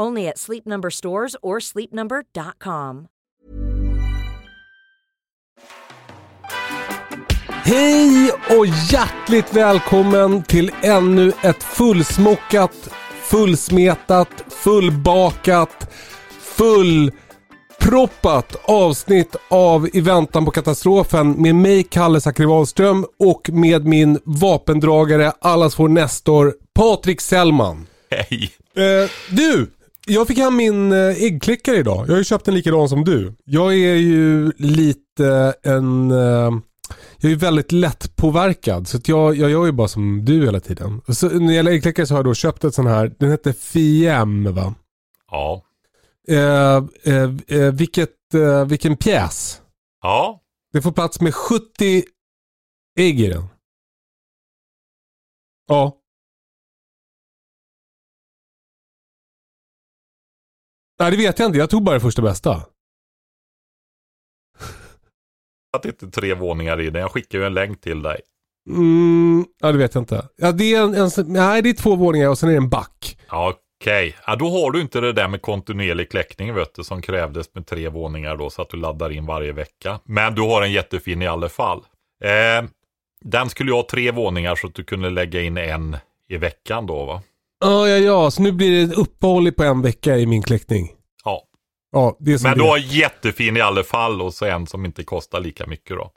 Only 0.00 0.28
at 0.28 0.38
Sleep 0.38 0.66
Number 0.66 0.90
stores 0.90 1.36
or 1.42 1.60
sleepnumber.com. 1.60 3.06
Hej 7.64 8.32
och 8.50 8.66
hjärtligt 8.66 9.56
välkommen 9.56 10.42
till 10.42 10.70
ännu 10.82 11.32
ett 11.42 11.62
fullsmockat, 11.62 12.88
fullsmetat, 13.22 14.28
fullbakat, 14.48 15.90
fullproppat 16.40 18.56
avsnitt 18.64 19.36
av 19.48 19.88
I 19.92 20.00
väntan 20.00 20.44
på 20.44 20.50
katastrofen 20.50 21.42
med 21.42 21.54
mig 21.54 21.82
Kalle 21.82 22.20
Zackari 22.20 22.46
Wahlström 22.46 23.06
och 23.18 23.50
med 23.52 23.86
min 23.86 24.18
vapendragare, 24.24 25.32
allas 25.40 25.78
vår 25.78 25.88
Nestor, 25.88 26.54
Patrik 26.74 27.20
Sellman. 27.20 27.86
Hej! 28.10 28.52
Eh, 28.76 29.10
du! 29.30 29.66
Jag 30.08 30.26
fick 30.26 30.38
hem 30.38 30.56
min 30.56 30.92
eh, 30.92 31.22
äggklickare 31.22 31.76
idag. 31.76 32.04
Jag 32.06 32.12
har 32.12 32.18
ju 32.18 32.24
köpt 32.24 32.48
en 32.48 32.54
likadan 32.54 32.88
som 32.88 33.04
du. 33.04 33.34
Jag 33.44 33.74
är 33.74 33.94
ju 33.94 34.52
lite 34.56 35.54
en... 35.62 36.10
Eh, 36.10 36.50
jag 37.20 37.32
är 37.32 37.36
väldigt 37.36 37.72
lätt 37.72 38.16
påverkad 38.16 38.88
så 38.88 38.96
att 38.96 39.08
jag, 39.08 39.36
jag 39.36 39.50
gör 39.50 39.66
ju 39.66 39.72
bara 39.72 39.88
som 39.88 40.24
du 40.24 40.44
hela 40.44 40.60
tiden. 40.60 41.00
Så, 41.08 41.28
när 41.28 41.48
det 41.48 41.54
gäller 41.54 41.70
äggklickare 41.70 42.06
så 42.06 42.14
har 42.14 42.18
jag 42.18 42.24
då 42.24 42.34
köpt 42.34 42.64
ett 42.64 42.74
sån 42.74 42.86
här, 42.86 43.14
den 43.18 43.30
heter 43.30 43.52
Fiem 43.52 44.54
va? 44.54 44.74
Ja. 45.30 45.64
Eh, 46.28 46.36
eh, 47.04 47.30
eh, 47.46 47.72
vilket, 47.72 48.34
eh, 48.34 48.64
vilken 48.64 48.96
pjäs. 48.96 49.60
Ja. 50.02 50.40
Det 50.72 50.82
får 50.82 50.92
plats 50.92 51.20
med 51.20 51.34
70 51.34 52.02
ägg 52.98 53.20
i 53.20 53.26
den. 53.28 53.44
Ja. 55.68 55.97
Nej 60.98 61.10
det 61.10 61.16
vet 61.16 61.38
jag 61.38 61.48
inte, 61.48 61.58
jag 61.58 61.70
tog 61.70 61.82
bara 61.82 61.94
det 61.94 62.00
första 62.00 62.22
bästa. 62.22 62.50
Att 65.76 65.82
det 65.82 65.88
inte 65.88 66.06
är 66.06 66.10
tre 66.10 66.34
våningar 66.34 66.80
i 66.80 66.90
den. 66.90 67.02
Jag 67.02 67.10
skickar 67.10 67.38
ju 67.38 67.44
en 67.44 67.54
länk 67.54 67.80
till 67.80 68.02
dig. 68.02 68.20
Mm, 68.70 69.46
ja 69.60 69.72
det 69.72 69.78
vet 69.78 69.94
jag 69.94 70.02
inte. 70.02 70.28
Ja, 70.36 70.52
det 70.52 70.74
är 70.74 70.82
en, 70.82 70.94
en, 70.94 71.10
nej 71.32 71.62
det 71.62 71.68
är 71.68 71.74
två 71.74 71.96
våningar 71.96 72.28
och 72.28 72.38
sen 72.38 72.48
är 72.48 72.52
det 72.52 72.58
en 72.58 72.68
back. 72.68 73.18
Ja, 73.30 73.58
Okej, 73.80 74.16
ja, 74.26 74.36
då 74.36 74.50
har 74.50 74.70
du 74.70 74.80
inte 74.80 75.00
det 75.00 75.12
där 75.12 75.28
med 75.28 75.42
kontinuerlig 75.42 76.10
kläckning 76.10 76.54
vet 76.54 76.74
du, 76.74 76.84
som 76.84 77.02
krävdes 77.02 77.54
med 77.54 77.66
tre 77.66 77.88
våningar 77.88 78.36
då 78.36 78.50
så 78.50 78.62
att 78.62 78.70
du 78.70 78.76
laddar 78.76 79.10
in 79.10 79.26
varje 79.26 79.52
vecka. 79.52 80.00
Men 80.04 80.34
du 80.34 80.42
har 80.42 80.62
en 80.62 80.72
jättefin 80.72 81.22
i 81.22 81.26
alla 81.26 81.48
fall. 81.48 81.78
Eh, 82.24 82.68
den 83.24 83.48
skulle 83.48 83.70
ju 83.70 83.76
ha 83.76 83.86
tre 83.90 84.10
våningar 84.10 84.54
så 84.54 84.66
att 84.66 84.74
du 84.74 84.84
kunde 84.84 85.10
lägga 85.10 85.42
in 85.42 85.56
en 85.56 85.96
i 86.28 86.36
veckan 86.36 86.86
då 86.86 87.04
va? 87.04 87.22
Ja, 87.60 87.88
ja, 87.88 87.96
ja, 87.96 88.30
så 88.30 88.42
nu 88.42 88.52
blir 88.52 88.86
det 88.86 88.94
uppehåll 88.94 89.52
på 89.52 89.64
en 89.64 89.82
vecka 89.82 90.16
i 90.18 90.26
min 90.26 90.42
kläckning. 90.42 90.90
Ja. 91.24 91.42
Ja, 91.92 92.16
det 92.20 92.32
är 92.32 92.38
som 92.38 92.50
Men 92.50 92.58
det 92.58 92.64
du 92.64 92.66
är. 92.66 92.70
har 92.70 92.78
jättefin 92.78 93.56
i 93.56 93.60
alla 93.60 93.84
fall 93.84 94.22
och 94.22 94.34
så 94.34 94.44
en 94.44 94.66
som 94.66 94.84
inte 94.84 95.04
kostar 95.04 95.40
lika 95.40 95.66
mycket 95.66 95.96
då. 95.96 96.12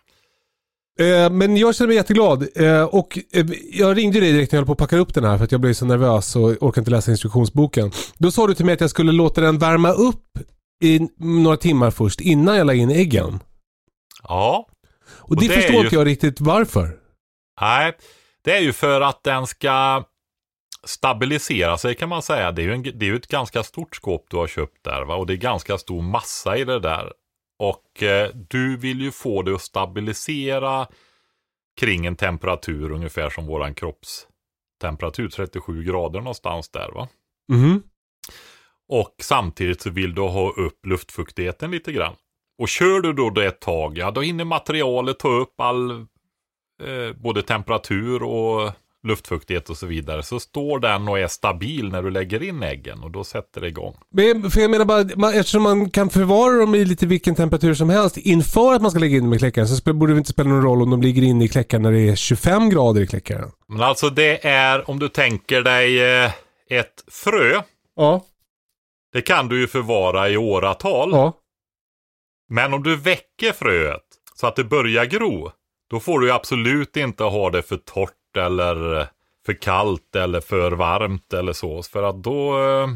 Eh, 1.06 1.30
men 1.30 1.58
jag 1.58 1.76
känner 1.76 1.88
mig 1.88 1.96
jätteglad. 1.98 2.48
Eh, 2.56 2.84
och 2.84 3.18
eh, 3.34 3.46
jag 3.72 3.98
ringde 3.98 4.20
dig 4.20 4.32
direkt 4.32 4.52
när 4.52 4.58
jag 4.58 4.62
höll 4.62 4.66
på 4.68 4.72
att 4.84 4.90
packa 4.90 4.98
upp 4.98 5.14
den 5.14 5.24
här 5.24 5.38
för 5.38 5.44
att 5.44 5.52
jag 5.52 5.62
blev 5.62 5.74
så 5.74 5.86
nervös 5.86 6.36
och 6.36 6.42
orkade 6.44 6.80
inte 6.82 6.92
läsa 6.92 7.12
instruktionsboken. 7.12 7.92
Då 8.18 8.32
sa 8.32 8.48
du 8.48 8.54
till 8.54 8.66
mig 8.66 8.74
att 8.74 8.82
jag 8.82 8.90
skulle 8.90 9.12
låta 9.12 9.42
den 9.42 9.58
värma 9.58 9.92
upp 9.92 10.26
i 10.84 11.00
några 11.18 11.58
timmar 11.58 11.92
först 11.92 12.22
innan 12.22 12.58
jag 12.58 12.68
la 12.68 12.74
in 12.74 12.90
äggen. 12.92 13.40
Ja. 14.24 14.68
Och, 15.10 15.30
Och 15.30 15.36
det, 15.42 15.48
det 15.48 15.54
förstår 15.54 15.76
ju- 15.76 15.82
inte 15.84 15.96
jag 15.96 16.08
riktigt 16.08 16.42
varför. 16.42 16.98
Nej, 17.62 17.94
det 18.44 18.52
är 18.58 18.62
ju 18.62 18.74
för 18.74 19.02
att 19.02 19.24
den 19.24 19.48
ska 19.48 20.04
stabilisera 20.84 21.78
sig 21.78 21.96
kan 21.96 22.10
man 22.10 22.22
säga. 22.22 22.52
Det 22.52 22.62
är 22.62 22.64
ju, 22.64 22.74
en, 22.74 22.84
det 22.84 23.06
är 23.06 23.10
ju 23.10 23.16
ett 23.16 23.28
ganska 23.28 23.64
stort 23.64 23.96
skåp 23.96 24.26
du 24.30 24.38
har 24.38 24.48
köpt 24.48 24.84
där 24.84 25.06
va? 25.06 25.16
och 25.16 25.28
det 25.28 25.34
är 25.34 25.38
ganska 25.38 25.78
stor 25.78 26.02
massa 26.02 26.58
i 26.58 26.64
det 26.64 26.80
där. 26.80 27.14
Och 27.60 28.04
eh, 28.04 28.30
du 28.50 28.78
vill 28.78 29.02
ju 29.02 29.12
få 29.12 29.42
det 29.42 29.56
att 29.56 29.62
stabilisera 29.62 30.88
kring 31.80 32.06
en 32.06 32.16
temperatur 32.16 32.92
ungefär 32.92 33.30
som 33.30 33.46
våran 33.46 33.76
kroppstemperatur, 33.76 35.30
37 35.30 35.84
grader 35.84 36.20
någonstans 36.20 36.70
där 36.70 36.92
va. 36.92 37.08
Mhm. 37.52 37.84
Och 38.90 39.16
samtidigt 39.22 39.82
så 39.82 39.90
vill 39.90 40.16
du 40.16 40.22
ha 40.22 40.52
upp 40.52 40.86
luftfuktigheten 40.86 41.72
lite 41.72 41.92
grann. 41.92 42.16
Och 42.58 42.70
kör 42.70 43.00
du 43.00 43.14
då 43.14 43.30
det 43.30 43.46
ett 43.46 43.62
tag, 43.62 43.98
ja 43.98 44.12
då 44.12 44.22
hinner 44.22 44.46
materialet 44.46 45.20
ta 45.20 45.30
upp 45.30 45.62
all 45.62 45.92
eh, 46.84 47.14
både 47.16 47.42
temperatur 47.42 48.24
och 48.24 48.72
luftfuktighet 49.08 49.70
och 49.70 49.78
så 49.78 49.86
vidare. 49.86 50.24
Så 50.24 50.40
står 50.40 50.80
den 50.80 51.08
och 51.08 51.20
är 51.20 51.28
stabil 51.28 51.90
när 51.92 52.04
du 52.04 52.12
lägger 52.12 52.44
in 52.44 52.64
äggen 52.64 53.04
och 53.04 53.12
då 53.12 53.24
sätter 53.24 53.62
det 53.62 53.68
igång. 53.68 53.96
Men, 54.12 54.52
för 54.52 54.62
jag 54.62 54.72
menar 54.72 54.86
bara, 54.86 55.04
man, 55.16 55.34
eftersom 55.34 55.64
man 55.64 55.90
kan 55.90 56.10
förvara 56.10 56.58
dem 56.58 56.76
i 56.76 56.86
lite 56.86 57.06
vilken 57.06 57.36
temperatur 57.36 57.74
som 57.74 57.90
helst 57.90 58.18
inför 58.18 58.74
att 58.74 58.82
man 58.82 58.92
ska 58.92 59.00
lägga 59.00 59.18
in 59.18 59.24
dem 59.24 59.34
i 59.34 59.40
kläckaren 59.40 59.68
så 59.68 59.94
borde 59.94 60.14
det 60.14 60.18
inte 60.18 60.32
spela 60.32 60.50
någon 60.50 60.64
roll 60.64 60.82
om 60.82 60.90
de 60.90 61.02
ligger 61.02 61.22
inne 61.22 61.46
i 61.46 61.48
kläckaren 61.48 61.84
när 61.84 61.92
det 61.92 62.10
är 62.10 62.16
25 62.16 62.70
grader 62.70 63.02
i 63.02 63.08
kläckaren. 63.08 63.52
Men 63.68 63.82
alltså 63.82 64.10
det 64.10 64.48
är, 64.48 64.90
om 64.90 65.00
du 65.00 65.08
tänker 65.10 65.62
dig 65.62 66.02
eh, 66.24 66.32
ett 66.70 67.04
frö, 67.12 67.62
Ja. 67.96 68.26
det 69.14 69.22
kan 69.22 69.48
du 69.48 69.60
ju 69.60 69.68
förvara 69.68 70.30
i 70.30 70.38
åratal. 70.38 71.10
Ja. 71.12 71.34
Men 72.50 72.74
om 72.74 72.84
du 72.84 72.96
väcker 72.96 73.52
fröet 73.52 74.02
så 74.36 74.48
att 74.48 74.56
det 74.56 74.64
börjar 74.64 75.06
gro, 75.06 75.52
då 75.90 76.00
får 76.00 76.20
du 76.20 76.26
ju 76.28 76.34
absolut 76.34 76.98
inte 76.98 77.24
ha 77.24 77.50
det 77.50 77.62
för 77.62 77.78
torrt 77.78 78.12
eller 78.38 79.08
för 79.46 79.62
kallt 79.62 80.16
eller 80.16 80.42
för 80.42 80.72
varmt 80.72 81.34
eller 81.34 81.54
så. 81.54 81.84
För 81.84 82.04
att 82.04 82.24
då, 82.24 82.64
eh, 82.64 82.88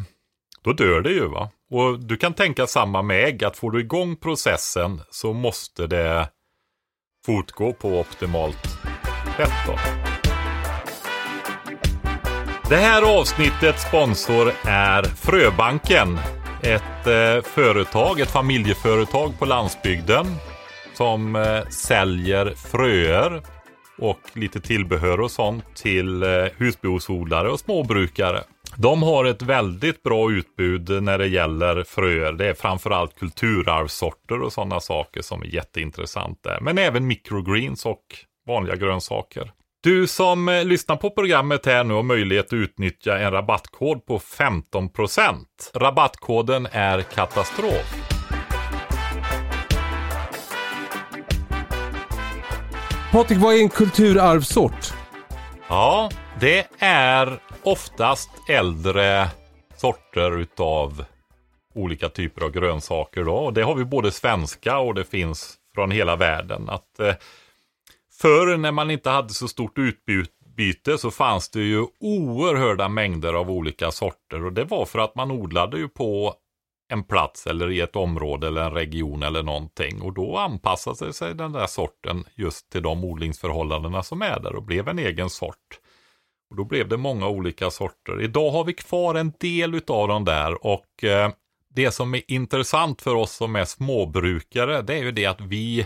då 0.64 0.74
dör 0.74 1.02
det 1.02 1.12
ju 1.12 1.28
va. 1.28 1.50
Och 1.72 2.00
du 2.00 2.18
kan 2.18 2.34
tänka 2.34 2.68
samma 2.68 3.02
med 3.02 3.26
ägg, 3.26 3.44
att 3.44 3.58
får 3.58 3.72
du 3.72 3.80
igång 3.80 4.16
processen 4.16 5.02
så 5.10 5.34
måste 5.34 5.88
det 5.88 6.30
fortgå 7.26 7.74
på 7.74 8.00
optimalt 8.00 8.64
sätt 9.38 9.54
då. 9.68 9.76
Det 12.70 12.76
här 12.76 13.20
avsnittets 13.20 13.88
sponsor 13.88 14.52
är 14.64 15.04
Fröbanken. 15.04 16.20
Ett 16.62 17.08
eh, 17.08 17.44
företag, 17.44 18.20
ett 18.20 18.32
familjeföretag 18.32 19.40
på 19.40 19.46
landsbygden 19.46 20.26
som 20.94 21.36
eh, 21.36 21.68
säljer 21.70 22.54
fröer 22.56 23.42
och 23.98 24.20
lite 24.34 24.62
tillbehör 24.62 25.20
och 25.20 25.32
sånt 25.32 25.76
till 25.76 26.24
eh, 26.24 26.30
husbehovsodlare 26.58 27.50
och 27.52 27.60
småbrukare. 27.60 28.44
De 28.78 29.04
har 29.04 29.26
ett 29.26 29.42
väldigt 29.42 30.04
bra 30.04 30.32
utbud 30.32 31.04
när 31.04 31.18
det 31.18 31.28
gäller 31.28 31.84
fröer. 31.84 32.34
Det 32.34 32.48
är 32.48 32.54
framförallt 32.54 33.16
kulturarvssorter 33.20 34.42
och 34.42 34.54
sådana 34.54 34.80
saker 34.80 35.22
som 35.22 35.42
är 35.42 35.46
jätteintressant 35.46 36.40
där. 36.44 36.60
Men 36.62 36.78
även 36.78 37.08
microgreens 37.08 37.86
och 37.86 38.04
vanliga 38.48 38.76
grönsaker. 38.76 39.52
Du 39.84 40.08
som 40.08 40.50
eh, 40.50 40.66
lyssnar 40.66 40.96
på 40.96 41.10
programmet 41.10 41.66
här 41.66 41.84
nu 41.84 41.94
har 41.94 42.04
möjlighet 42.04 42.46
att 42.46 42.54
utnyttja 42.54 43.18
en 43.18 43.32
rabattkod 43.32 44.06
på 44.06 44.20
15%. 44.20 45.36
Rabattkoden 45.74 46.68
är 46.72 47.02
katastrof. 47.02 48.15
Patrik, 53.16 53.40
vad 53.40 53.56
är 53.56 53.60
en 53.60 53.70
kulturarvsort? 53.70 54.94
Ja, 55.68 56.10
det 56.40 56.68
är 56.80 57.40
oftast 57.64 58.30
äldre 58.50 59.28
sorter 59.76 60.40
utav 60.40 61.06
olika 61.76 62.10
typer 62.10 62.46
av 62.46 62.52
grönsaker 62.52 63.24
då. 63.24 63.36
Och 63.36 63.54
det 63.54 63.62
har 63.62 63.76
vi 63.76 63.86
både 63.86 64.12
svenska 64.12 64.78
och 64.78 64.94
det 64.94 65.04
finns 65.04 65.56
från 65.76 65.92
hela 65.92 66.16
världen. 66.16 66.70
Att 66.70 67.00
eh, 67.00 67.14
Förr 68.22 68.58
när 68.58 68.72
man 68.72 68.92
inte 68.92 69.10
hade 69.10 69.34
så 69.34 69.48
stort 69.48 69.78
utbyte 69.78 70.98
så 70.98 71.12
fanns 71.12 71.50
det 71.50 71.62
ju 71.62 71.86
oerhörda 72.00 72.90
mängder 72.90 73.34
av 73.34 73.52
olika 73.52 73.92
sorter 73.92 74.46
och 74.46 74.54
det 74.54 74.64
var 74.64 74.86
för 74.86 75.00
att 75.00 75.16
man 75.16 75.32
odlade 75.32 75.78
ju 75.78 75.88
på 75.88 76.34
en 76.88 77.04
plats 77.04 77.48
eller 77.48 77.72
i 77.72 77.82
ett 77.82 77.96
område 77.96 78.48
eller 78.48 78.62
en 78.62 78.74
region 78.74 79.24
eller 79.24 79.44
någonting 79.44 80.02
och 80.02 80.14
då 80.14 80.38
anpassade 80.38 81.14
sig 81.14 81.36
den 81.36 81.52
där 81.52 81.68
sorten 81.68 82.24
just 82.36 82.70
till 82.70 82.84
de 82.84 83.04
odlingsförhållandena 83.04 84.04
som 84.04 84.22
är 84.22 84.40
där 84.40 84.56
och 84.56 84.64
blev 84.64 84.88
en 84.88 85.00
egen 85.00 85.30
sort. 85.30 85.80
Och 86.50 86.56
Då 86.56 86.64
blev 86.64 86.88
det 86.88 86.98
många 86.98 87.28
olika 87.28 87.72
sorter. 87.72 88.22
Idag 88.22 88.52
har 88.52 88.64
vi 88.64 88.74
kvar 88.74 89.16
en 89.16 89.34
del 89.40 89.76
utav 89.76 90.08
de 90.08 90.26
där 90.26 90.66
och 90.66 91.04
eh, 91.04 91.32
det 91.70 91.92
som 91.92 92.16
är 92.16 92.22
intressant 92.28 93.02
för 93.02 93.16
oss 93.16 93.32
som 93.32 93.56
är 93.56 93.66
småbrukare 93.66 94.82
det 94.82 94.94
är 94.94 95.04
ju 95.04 95.12
det 95.12 95.26
att 95.26 95.42
vi 95.42 95.86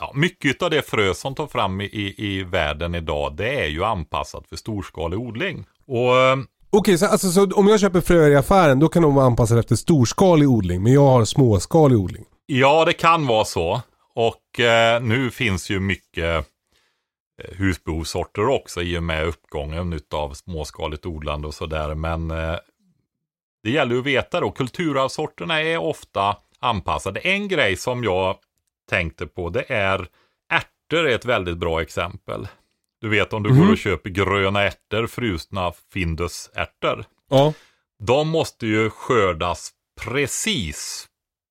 Ja, 0.00 0.12
mycket 0.14 0.62
av 0.62 0.70
det 0.70 0.82
frö 0.82 1.14
som 1.14 1.34
tar 1.34 1.46
fram 1.46 1.80
i, 1.80 1.84
i, 1.84 2.14
i 2.16 2.42
världen 2.42 2.94
idag 2.94 3.36
det 3.36 3.64
är 3.64 3.68
ju 3.68 3.84
anpassat 3.84 4.48
för 4.48 4.56
storskalig 4.56 5.18
odling. 5.18 5.64
Och 5.86 6.16
eh, 6.16 6.36
Okej, 6.72 6.98
så, 6.98 7.06
alltså, 7.06 7.28
så 7.28 7.50
om 7.54 7.68
jag 7.68 7.80
köper 7.80 8.00
fröer 8.00 8.30
i 8.30 8.36
affären 8.36 8.78
då 8.78 8.88
kan 8.88 9.02
de 9.02 9.14
vara 9.14 9.26
anpassade 9.26 9.60
efter 9.60 9.76
storskalig 9.76 10.48
odling. 10.48 10.82
Men 10.82 10.92
jag 10.92 11.06
har 11.06 11.24
småskalig 11.24 11.98
odling. 11.98 12.24
Ja, 12.46 12.84
det 12.84 12.92
kan 12.92 13.26
vara 13.26 13.44
så. 13.44 13.80
Och 14.14 14.60
eh, 14.60 15.02
nu 15.02 15.30
finns 15.30 15.70
ju 15.70 15.80
mycket 15.80 16.46
eh, 17.42 17.56
husbehovssorter 17.58 18.48
också 18.48 18.82
i 18.82 18.98
och 18.98 19.02
med 19.02 19.26
uppgången 19.26 20.00
av 20.14 20.34
småskaligt 20.34 21.06
odlande 21.06 21.48
och 21.48 21.54
sådär. 21.54 21.94
Men 21.94 22.30
eh, 22.30 22.56
det 23.62 23.70
gäller 23.70 23.94
ju 23.94 24.00
att 24.00 24.06
veta 24.06 24.40
då, 24.40 24.50
kulturarvssorterna 24.50 25.62
är 25.62 25.78
ofta 25.78 26.36
anpassade. 26.60 27.20
En 27.20 27.48
grej 27.48 27.76
som 27.76 28.04
jag 28.04 28.36
tänkte 28.90 29.26
på 29.26 29.50
det 29.50 29.64
är 29.68 30.06
ärtor 30.52 31.08
är 31.08 31.14
ett 31.14 31.24
väldigt 31.24 31.58
bra 31.58 31.82
exempel. 31.82 32.48
Du 33.00 33.08
vet 33.08 33.32
om 33.32 33.42
du 33.42 33.50
Mhm. 33.50 33.60
går 33.60 33.72
och 33.72 33.78
köper 33.78 34.10
gröna 34.10 34.62
ärtor, 34.62 35.06
frusna 35.06 35.72
Findusärtor. 35.92 37.04
Ja. 37.30 37.52
De 38.02 38.28
måste 38.28 38.66
ju 38.66 38.90
skördas 38.90 39.70
precis 40.00 41.06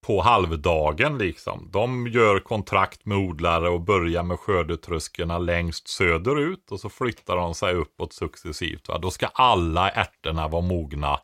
på 0.07 0.22
halvdagen 0.22 1.18
liksom. 1.18 1.69
De 1.72 2.07
gör 2.07 2.40
kontrakt 2.40 3.06
med 3.06 3.18
odlare 3.18 3.69
och 3.69 3.81
börjar 3.81 4.24
med 4.24 4.40
skördetröskorna 4.40 5.38
längst 5.38 5.88
söderut 5.88 6.72
och 6.72 6.80
så 6.80 6.90
flyttar 6.90 7.36
de 7.36 7.56
sig 7.56 7.74
uppåt 7.74 8.13
successivt. 8.13 8.88
Va? 8.88 8.98
Då 8.98 9.12
ska 9.12 9.28
alla 9.28 9.90
ärtorna 9.90 10.48
vara 10.48 10.62
mogna 10.62 11.19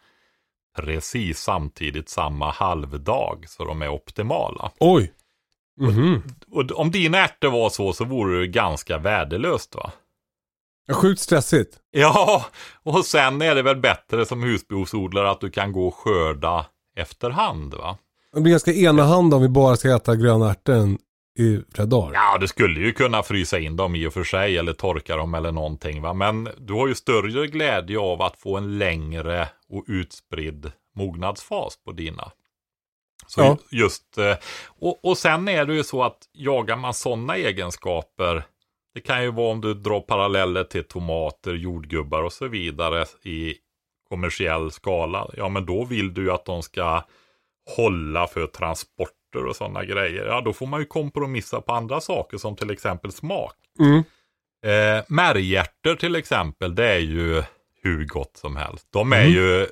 precis 0.77 1.39
samtidigt 1.39 2.09
samma 2.09 2.51
halvdag 2.51 3.45
så 3.47 3.65
de 3.65 3.81
är 3.81 3.89
optimala. 3.89 4.71
Oj. 4.79 5.13
Mhm. 5.79 6.23
Och 6.51 6.71
om 6.71 6.91
dina 6.91 7.17
ärtor 7.17 7.49
var 7.51 7.69
så 7.69 7.93
så 7.93 8.05
vore 8.05 8.39
det 8.39 8.47
ganska 8.47 8.97
värdelöst 8.97 9.75
va? 9.75 9.91
Ja, 10.85 10.93
Sjukt 10.93 11.21
stressigt. 11.21 11.77
Ja, 11.91 12.45
och 12.83 13.05
sen 13.05 13.41
är 13.41 13.55
det 13.55 13.61
väl 13.61 13.75
bättre 13.75 14.25
som 14.25 14.43
husbehovsodlare 14.43 15.29
att 15.29 15.41
du 15.41 15.49
kan 15.49 15.71
gå 15.71 15.87
och 15.87 15.95
skörda 15.95 16.65
efterhand 16.97 17.73
va? 17.73 17.97
Det 18.33 18.41
blir 18.41 18.51
ganska 18.51 18.73
enahanda 18.73 19.35
om 19.35 19.41
vi 19.41 19.49
bara 19.49 19.75
ska 19.75 19.95
äta 19.95 20.15
gröna 20.15 20.49
ärtor 20.51 20.97
i 21.39 21.59
flera 21.73 21.85
dagar. 21.85 22.13
Ja, 22.13 22.37
du 22.37 22.47
skulle 22.47 22.79
ju 22.79 22.93
kunna 22.93 23.23
frysa 23.23 23.59
in 23.59 23.75
dem 23.75 23.95
i 23.95 24.07
och 24.07 24.13
för 24.13 24.23
sig 24.23 24.57
eller 24.57 24.73
torka 24.73 25.17
dem 25.17 25.33
eller 25.33 25.51
någonting 25.51 26.01
va. 26.01 26.13
Men 26.13 26.49
du 26.57 26.73
har 26.73 26.87
ju 26.87 26.95
större 26.95 27.47
glädje 27.47 27.99
av 27.99 28.21
att 28.21 28.37
få 28.39 28.57
en 28.57 28.77
längre 28.77 29.47
och 29.69 29.83
utspridd 29.87 30.71
mognadsfas 30.95 31.77
på 31.85 31.91
dina. 31.91 32.31
Så 33.27 33.41
Ja. 33.41 33.57
just, 33.71 34.17
eh, 34.17 34.35
och, 34.79 35.05
och 35.05 35.17
sen 35.17 35.47
är 35.47 35.65
det 35.65 35.73
ju 35.73 35.83
så 35.83 36.03
att 36.03 36.17
jagar 36.33 36.75
man 36.75 36.93
sådana 36.93 37.35
egenskaper, 37.35 38.43
det 38.95 39.01
kan 39.01 39.23
ju 39.23 39.31
vara 39.31 39.51
om 39.51 39.61
du 39.61 39.73
drar 39.73 39.99
paralleller 39.99 40.63
till 40.63 40.83
tomater, 40.83 41.53
jordgubbar 41.53 42.23
och 42.23 42.33
så 42.33 42.47
vidare 42.47 43.05
i 43.23 43.55
kommersiell 44.09 44.71
skala. 44.71 45.29
Ja, 45.37 45.49
men 45.49 45.65
då 45.65 45.85
vill 45.85 46.13
du 46.13 46.31
att 46.31 46.45
de 46.45 46.63
ska 46.63 47.03
hålla 47.77 48.27
för 48.27 48.47
transporter 48.47 49.45
och 49.49 49.55
sådana 49.55 49.85
grejer. 49.85 50.25
Ja, 50.25 50.41
då 50.41 50.53
får 50.53 50.67
man 50.67 50.79
ju 50.79 50.85
kompromissa 50.85 51.61
på 51.61 51.73
andra 51.73 52.01
saker 52.01 52.37
som 52.37 52.55
till 52.55 52.71
exempel 52.71 53.11
smak. 53.11 53.55
Mm. 53.79 53.97
Eh, 54.65 55.03
märgärtor 55.07 55.95
till 55.95 56.15
exempel, 56.15 56.75
det 56.75 56.85
är 56.93 56.99
ju 56.99 57.43
hur 57.81 58.05
gott 58.05 58.37
som 58.37 58.55
helst. 58.55 58.87
De 58.91 59.13
är 59.13 59.21
Mm. 59.21 59.31
ju 59.33 59.67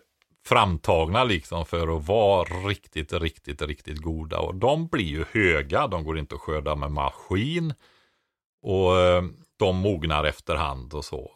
framtagna 0.45 1.23
liksom 1.23 1.65
för 1.65 1.97
att 1.97 2.07
vara 2.07 2.49
riktigt, 2.67 3.13
riktigt, 3.13 3.61
riktigt 3.61 3.97
goda. 4.01 4.39
Och 4.39 4.55
de 4.55 4.87
blir 4.87 5.05
ju 5.05 5.25
höga, 5.31 5.87
de 5.87 6.03
går 6.03 6.19
inte 6.19 6.35
att 6.35 6.41
skörda 6.41 6.75
med 6.75 6.91
maskin. 6.91 7.73
Och 8.63 8.99
eh, 8.99 9.23
de 9.59 9.77
mognar 9.77 10.23
efterhand 10.23 10.93
och 10.93 11.05
så. 11.05 11.31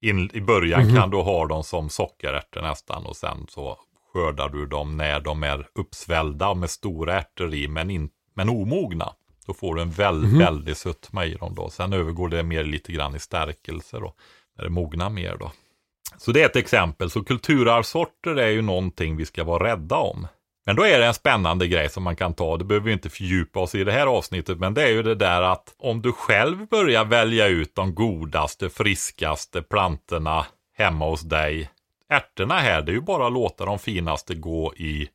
In, 0.00 0.30
I 0.32 0.40
början 0.40 0.86
Mhm. 0.86 0.96
kan 0.96 1.10
du 1.10 1.16
ha 1.16 1.46
dem 1.46 1.64
som 1.64 1.88
sockerärtor 1.90 2.62
nästan 2.62 3.06
och 3.06 3.16
sen 3.16 3.46
så 3.48 3.78
skördar 4.12 4.48
du 4.48 4.66
dem 4.66 4.96
när 4.96 5.20
de 5.20 5.42
är 5.42 5.68
uppsvällda 5.74 6.54
med 6.54 6.70
stora 6.70 7.14
ärtor 7.18 7.54
i 7.54 7.68
men, 7.68 7.90
in, 7.90 8.10
men 8.34 8.48
omogna. 8.48 9.12
Då 9.46 9.54
får 9.54 9.74
du 9.74 9.82
en 9.82 9.90
väldigt, 9.90 10.30
Mhm. 10.30 10.38
väldigt 10.38 10.78
sötma 10.78 11.24
i 11.24 11.34
dem 11.34 11.54
då. 11.54 11.70
Sen 11.70 11.92
övergår 11.92 12.28
det 12.28 12.42
mer 12.42 12.64
lite 12.64 12.92
grann 12.92 13.14
i 13.16 13.18
stärkelse 13.18 13.98
då. 13.98 14.14
När 14.56 14.64
det 14.64 14.70
mognar 14.70 15.10
mer 15.10 15.36
då. 15.40 15.52
Så 16.18 16.32
det 16.32 16.42
är 16.42 16.46
ett 16.46 16.56
exempel. 16.56 17.10
Så 17.10 17.24
kulturarvssorter 17.24 18.36
är 18.36 18.48
ju 18.48 18.62
någonting 18.62 19.16
vi 19.16 19.26
ska 19.26 19.44
vara 19.44 19.64
rädda 19.64 19.96
om. 19.96 20.26
Men 20.66 20.76
då 20.76 20.82
är 20.82 20.98
det 20.98 21.06
en 21.06 21.14
spännande 21.14 21.66
grej 21.66 21.88
som 21.88 22.02
man 22.02 22.16
kan 22.16 22.34
ta. 22.34 22.56
Det 22.56 22.64
behöver 22.64 22.86
vi 22.86 22.92
inte 22.92 23.10
fördjupa 23.10 23.60
oss 23.60 23.74
i 23.74 23.84
det 23.84 23.92
här 23.92 24.06
avsnittet. 24.06 24.58
Men 24.58 24.74
det 24.74 24.82
är 24.82 24.88
ju 24.88 25.02
det 25.02 25.14
där 25.14 25.42
att 25.42 25.74
om 25.78 26.02
du 26.02 26.12
själv 26.12 26.68
börjar 26.68 27.04
välja 27.04 27.46
ut 27.46 27.74
de 27.74 27.94
godaste, 27.94 28.70
friskaste 28.70 29.62
plantorna 29.62 30.46
hemma 30.76 31.08
hos 31.08 31.20
dig. 31.20 31.70
Ärtorna 32.08 32.54
här, 32.54 32.82
det 32.82 32.92
är 32.92 32.94
ju 32.94 33.00
bara 33.00 33.26
att 33.26 33.32
låta 33.32 33.64
de 33.64 33.78
finaste 33.78 34.34
gå 34.34 34.74
i 34.76 35.08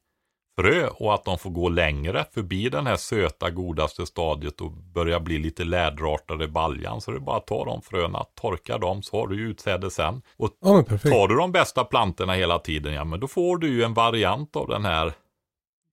frö 0.60 0.88
och 0.88 1.14
att 1.14 1.26
de 1.26 1.38
får 1.38 1.50
gå 1.50 1.70
längre 1.70 2.26
förbi 2.34 2.70
den 2.70 2.88
här 2.88 2.96
söta 2.96 3.50
godaste 3.50 4.06
stadiet 4.06 4.62
och 4.62 4.72
börja 4.72 5.20
bli 5.20 5.38
lite 5.38 5.64
läderartade 5.64 6.46
i 6.46 6.48
baljan. 6.48 7.02
Så 7.02 7.12
det 7.12 7.18
är 7.18 7.22
bara 7.22 7.38
att 7.38 7.48
ta 7.48 7.66
de 7.66 7.82
fröna, 7.82 8.24
torka 8.42 8.78
dem 8.78 9.04
så 9.04 9.20
har 9.20 9.28
du 9.28 9.36
ju 9.36 9.50
utsäde 9.50 9.92
sen. 9.92 10.22
Och 10.38 10.50
Ja 10.62 10.84
tar 10.84 11.28
du 11.28 11.36
de 11.36 11.52
bästa 11.52 11.84
plantorna 11.84 12.34
hela 12.34 12.60
tiden, 12.60 12.94
ja 12.94 13.04
men 13.04 13.20
då 13.20 13.28
får 13.28 13.58
du 13.58 13.68
ju 13.68 13.84
en 13.84 13.94
variant 13.94 14.56
av 14.56 14.68
den 14.68 14.86
här 14.86 15.14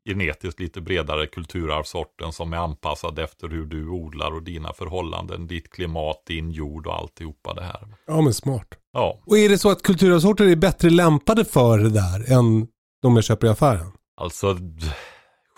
genetiskt 0.06 0.60
lite 0.60 0.80
bredare 0.80 1.26
kulturarvssorten 1.26 2.32
som 2.32 2.52
är 2.52 2.56
anpassad 2.56 3.18
efter 3.18 3.48
hur 3.48 3.64
du 3.64 3.88
odlar 3.88 4.34
och 4.34 4.42
dina 4.42 4.72
förhållanden, 4.72 5.46
ditt 5.46 5.70
klimat, 5.70 6.22
din 6.26 6.50
jord 6.50 6.86
och 6.86 6.94
alltihopa 6.94 7.54
det 7.54 7.62
här. 7.62 7.88
Ja 8.06 8.20
men 8.20 8.34
smart. 8.34 8.68
Ja, 8.92 9.20
Och 9.26 9.38
är 9.38 9.48
det 9.48 9.58
så 9.58 9.70
att 9.70 9.82
kulturarvssorter 9.82 10.44
är 10.44 10.56
bättre 10.56 10.90
lämpade 10.90 11.44
för 11.44 11.78
det 11.78 11.90
där 11.90 12.32
än 12.32 12.66
de 13.02 13.14
jag 13.14 13.24
köper 13.24 13.46
i 13.46 13.50
affären? 13.50 13.92
alltså 14.16 14.56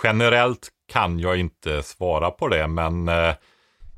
generellt 0.02 0.68
kan 0.92 1.18
jag 1.18 1.36
inte 1.40 1.82
svara 1.82 2.30
på 2.30 2.48
det, 2.48 2.68
men 2.68 3.08
eh, 3.08 3.34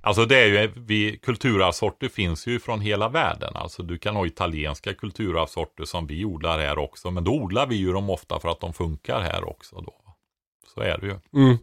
Alltså 0.03 0.25
det 0.27 0.37
är 0.39 0.47
ju, 0.47 0.73
vi, 0.77 1.19
kulturarvssorter 1.23 2.09
finns 2.09 2.47
ju 2.47 2.61
från 2.61 2.81
hela 2.81 3.09
världen. 3.09 3.57
Alltså 3.57 3.83
du 3.83 3.99
kan 3.99 4.17
ha 4.17 4.27
italienska 4.27 4.95
kulturarvssorter 4.95 5.85
som 5.85 6.07
vi 6.07 6.25
odlar 6.25 6.59
här 6.59 6.79
också. 6.79 7.11
Men 7.11 7.25
då 7.25 7.33
odlar 7.33 7.67
vi 7.67 7.77
ju 7.77 7.93
dem 7.93 8.11
ofta 8.11 8.41
för 8.41 8.49
att 8.49 8.61
de 8.61 8.73
funkar 8.73 9.21
här 9.21 9.49
också. 9.49 9.81
Då. 9.81 9.95
Så 10.75 10.81
är 10.81 10.99
det 10.99 11.07
ju. 11.07 11.43
Mm. 11.43 11.59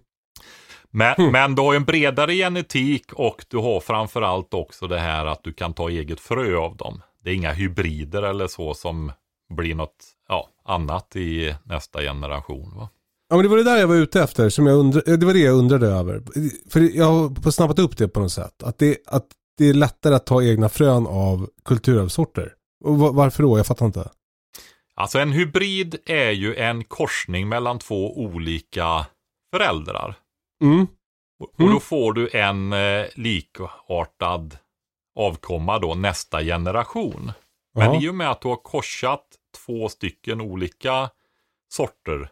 Men, 0.91 1.15
Mm. 1.17 1.31
men 1.31 1.55
du 1.55 1.61
har 1.61 1.75
en 1.75 1.83
bredare 1.85 2.33
genetik 2.33 3.13
och 3.13 3.45
du 3.47 3.57
har 3.57 3.79
framförallt 3.79 4.53
också 4.53 4.87
det 4.87 4.99
här 4.99 5.25
att 5.25 5.43
du 5.43 5.53
kan 5.53 5.73
ta 5.73 5.89
eget 5.89 6.19
frö 6.19 6.57
av 6.57 6.77
dem. 6.77 7.01
Det 7.23 7.29
är 7.29 7.33
inga 7.33 7.51
hybrider 7.53 8.23
eller 8.23 8.47
så 8.47 8.73
som 8.73 9.11
blir 9.49 9.75
något 9.75 10.05
ja, 10.29 10.49
annat 10.65 11.15
i 11.15 11.55
nästa 11.63 12.01
generation. 12.01 12.73
Va? 12.77 12.89
Ja 13.29 13.35
men 13.35 13.43
det 13.43 13.49
var 13.49 13.57
det 13.57 13.63
där 13.63 13.77
jag 13.77 13.87
var 13.87 13.95
ute 13.95 14.21
efter. 14.21 14.49
Som 14.49 14.67
jag 14.67 14.77
undra, 14.79 15.01
det 15.17 15.25
var 15.25 15.33
det 15.33 15.39
jag 15.39 15.55
undrade 15.55 15.87
över. 15.87 16.21
För 16.69 16.97
jag 16.97 17.05
har 17.05 17.51
snappat 17.51 17.79
upp 17.79 17.97
det 17.97 18.07
på 18.07 18.19
något 18.19 18.31
sätt. 18.31 18.63
Att 18.63 18.77
det, 18.77 18.97
att 19.05 19.25
det 19.57 19.69
är 19.69 19.73
lättare 19.73 20.15
att 20.15 20.25
ta 20.25 20.43
egna 20.43 20.69
frön 20.69 21.07
av 21.07 21.49
kulturarvssorter. 21.65 22.53
Och 22.83 22.97
varför 22.97 23.43
då? 23.43 23.57
Jag 23.57 23.65
fattar 23.67 23.85
inte. 23.85 24.09
Alltså 24.97 25.19
en 25.19 25.31
hybrid 25.31 25.95
är 26.05 26.31
ju 26.31 26.55
en 26.55 26.83
korsning 26.83 27.49
mellan 27.49 27.79
två 27.79 28.17
olika 28.19 29.05
föräldrar. 29.53 30.15
Mm. 30.61 30.87
Och, 31.39 31.49
och 31.53 31.59
Mm. 31.59 31.73
då 31.73 31.79
får 31.79 32.13
du 32.13 32.29
en 32.33 32.73
eh, 32.73 33.05
likartad 33.15 34.57
avkomma 35.19 35.79
då 35.79 35.95
nästa 35.95 36.41
generation. 36.43 37.31
Men 37.75 37.93
Ja. 37.93 38.01
i 38.01 38.09
och 38.09 38.15
med 38.15 38.29
att 38.31 38.41
du 38.41 38.47
har 38.47 38.55
korsat 38.55 39.25
två 39.65 39.89
stycken 39.89 40.41
olika 40.41 41.09
sorter 41.69 42.29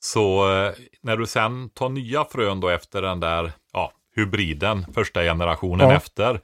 så 0.00 0.52
eh, 0.56 0.72
när 1.02 1.16
du 1.16 1.26
sen 1.26 1.70
tar 1.70 1.88
nya 1.88 2.24
frön 2.24 2.60
då 2.60 2.68
efter 2.68 3.02
den 3.02 3.20
där 3.20 3.52
ja, 3.72 3.92
hybriden, 4.16 4.86
första 4.94 5.22
generationen 5.22 5.88
Ja. 5.88 5.96
efter, 5.96 6.40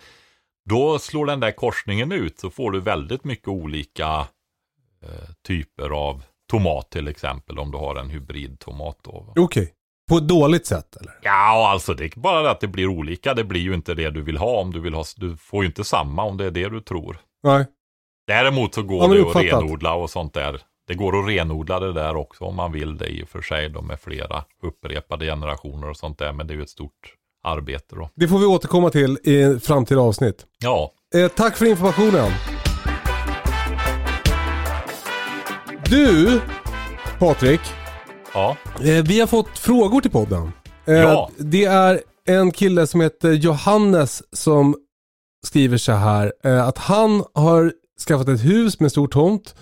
då 0.71 0.99
slår 0.99 1.27
den 1.27 1.41
där 1.41 1.51
korsningen 1.53 2.13
ut 2.13 2.39
så 2.41 2.51
får 2.51 2.71
du 2.71 2.81
väldigt 2.81 3.25
mycket 3.25 3.49
olika 3.49 4.27
typer 5.47 5.91
av 5.91 6.23
tomat 6.51 6.91
till 6.91 7.09
exempel 7.09 7.59
om 7.59 7.71
du 7.71 7.79
har 7.79 7.97
en 7.97 8.11
hybridtomat. 8.11 8.97
Okej. 9.37 9.73
På 10.09 10.17
ett 10.17 10.29
dåligt 10.29 10.67
sätt 10.67 10.97
eller? 10.97 11.13
Ja, 11.23 11.71
alltså 11.71 11.95
det 11.95 12.05
är 12.05 12.21
bara 12.21 12.51
att 12.51 12.61
det 12.61 12.67
blir 12.69 12.87
olika. 12.87 13.35
Det 13.35 13.45
blir 13.45 13.61
ju 13.61 13.75
inte 13.75 13.95
det 13.95 14.11
du 14.11 14.23
vill 14.23 14.37
ha 14.37 14.61
om 14.61 14.73
du 14.73 14.81
vill 14.81 14.95
ha. 14.95 15.05
Du 15.17 15.37
får 15.37 15.63
ju 15.63 15.67
inte 15.67 15.85
samma 15.85 16.23
om 16.23 16.37
det 16.37 16.45
är 16.45 16.51
det 16.51 16.69
du 16.69 16.81
tror. 16.81 17.17
Nej. 17.43 17.67
Däremot 18.27 18.75
så 18.75 18.83
går 18.83 19.09
men 19.09 19.17
det 19.17 19.29
att 19.29 19.37
renodla 19.37 19.95
och 19.95 20.11
sånt 20.11 20.35
där. 20.35 20.63
Det 20.87 20.95
går 20.95 21.19
att 21.19 21.29
renodla 21.29 21.81
det 21.81 21.93
där 21.93 22.17
också 22.17 22.45
om 22.45 22.55
man 22.57 22.73
vill 22.73 22.97
det 22.97 23.07
i 23.07 23.23
och 23.25 23.29
för 23.29 23.43
sig 23.43 23.69
då 23.69 23.83
med 23.83 24.01
flera 24.01 24.45
upprepade 24.63 25.27
generationer 25.27 25.91
och 25.91 25.97
sånt 25.97 26.19
där. 26.19 26.33
Men 26.33 26.47
det 26.47 26.55
är 26.55 26.57
ju 26.57 26.63
ett 26.63 26.71
stort 26.71 27.15
arbete 27.45 27.97
då. 27.97 28.11
Det 28.15 28.29
får 28.29 28.39
vi 28.39 28.45
återkomma 28.47 28.91
till 28.91 29.19
i 29.25 29.61
framtida 29.61 30.01
avsnitt. 30.01 30.47
Ja, 30.59 30.93
Eh, 31.15 31.29
tack 31.29 31.57
för 31.57 31.67
informationen. 31.67 32.31
Du, 35.91 36.41
Patrik. 37.19 37.61
ja, 38.35 38.57
Eh, 38.81 39.05
vi 39.05 39.21
har 39.21 39.27
fått 39.27 39.59
frågor 39.59 40.01
till 40.01 40.11
podden. 40.11 40.53
Eh, 40.87 40.95
Ja. 40.95 41.31
Det 41.39 41.65
är 41.65 42.01
en 42.27 42.51
kille 42.51 42.87
som 42.87 43.01
heter 43.01 43.33
Johannes 43.33 44.23
som 44.33 44.77
skriver 45.47 45.77
så 45.77 45.93
här. 45.93 46.33
Eh, 46.45 46.69
att 46.69 46.79
han 46.79 47.25
har 47.35 47.73
skaffat 48.09 48.29
ett 48.29 48.45
hus 48.45 48.81
med 48.81 48.91
stor 48.91 49.09
tomt 49.09 49.55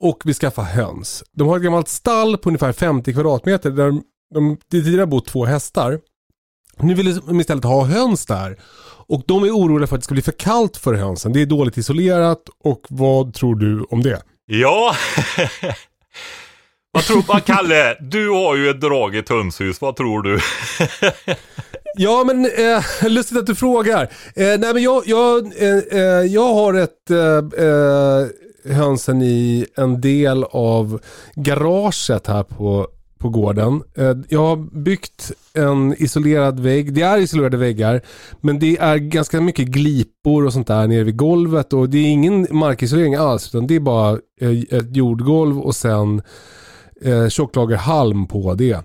och 0.00 0.22
vill 0.24 0.34
skaffa 0.34 0.62
höns. 0.62 1.24
De 1.32 1.48
har 1.48 1.56
ett 1.56 1.62
gammalt 1.62 1.88
stall 1.88 2.38
på 2.38 2.48
ungefär 2.48 2.72
50 2.72 3.12
kvadratmeter 3.12 3.70
där 3.70 3.92
de, 4.34 4.56
tidigare 4.70 5.06
bott 5.06 5.26
två 5.26 5.44
hästar. 5.44 6.00
Nu 6.80 6.94
vill 6.94 7.20
de 7.20 7.40
istället 7.40 7.64
ha 7.64 7.84
höns 7.84 8.26
där. 8.26 8.58
Och 9.06 9.22
de 9.26 9.44
är 9.44 9.50
oroliga 9.50 9.86
för 9.86 9.96
att 9.96 10.00
det 10.00 10.04
ska 10.04 10.14
bli 10.14 10.22
för 10.22 10.32
kallt 10.32 10.76
för 10.76 10.94
hönsen. 10.94 11.32
Det 11.32 11.42
är 11.42 11.46
dåligt 11.46 11.76
isolerat 11.78 12.42
och 12.64 12.86
vad 12.88 13.34
tror 13.34 13.54
du 13.54 13.82
om 13.90 14.02
det? 14.02 14.22
Ja. 14.48 14.94
Vad 16.92 17.02
tror 17.02 17.24
vad 17.28 17.44
Kalle, 17.44 17.96
du 18.00 18.30
har 18.30 18.56
ju 18.56 18.70
ett 18.70 18.80
dragigt 18.80 19.28
hönshus. 19.28 19.80
Vad 19.80 19.96
tror 19.96 20.22
du? 20.22 20.40
Ja 22.00 22.24
men 22.24 22.44
eh, 22.44 22.82
lustigt 23.10 23.38
att 23.38 23.46
du 23.46 23.54
frågar. 23.54 24.02
Eh, 24.36 24.58
nej 24.58 24.74
men 24.74 24.82
jag, 24.82 25.02
jag, 25.06 25.62
eh, 25.62 25.78
eh, 25.90 26.02
jag 26.24 26.54
har 26.54 26.74
ett 26.74 27.10
eh, 27.10 27.66
eh, 27.66 28.26
hönsen 28.76 29.22
i 29.22 29.66
en 29.76 30.00
del 30.00 30.44
av 30.44 31.00
garaget 31.34 32.26
här 32.26 32.42
på, 32.42 32.88
på 33.18 33.28
gården. 33.28 33.82
Eh, 33.96 34.14
jag 34.28 34.40
har 34.46 34.56
byggt 34.56 35.32
en 35.58 35.94
isolerad 35.98 36.60
vägg. 36.60 36.94
Det 36.94 37.02
är 37.02 37.18
isolerade 37.18 37.56
väggar. 37.56 38.00
Men 38.40 38.58
det 38.58 38.76
är 38.76 38.96
ganska 38.96 39.40
mycket 39.40 39.68
glipor 39.68 40.46
och 40.46 40.52
sånt 40.52 40.66
där 40.66 40.86
nere 40.86 41.04
vid 41.04 41.16
golvet. 41.16 41.72
Och 41.72 41.90
det 41.90 41.98
är 41.98 42.06
ingen 42.06 42.46
markisolering 42.50 43.14
alls. 43.14 43.48
Utan 43.48 43.66
det 43.66 43.74
är 43.74 43.80
bara 43.80 44.18
eh, 44.40 44.78
ett 44.78 44.96
jordgolv 44.96 45.60
och 45.60 45.76
sen 45.76 46.22
eh, 47.02 47.28
tjocklager 47.28 47.76
halm 47.76 48.26
på 48.26 48.54
det. 48.54 48.84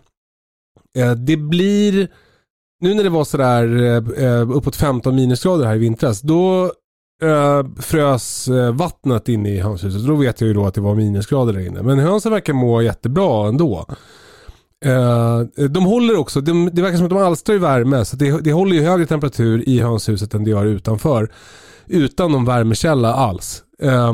Eh, 0.98 1.12
det 1.12 1.38
blir 1.38 2.08
nu 2.84 2.94
när 2.94 3.04
det 3.04 3.10
var 3.10 3.24
sådär 3.24 3.84
eh, 3.84 4.26
eh, 4.26 4.52
uppåt 4.52 4.76
15 4.76 5.16
minusgrader 5.16 5.66
här 5.66 5.76
i 5.76 5.80
vintras, 5.80 6.22
då 6.22 6.72
eh, 7.24 7.64
frös 7.80 8.48
eh, 8.48 8.74
vattnet 8.74 9.30
inne 9.30 9.50
i 9.50 9.60
hönshuset. 9.60 10.08
Då 10.08 10.16
vet 10.16 10.42
jag 10.42 10.48
ju 10.48 10.54
då 10.54 10.66
att 10.66 10.74
det 10.74 10.82
var 10.82 10.96
minusgrader 10.96 11.54
där 11.54 11.68
inne. 11.68 11.84
Men 11.84 12.00
hönsen 12.00 12.32
verkar 12.32 12.54
må 12.54 12.82
jättebra 12.82 13.48
ändå. 13.48 13.86
Eh, 14.84 15.40
de 15.70 15.86
håller 15.86 16.18
också, 16.18 16.42
de, 16.42 16.70
det 16.74 16.82
verkar 16.82 16.98
som 16.98 17.06
att 17.06 17.10
de 17.10 17.20
alstrar 17.20 17.56
värme, 17.56 18.06
så 18.06 18.16
det, 18.16 18.42
det 18.44 18.54
håller 18.54 18.76
ju 18.76 18.82
högre 18.84 19.06
temperatur 19.06 19.70
i 19.70 19.80
hönshuset 19.80 20.34
än 20.34 20.44
det 20.44 20.50
gör 20.50 20.66
utanför. 20.66 21.32
Utan 21.88 22.32
någon 22.32 22.46
värmekälla 22.46 23.14
alls. 23.14 23.64
Eh, 23.82 24.14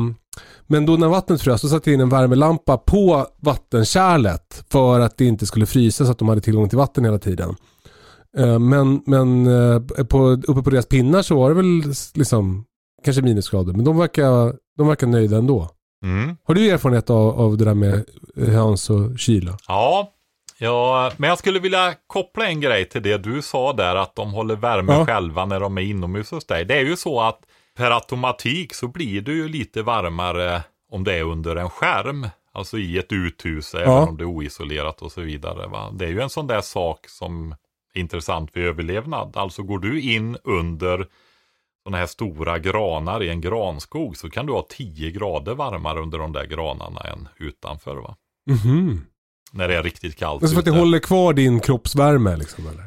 men 0.66 0.86
då 0.86 0.96
när 0.96 1.08
vattnet 1.08 1.42
frös, 1.42 1.62
då 1.62 1.68
satte 1.68 1.90
jag 1.90 1.94
in 1.94 2.00
en 2.00 2.08
värmelampa 2.08 2.78
på 2.78 3.26
vattenkärlet 3.40 4.64
för 4.70 5.00
att 5.00 5.16
det 5.16 5.24
inte 5.24 5.46
skulle 5.46 5.66
frysa 5.66 6.04
så 6.04 6.10
att 6.10 6.18
de 6.18 6.28
hade 6.28 6.40
tillgång 6.40 6.68
till 6.68 6.78
vatten 6.78 7.04
hela 7.04 7.18
tiden. 7.18 7.54
Eh, 8.38 8.58
Men, 8.58 9.02
men 9.06 9.46
eh, 9.46 10.04
på, 10.04 10.28
uppe 10.28 10.62
på 10.62 10.70
deras 10.70 10.86
pinnar 10.86 11.22
så 11.22 11.36
var 11.36 11.48
det 11.48 11.54
väl 11.56 11.82
liksom 12.14 12.64
kanske 13.04 13.22
minusgrader. 13.22 13.72
Men 13.72 13.84
de 13.84 13.98
verkar, 13.98 14.54
de 14.78 14.88
verkar 14.88 15.06
nöjda 15.06 15.36
ändå. 15.36 15.68
Mm. 16.04 16.36
Har 16.44 16.54
du 16.54 16.70
erfarenhet 16.70 17.10
av, 17.10 17.40
av 17.40 17.56
det 17.56 17.64
där 17.64 17.74
med 17.74 18.04
höns 18.36 18.90
och 18.90 19.18
kyla? 19.18 19.58
Ja, 19.68 20.12
ja, 20.60 21.12
men 21.16 21.28
jag 21.30 21.38
skulle 21.38 21.58
vilja 21.58 21.94
koppla 22.06 22.46
en 22.48 22.60
grej 22.60 22.84
till 22.88 23.02
det 23.02 23.18
du 23.18 23.42
sa 23.42 23.72
där 23.72 23.96
att 23.96 24.14
de 24.14 24.32
håller 24.32 24.56
värme 24.56 24.92
Ja. 24.92 25.06
själva 25.06 25.44
när 25.46 25.60
de 25.60 25.78
är 25.78 25.82
inomhus 25.82 26.30
hos 26.30 26.44
dig. 26.46 26.64
Det 26.64 26.74
är 26.74 26.84
ju 26.84 26.96
så 26.96 27.20
att 27.20 27.40
per 27.76 27.90
automatik 27.90 28.74
så 28.74 28.88
blir 28.88 29.20
det 29.20 29.32
ju 29.32 29.48
lite 29.48 29.82
varmare 29.82 30.62
om 30.90 31.04
det 31.04 31.14
är 31.14 31.22
under 31.22 31.56
en 31.56 31.70
skärm. 31.70 32.28
Alltså 32.52 32.78
i 32.78 32.98
ett 32.98 33.12
uthus, 33.12 33.74
även 33.74 33.88
om 34.08 34.16
det 34.16 34.22
är 34.24 34.28
oisolerat 34.28 35.02
och 35.02 35.12
så 35.12 35.20
vidare. 35.20 35.66
Va? 35.66 35.90
Det 35.92 36.04
är 36.04 36.08
ju 36.08 36.20
en 36.20 36.30
sån 36.30 36.46
där 36.46 36.60
sak 36.60 37.08
som 37.08 37.54
är 37.94 38.00
intressant 38.00 38.52
för 38.52 38.60
överlevnad. 38.60 39.36
Alltså 39.36 39.62
går 39.62 39.78
du 39.78 40.00
in 40.00 40.36
under 40.44 41.06
sådana 41.82 41.96
här 41.98 42.06
stora 42.06 42.58
granar 42.58 43.22
i 43.22 43.28
en 43.28 43.40
granskog 43.40 44.16
så 44.16 44.30
kan 44.30 44.46
du 44.46 44.52
ha 44.52 44.66
10 44.68 45.10
grader 45.10 45.54
varmare 45.54 46.00
under 46.00 46.18
de 46.18 46.32
där 46.32 46.44
granarna 46.44 47.00
än 47.00 47.28
utanför. 47.38 47.96
Va? 47.96 48.16
Mhm. 48.46 49.06
När 49.50 49.68
det 49.68 49.76
är 49.76 49.82
riktigt 49.82 50.16
kallt 50.16 50.42
Alltså 50.42 50.54
för 50.54 50.58
att 50.58 50.64
det 50.64 50.80
håller 50.80 50.98
kvar 50.98 51.32
din 51.32 51.60
kroppsvärme 51.60 52.36
liksom 52.36 52.66
eller? 52.66 52.84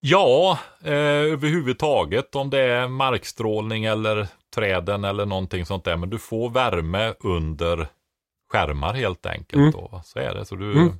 Ja, 0.00 0.58
eh, 0.82 0.92
överhuvudtaget 1.32 2.34
om 2.34 2.50
det 2.50 2.60
är 2.60 2.88
markstrålning 2.88 3.84
eller 3.84 4.28
träden 4.54 5.04
eller 5.04 5.26
någonting 5.26 5.66
sånt 5.66 5.84
där. 5.84 5.96
Men 5.96 6.10
du 6.10 6.18
får 6.18 6.50
värme 6.50 7.14
under 7.20 7.88
skärmar 8.52 8.94
helt 8.94 9.26
enkelt. 9.26 9.60
Mm. 9.60 9.70
Då, 9.70 10.02
så 10.04 10.18
är 10.18 10.34
det. 10.34 10.44
Så 10.44 10.56
du, 10.56 10.72
Mm. 10.72 10.92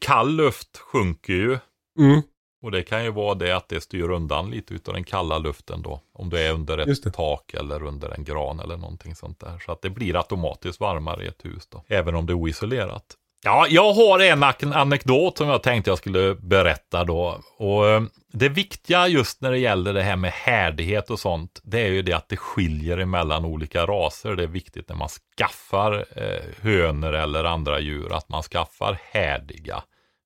Kall 0.00 0.36
luft 0.36 0.76
sjunker 0.76 1.32
ju. 1.32 1.58
Mm. 1.98 2.22
Och 2.62 2.70
det 2.70 2.82
kan 2.82 3.04
ju 3.04 3.10
vara 3.10 3.34
det 3.34 3.56
att 3.56 3.68
det 3.68 3.80
styr 3.80 4.10
undan 4.10 4.50
lite 4.50 4.74
utav 4.74 4.94
den 4.94 5.04
kalla 5.04 5.38
luften 5.38 5.82
då. 5.82 6.00
Om 6.12 6.30
du 6.30 6.38
är 6.38 6.52
under 6.52 6.78
ett 6.78 7.14
tak 7.14 7.54
eller 7.54 7.82
under 7.82 8.10
en 8.10 8.24
gran 8.24 8.60
eller 8.60 8.76
någonting 8.76 9.14
sånt 9.14 9.40
där. 9.40 9.58
Så 9.66 9.72
att 9.72 9.82
det 9.82 9.90
blir 9.90 10.16
automatiskt 10.16 10.80
varmare 10.80 11.24
i 11.24 11.26
ett 11.26 11.44
hus 11.44 11.66
då. 11.66 11.82
Även 11.86 12.14
om 12.14 12.26
det 12.26 12.32
är 12.32 12.34
oisolerat. 12.34 13.16
Ja, 13.44 13.66
jag 13.68 13.92
har 13.92 14.20
en 14.20 14.72
anekdot 14.72 15.38
som 15.38 15.48
jag 15.48 15.62
tänkte 15.62 15.90
jag 15.90 15.98
skulle 15.98 16.34
berätta 16.34 17.04
då. 17.04 17.40
Och 17.58 17.88
eh, 17.88 18.02
det 18.32 18.48
viktiga 18.48 19.08
just 19.08 19.40
när 19.40 19.50
det 19.50 19.58
gäller 19.58 19.94
det 19.94 20.02
här 20.02 20.16
med 20.16 20.32
härdighet 20.32 21.10
och 21.10 21.20
sånt, 21.20 21.60
det 21.62 21.80
är 21.80 21.88
ju 21.88 22.02
det 22.02 22.12
att 22.12 22.28
det 22.28 22.36
skiljer 22.36 22.98
emellan 22.98 23.44
olika 23.44 23.86
raser. 23.86 24.36
Det 24.36 24.42
är 24.42 24.46
viktigt 24.46 24.88
när 24.88 24.96
man 24.96 25.08
skaffar 25.08 26.06
eh, 26.16 26.62
hönor 26.62 27.12
eller 27.14 27.44
andra 27.44 27.80
djur, 27.80 28.12
att 28.12 28.28
man 28.28 28.42
skaffar 28.42 28.98
härdiga 29.12 29.82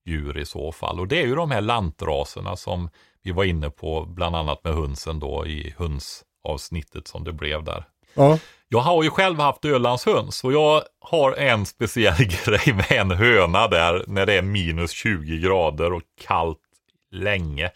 djur 0.07 0.39
i 0.39 0.45
så 0.47 0.73
fall. 0.73 1.01
Och 1.01 1.09
det 1.09 1.23
är 1.23 1.27
ju 1.27 1.35
de 1.35 1.51
här 1.51 1.61
lantraserna 1.61 2.57
som 2.57 2.91
vi 3.23 3.33
var 3.33 3.45
inne 3.45 3.71
på, 3.71 4.05
bland 4.05 4.37
annat 4.37 4.65
med 4.65 4.75
hönsen 4.75 5.21
då 5.21 5.47
i 5.47 5.75
hönsavsnittet 5.79 7.09
som 7.09 7.25
det 7.25 7.33
blev 7.33 7.65
där. 7.65 7.85
Ja. 8.15 8.39
Jag 8.73 8.81
har 8.81 9.03
ju 9.03 9.11
själv 9.11 9.39
haft 9.39 9.65
Ölandshöns 9.65 10.45
och 10.45 10.53
jag 10.53 10.83
har 11.01 11.33
en 11.33 11.67
speciell 11.67 12.17
grej 12.19 12.75
med 12.75 12.93
en 12.93 13.11
höna 13.11 13.69
där 13.69 14.05
när 14.07 14.27
det 14.27 14.33
är 14.35 14.43
minus 14.43 14.91
20 14.91 15.39
grader 15.39 15.93
och 15.93 16.03
kallt 16.21 16.59
länge. 17.11 17.71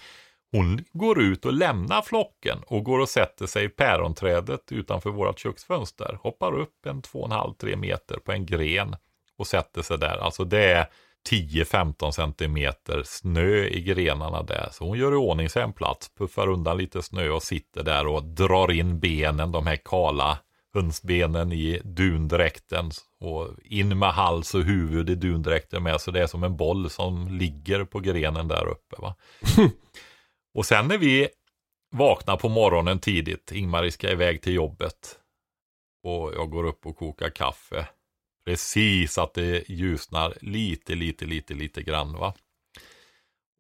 Hon 0.53 0.85
går 0.93 1.23
ut 1.23 1.45
och 1.45 1.53
lämnar 1.53 2.03
flocken 2.03 2.59
och 2.67 2.85
går 2.85 2.99
och 2.99 3.09
sätter 3.09 3.47
sig 3.47 3.65
i 3.65 3.69
päronträdet 3.69 4.73
utanför 4.73 5.11
vårt 5.11 5.39
köksfönster. 5.39 6.19
Hoppar 6.23 6.59
upp 6.59 6.87
en 6.87 7.03
2,5-3 7.03 7.77
meter 7.77 8.17
på 8.17 8.33
en 8.33 8.47
gren 8.47 8.97
och 9.39 9.47
sätter 9.47 9.83
sig 9.83 9.99
där. 9.99 10.17
Alltså 10.17 10.45
det 10.45 10.73
är 10.73 10.87
10-15 11.31 12.11
centimeter 12.11 13.03
snö 13.05 13.65
i 13.65 13.81
grenarna 13.81 14.43
där. 14.43 14.69
Så 14.73 14.85
hon 14.85 14.99
gör 14.99 15.13
i 15.13 15.17
ordning 15.17 15.49
sig 15.49 15.63
en 15.63 15.73
plats, 15.73 16.11
puffar 16.19 16.49
undan 16.49 16.79
lite 16.79 17.03
snö 17.03 17.29
och 17.29 17.43
sitter 17.43 17.83
där 17.83 18.07
och 18.07 18.25
drar 18.25 18.71
in 18.71 19.01
benen, 19.01 19.53
de 19.53 19.67
här 19.67 19.79
kala 19.85 20.39
hönsbenen 20.75 21.53
i 21.53 21.81
dundräkten 21.85 22.91
och 23.21 23.51
in 23.65 23.99
med 23.99 24.13
hals 24.13 24.55
och 24.55 24.63
huvud 24.63 25.11
i 25.11 25.15
dundräkten 25.15 25.83
med. 25.83 26.01
Så 26.01 26.11
det 26.11 26.23
är 26.23 26.27
som 26.27 26.45
en 26.45 26.57
boll 26.57 26.91
som 26.91 27.29
ligger 27.29 27.85
på 27.85 28.01
grenen 28.01 28.49
där 28.49 28.67
uppe. 28.67 28.97
Va? 28.99 29.17
och 30.55 30.67
sen 30.67 30.89
när 30.89 30.99
vi 30.99 31.29
vaknar 31.91 32.37
på 32.37 32.49
morgonen 32.49 32.99
tidigt, 32.99 33.53
Ingmar 33.53 33.91
ska 33.91 34.11
iväg 34.11 34.43
till 34.43 34.55
jobbet 34.55 35.19
och 36.03 36.35
jag 36.35 36.51
går 36.51 36.65
upp 36.65 36.87
och 36.87 36.97
kokar 36.97 37.31
kaffe. 37.31 37.89
Precis 38.45 39.19
att 39.19 39.35
det 39.35 39.69
ljusnar 39.69 40.35
lite, 40.41 40.95
lite, 40.95 41.25
lite, 41.25 41.55
lite 41.55 41.83
grann. 41.83 42.13
va. 42.13 42.35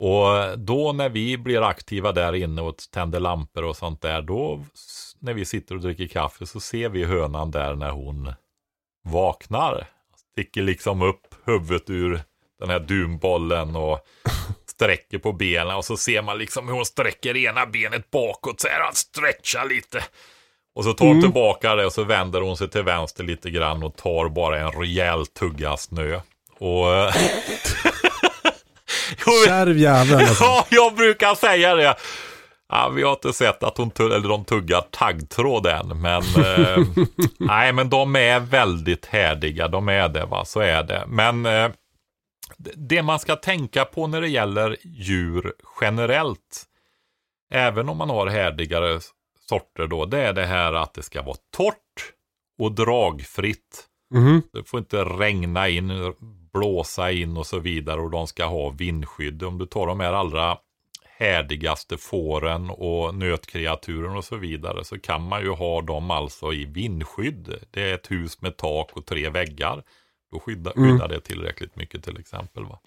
Och 0.04 0.58
då 0.58 0.92
när 0.92 1.08
vi 1.08 1.38
blir 1.38 1.62
aktiva 1.62 2.12
där 2.12 2.34
inne 2.34 2.62
och 2.62 2.76
tänder 2.92 3.20
lampor 3.20 3.64
och 3.64 3.76
sånt 3.76 4.02
där, 4.02 4.23
då 4.23 4.64
när 5.18 5.34
vi 5.34 5.44
sitter 5.44 5.75
och 5.75 5.80
dricker 5.80 6.06
kaffe 6.06 6.46
så 6.46 6.61
ser 6.61 6.88
vi 6.88 7.04
hönan 7.04 7.50
där 7.50 7.75
när 7.75 7.90
hon 7.90 8.32
vaknar. 9.04 9.87
Sticker 10.32 10.62
liksom 10.62 11.02
upp 11.02 11.34
huvudet 11.44 11.90
ur 11.90 12.20
den 12.61 12.70
här 12.70 12.80
dunbollen 12.80 13.76
och 13.76 13.99
sträcker 14.66 15.18
på 15.18 15.32
benen 15.32 15.76
och 15.76 15.84
så 15.84 15.96
ser 15.96 16.23
man 16.23 16.38
liksom 16.38 16.68
hur 16.68 16.75
hon 16.75 16.87
sträcker 16.87 17.37
ena 17.37 17.66
benet 17.66 18.11
bakåt 18.11 18.61
så 18.61 18.68
här, 18.68 18.80
han 18.80 18.94
stretchar 18.94 19.68
lite. 19.68 20.04
Och 20.75 20.84
så 20.84 20.92
tar 20.92 21.06
hon 21.06 21.23
tillbaka 21.23 21.75
det 21.75 21.87
och 21.87 21.92
så 21.92 22.04
vänder 22.04 22.40
hon 22.40 22.56
sig 22.56 22.70
till 22.70 22.82
vänster 22.82 23.25
lite 23.25 23.50
grann 23.50 23.82
och 23.82 23.96
tar 23.96 24.28
bara 24.28 24.61
en 24.61 24.80
rejäl 24.80 25.26
tugga 25.26 25.76
snö. 25.76 26.20
Och 26.58 26.87
Kärv 29.46 29.78
jävel 29.78 30.18
alltså. 30.28 30.44
Ja, 30.44 30.66
jag 30.70 30.94
brukar 30.94 31.34
säga 31.34 31.75
det. 31.75 31.96
Ja, 32.68 32.88
vi 32.88 33.02
har 33.02 33.12
inte 33.12 33.32
sett 33.32 33.62
att 33.62 33.78
hon 33.78 33.90
eller 33.99 34.28
de 34.28 34.44
tuggar 34.44 34.80
taggtråd 34.80 35.66
än, 35.66 36.00
men 36.00 36.23
eh, 36.23 36.78
nej, 37.38 37.73
men 37.73 37.90
de 37.90 38.16
är 38.16 38.40
väldigt 38.40 39.06
härdiga. 39.06 39.68
De 39.68 39.88
är 39.88 40.08
det, 40.08 40.25
va? 40.25 40.44
så 40.44 40.61
är 40.61 40.82
det. 40.82 41.04
Men 41.06 41.46
eh, 41.46 41.70
det 42.76 43.02
man 43.02 43.18
ska 43.18 43.37
tänka 43.37 43.84
på 43.84 44.06
när 44.06 44.20
det 44.20 44.28
gäller 44.28 44.76
djur 44.84 45.52
generellt, 45.80 46.64
även 47.52 47.88
om 47.88 47.96
man 47.96 48.11
har 48.11 48.26
härdigare 48.26 49.00
sorter 49.49 49.87
då, 49.87 50.04
det 50.04 50.18
är 50.20 50.32
det 50.32 50.46
här 50.46 50.73
att 50.73 50.94
det 50.94 51.02
ska 51.02 51.23
vara 51.23 51.37
torrt 51.56 52.12
och 52.58 52.73
dragfritt. 52.73 53.87
Mhm. 54.14 54.42
Det 54.52 54.68
får 54.68 54.80
inte 54.80 55.04
regna 55.04 55.68
in, 55.68 55.90
blåsa 56.54 57.12
in 57.12 57.37
och 57.37 57.46
så 57.46 57.58
vidare 57.58 58.00
och 58.00 58.11
de 58.11 58.26
ska 58.26 58.44
ha 58.44 58.70
vindskydd. 58.70 59.42
Om 59.42 59.58
du 59.58 59.66
tar 59.66 59.87
de 59.87 60.00
här 60.00 60.12
allra 60.12 60.58
härdigaste 61.18 61.96
fåren 61.99 62.70
och 62.70 63.14
nötkreaturen 63.14 64.16
och 64.16 64.25
så 64.25 64.37
vidare 64.37 64.84
så 64.84 64.99
kan 64.99 65.23
man 65.28 65.42
ju 65.42 65.50
ha 65.50 65.82
dem 65.82 66.11
alltså 66.11 66.52
i 66.52 66.64
vindskydd. 66.64 67.54
Det 67.70 67.90
är 67.90 67.94
ett 67.94 68.11
hus 68.11 68.42
med 68.42 68.56
tak 68.56 68.90
och 68.96 69.06
tre 69.06 69.30
väggar. 69.30 69.82
Då 70.32 70.40
skyddar, 70.40 70.73
Mm. 70.76 70.92
skyddar 70.92 71.08
det 71.08 71.20
tillräckligt 71.20 71.76
mycket 71.76 72.04
till 72.04 72.18
exempel. 72.18 72.64
Va? 72.64 72.80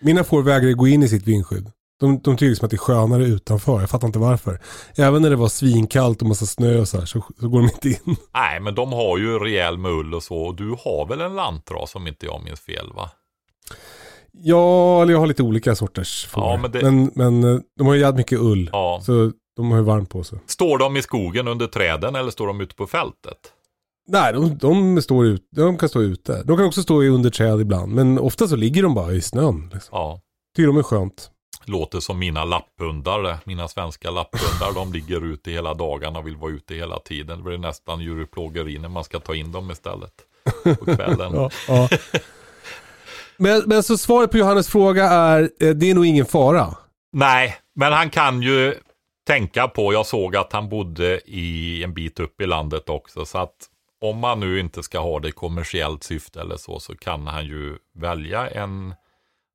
Mina 0.00 0.24
får 0.24 0.42
vägrar 0.42 0.72
gå 0.72 0.88
in 0.88 1.02
i 1.02 1.08
sitt 1.08 1.26
vindskydd. 1.26 1.72
De, 2.02 2.18
de 2.18 2.36
tycker 2.36 2.46
liksom 2.50 2.64
att 2.66 2.70
det 2.70 2.74
är 2.74 2.78
skönare 2.78 3.24
utanför. 3.24 3.80
Jag 3.80 3.90
fattar 3.90 4.06
inte 4.06 4.18
varför. 4.18 4.60
Även 4.96 5.22
när 5.22 5.30
det 5.30 5.36
var 5.36 5.48
svinkallt 5.48 6.22
och 6.22 6.28
massa 6.28 6.46
snö 6.46 6.80
och 6.80 6.88
så 6.88 6.98
här 6.98 7.06
så, 7.06 7.22
så 7.40 7.48
går 7.48 7.58
de 7.58 7.64
inte 7.64 7.88
in. 7.88 8.16
Nej, 8.34 8.60
men 8.60 8.74
de 8.74 8.92
har 8.92 9.18
ju 9.18 9.38
rejäl 9.38 9.78
mull 9.78 10.14
och 10.14 10.22
så. 10.22 10.36
Och 10.36 10.54
du 10.56 10.68
har 10.70 11.08
väl 11.08 11.20
en 11.20 11.34
lantras 11.36 11.94
om 11.94 12.06
inte 12.06 12.26
jag 12.26 12.44
minns 12.44 12.60
fel 12.60 12.92
va? 12.96 13.10
Ja, 14.32 15.02
eller 15.02 15.12
jag 15.12 15.20
har 15.20 15.26
lite 15.26 15.42
olika 15.42 15.74
sorters 15.74 16.26
får. 16.26 16.42
Ja, 16.42 16.56
men 16.62 16.70
det- 16.72 16.82
men, 16.82 17.10
men 17.14 17.54
eh, 17.54 17.60
de 17.78 17.86
har 17.86 17.94
ju 17.94 18.00
jävligt 18.00 18.16
mycket 18.18 18.38
ull. 18.38 18.70
Ja. 18.72 19.00
Så 19.02 19.32
de 19.56 19.70
har 19.70 19.78
ju 19.78 19.84
varmt 19.84 20.10
på 20.10 20.24
sig. 20.24 20.38
Står 20.46 20.78
de 20.78 20.96
i 20.96 21.02
skogen 21.02 21.48
under 21.48 21.66
träden 21.66 22.14
eller 22.16 22.30
står 22.30 22.46
de 22.46 22.60
ute 22.60 22.74
på 22.74 22.86
fältet? 22.86 23.38
Nej, 24.08 24.32
de, 24.32 24.58
de, 24.58 25.02
står 25.02 25.26
ut, 25.26 25.42
de 25.56 25.78
kan 25.78 25.88
stå 25.88 26.00
ute. 26.02 26.42
De 26.42 26.56
kan 26.56 26.66
också 26.66 26.82
stå 26.82 27.02
i 27.02 27.08
under 27.08 27.30
träd 27.30 27.60
ibland. 27.60 27.92
Men 27.94 28.18
ofta 28.18 28.48
så 28.48 28.56
ligger 28.56 28.82
de 28.82 28.94
bara 28.94 29.12
i 29.12 29.20
snön. 29.20 29.70
Liksom. 29.72 29.88
Ja. 29.92 30.20
Tycker 30.56 30.66
de 30.66 30.76
är 30.76 30.82
skönt. 30.82 31.30
Låter 31.64 32.00
som 32.00 32.18
mina 32.18 32.44
lapphundar, 32.44 33.38
mina 33.44 33.68
svenska 33.68 34.10
lapphundar. 34.10 34.74
de 34.74 34.92
ligger 34.92 35.24
ute 35.24 35.50
hela 35.50 35.74
dagarna 35.74 36.18
och 36.18 36.26
vill 36.26 36.36
vara 36.36 36.52
ute 36.52 36.74
hela 36.74 36.98
tiden. 36.98 37.38
Det 37.38 37.44
blir 37.44 37.58
nästan 37.58 38.00
djurplågeri 38.00 38.78
när 38.78 38.88
man 38.88 39.04
ska 39.04 39.20
ta 39.20 39.34
in 39.34 39.52
dem 39.52 39.70
istället 39.70 40.12
på 40.78 40.84
kvällen. 40.84 41.32
Ja, 41.34 41.50
ja. 41.68 41.88
men, 43.36 43.62
men 43.66 43.82
så 43.82 43.98
svaret 43.98 44.30
på 44.30 44.38
Johannes 44.38 44.68
fråga 44.68 45.04
är, 45.04 45.50
eh, 45.60 45.70
det 45.70 45.90
är 45.90 45.94
nog 45.94 46.06
ingen 46.06 46.26
fara. 46.26 46.76
Nej, 47.12 47.56
men 47.74 47.92
han 47.92 48.10
kan 48.10 48.42
ju 48.42 48.74
tänka 49.26 49.68
på, 49.68 49.92
jag 49.92 50.06
såg 50.06 50.36
att 50.36 50.52
han 50.52 50.68
bodde 50.68 51.20
i 51.24 51.82
en 51.84 51.94
bit 51.94 52.20
upp 52.20 52.40
i 52.40 52.46
landet 52.46 52.88
också, 52.88 53.24
så 53.24 53.38
att 53.38 53.68
om 54.00 54.18
man 54.18 54.40
nu 54.40 54.60
inte 54.60 54.82
ska 54.82 54.98
ha 54.98 55.20
det 55.20 55.28
i 55.28 55.32
kommersiellt 55.32 56.02
syfte 56.02 56.40
eller 56.40 56.56
så, 56.56 56.80
så 56.80 56.96
kan 56.96 57.26
han 57.26 57.44
ju 57.44 57.76
välja 57.94 58.48
en 58.48 58.94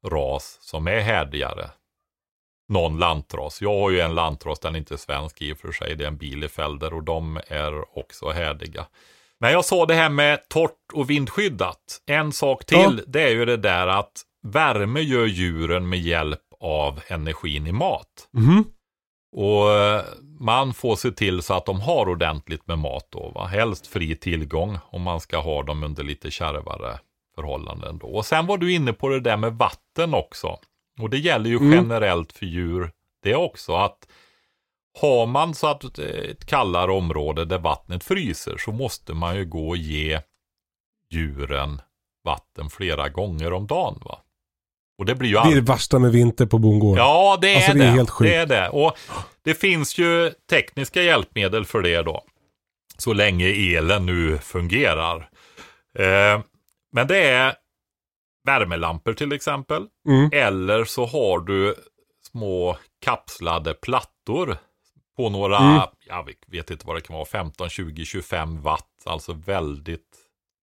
ras 0.06 0.58
som 0.62 0.88
är 0.88 1.00
härdigare. 1.00 1.70
Någon 2.70 3.00
lantras. 3.00 3.62
Jag 3.62 3.80
har 3.80 3.90
ju 3.90 4.00
en 4.00 4.16
lantras, 4.16 4.60
den 4.60 4.76
är 4.76 4.80
inte 4.80 4.98
svensk 4.98 5.42
i 5.42 5.54
och 5.54 5.58
för 5.58 5.72
sig, 5.72 5.96
det 5.96 6.04
är 6.04 6.08
en 6.08 6.18
Bielefelder 6.18 6.94
och 6.94 7.04
de 7.04 7.40
är 7.48 7.98
också 8.00 8.30
härdiga. 8.30 8.86
Men 9.40 9.52
jag 9.52 9.66
sa 9.66 9.86
det 9.86 9.94
här 9.94 10.10
med 10.10 10.50
torrt 10.50 10.72
och 10.94 11.10
vindskyddat. 11.10 12.02
En 12.06 12.32
sak 12.32 12.66
till, 12.66 12.78
Ja. 12.98 13.04
det 13.08 13.22
är 13.22 13.30
ju 13.30 13.46
det 13.46 13.58
där 13.58 13.88
att 13.88 14.12
värme 14.48 15.00
gör 15.02 15.26
djuren 15.26 15.90
med 15.90 16.00
hjälp 16.00 16.40
av 16.60 17.00
energin 17.08 17.68
i 17.68 17.72
mat. 17.72 18.28
Mhm. 18.32 18.66
Och 19.36 19.72
eh, 19.72 20.02
man 20.40 20.74
får 20.74 20.96
se 20.96 21.12
till 21.12 21.42
så 21.42 21.54
att 21.54 21.66
de 21.66 21.82
har 21.82 22.10
ordentligt 22.10 22.68
med 22.68 22.78
mat 22.80 23.08
då. 23.10 23.32
Va? 23.36 23.46
Helst 23.46 23.88
fri 23.88 24.16
tillgång 24.16 24.78
om 24.90 25.02
man 25.02 25.20
ska 25.22 25.38
ha 25.40 25.64
dem 25.64 25.84
under 25.84 26.04
lite 26.04 26.32
kärvare 26.32 27.00
förhållanden 27.36 27.98
då. 27.98 28.08
Och 28.08 28.26
sen 28.26 28.46
var 28.46 28.58
du 28.58 28.74
inne 28.74 28.94
på 28.94 29.10
det 29.10 29.20
där 29.20 29.38
med 29.38 29.54
vatten 29.54 30.14
också. 30.14 30.58
Och 31.00 31.10
det 31.10 31.18
gäller 31.18 31.50
ju 31.50 31.58
Mm. 31.58 31.72
generellt 31.74 32.32
för 32.32 32.46
djur 32.46 32.92
det 33.24 33.36
också. 33.36 33.76
att 33.76 34.08
Har 35.00 35.26
man 35.26 35.54
så 35.56 35.68
att 35.68 35.98
är 36.00 36.32
ett 36.32 36.46
kallare 36.46 36.92
område 36.92 37.46
där 37.46 37.58
vattnet 37.60 38.04
fryser 38.04 38.58
så 38.58 38.72
måste 38.72 39.14
man 39.14 39.36
ju 39.36 39.46
gå 39.46 39.68
och 39.70 39.78
ge 39.78 40.22
djuren 41.12 41.82
vatten 42.24 42.70
flera 42.70 43.10
gånger 43.10 43.54
om 43.54 43.68
dagen. 43.68 44.02
va. 44.06 44.20
Och 44.98 45.06
det 45.06 45.16
blir 45.16 45.30
ju 45.30 45.36
Det 45.36 45.52
är 45.52 45.56
det 45.56 45.62
värsta 45.62 46.00
med 46.00 46.12
vinter 46.12 46.46
på 46.46 46.58
bondgården. 46.58 47.04
Ja, 47.06 47.38
det 47.42 47.52
är 47.52 47.56
Alltså, 47.56 47.74
det. 47.74 47.80
det 47.80 47.86
är 47.86 47.92
helt 47.92 48.10
sjukt. 48.10 48.30
det 48.32 48.36
är 48.36 48.46
det. 48.46 48.70
Och 48.70 48.98
det 49.44 49.54
finns 49.56 49.98
ju 49.98 50.32
tekniska 50.50 51.02
hjälpmedel 51.04 51.66
för 51.66 51.82
det 51.82 52.02
då. 52.02 52.24
Så 52.98 53.14
länge 53.14 53.48
elen 53.48 54.06
nu 54.06 54.38
fungerar. 54.38 55.30
Eh, 56.00 56.42
men 56.92 57.08
det 57.08 57.18
är 57.30 57.56
värmelampor 58.48 59.14
till 59.14 59.32
exempel. 59.34 59.86
Mm. 60.10 60.30
Eller 60.34 60.86
så 60.86 61.06
har 61.06 61.40
du 61.40 61.76
små 62.32 62.78
kapslade 63.06 63.74
plattor 63.74 64.58
på 65.18 65.30
några, 65.30 65.58
Mm. 65.58 65.82
jag 66.08 66.30
vet 66.48 66.72
inte 66.72 66.88
vad 66.88 66.96
det 66.96 67.02
kan 67.02 67.14
vara, 67.16 67.26
15, 67.26 67.70
20, 67.70 68.06
25 68.06 68.62
watt. 68.62 68.84
Alltså 69.06 69.34
väldigt 69.34 70.02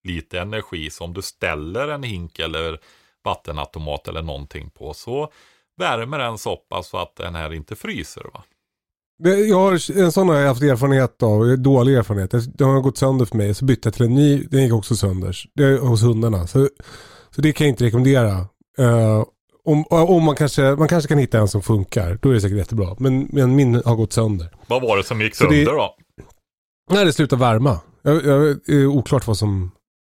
lite 0.08 0.40
energi. 0.40 0.90
Så 0.90 1.04
om 1.04 1.14
du 1.14 1.22
ställer 1.22 1.88
en 1.88 2.02
hink 2.02 2.38
eller 2.38 2.78
vattenautomat 3.24 4.08
eller 4.08 4.22
någonting 4.22 4.70
på 4.70 4.94
så 4.94 5.32
värmer 5.76 6.18
den 6.18 6.38
så 6.38 6.56
pass 6.56 6.88
så 6.88 6.98
att 6.98 7.16
den 7.16 7.34
här 7.34 7.52
inte 7.52 7.76
fryser. 7.76 8.24
Va? 8.34 8.42
Jag 9.48 9.56
har, 9.56 9.98
en 10.00 10.12
sån 10.12 10.28
har 10.28 10.36
jag 10.36 10.48
haft 10.48 10.62
erfarenhet 10.62 11.22
av, 11.22 11.58
dålig 11.58 11.94
erfarenhet. 11.94 12.30
Det- 12.30 12.58
Den 12.58 12.68
har 12.68 12.80
gått 12.80 12.98
sönder 12.98 13.24
för 13.24 13.36
mig, 13.36 13.54
så 13.54 13.64
bytte 13.64 13.86
jag 13.88 13.94
till 13.94 14.04
en 14.06 14.14
ny, 14.14 14.42
den 14.44 14.62
gick 14.62 14.72
också 14.72 14.96
sönder. 14.96 15.36
Det 15.54 15.64
är 15.64 15.78
hos 15.78 16.02
hundarna. 16.02 16.46
Så, 16.46 16.68
så 17.34 17.40
det 17.40 17.52
kan 17.52 17.66
jag 17.66 17.72
inte 17.72 17.84
rekommendera. 17.84 18.46
Eh, 18.78 19.24
om, 19.64 19.84
om 19.90 20.22
man, 20.24 20.34
kanske, 20.36 20.62
man 20.62 20.88
kanske 20.88 21.08
kan 21.08 21.18
hitta 21.18 21.38
en 21.38 21.48
som 21.48 21.62
funkar, 21.62 22.18
då 22.22 22.30
är 22.30 22.34
det 22.34 22.40
säkert 22.40 22.58
jättebra. 22.58 22.96
Men, 22.98 23.28
men 23.32 23.56
min 23.56 23.74
har 23.84 23.96
gått 23.96 24.12
sönder. 24.12 24.48
Vad 24.66 24.82
var 24.82 24.96
det 24.96 25.04
som 25.04 25.20
gick 25.20 25.34
Så 25.34 25.44
det- 25.44 25.50
sönder 25.50 25.72
då? 25.72 25.96
Nej, 26.90 27.04
det 27.04 27.12
slutar 27.12 27.36
värma. 27.36 27.80
Jag, 28.02 28.24
jag, 28.24 28.56
det 28.66 28.72
är 28.72 28.86
oklart 28.86 29.26
vad 29.26 29.38
som... 29.38 29.70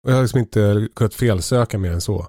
Jag 0.07 0.15
har 0.15 0.23
liksom 0.23 0.41
inte 0.41 0.89
kunnat 0.97 1.15
felsöka 1.15 1.79
mer 1.79 1.93
än 1.93 2.01
så. 2.01 2.27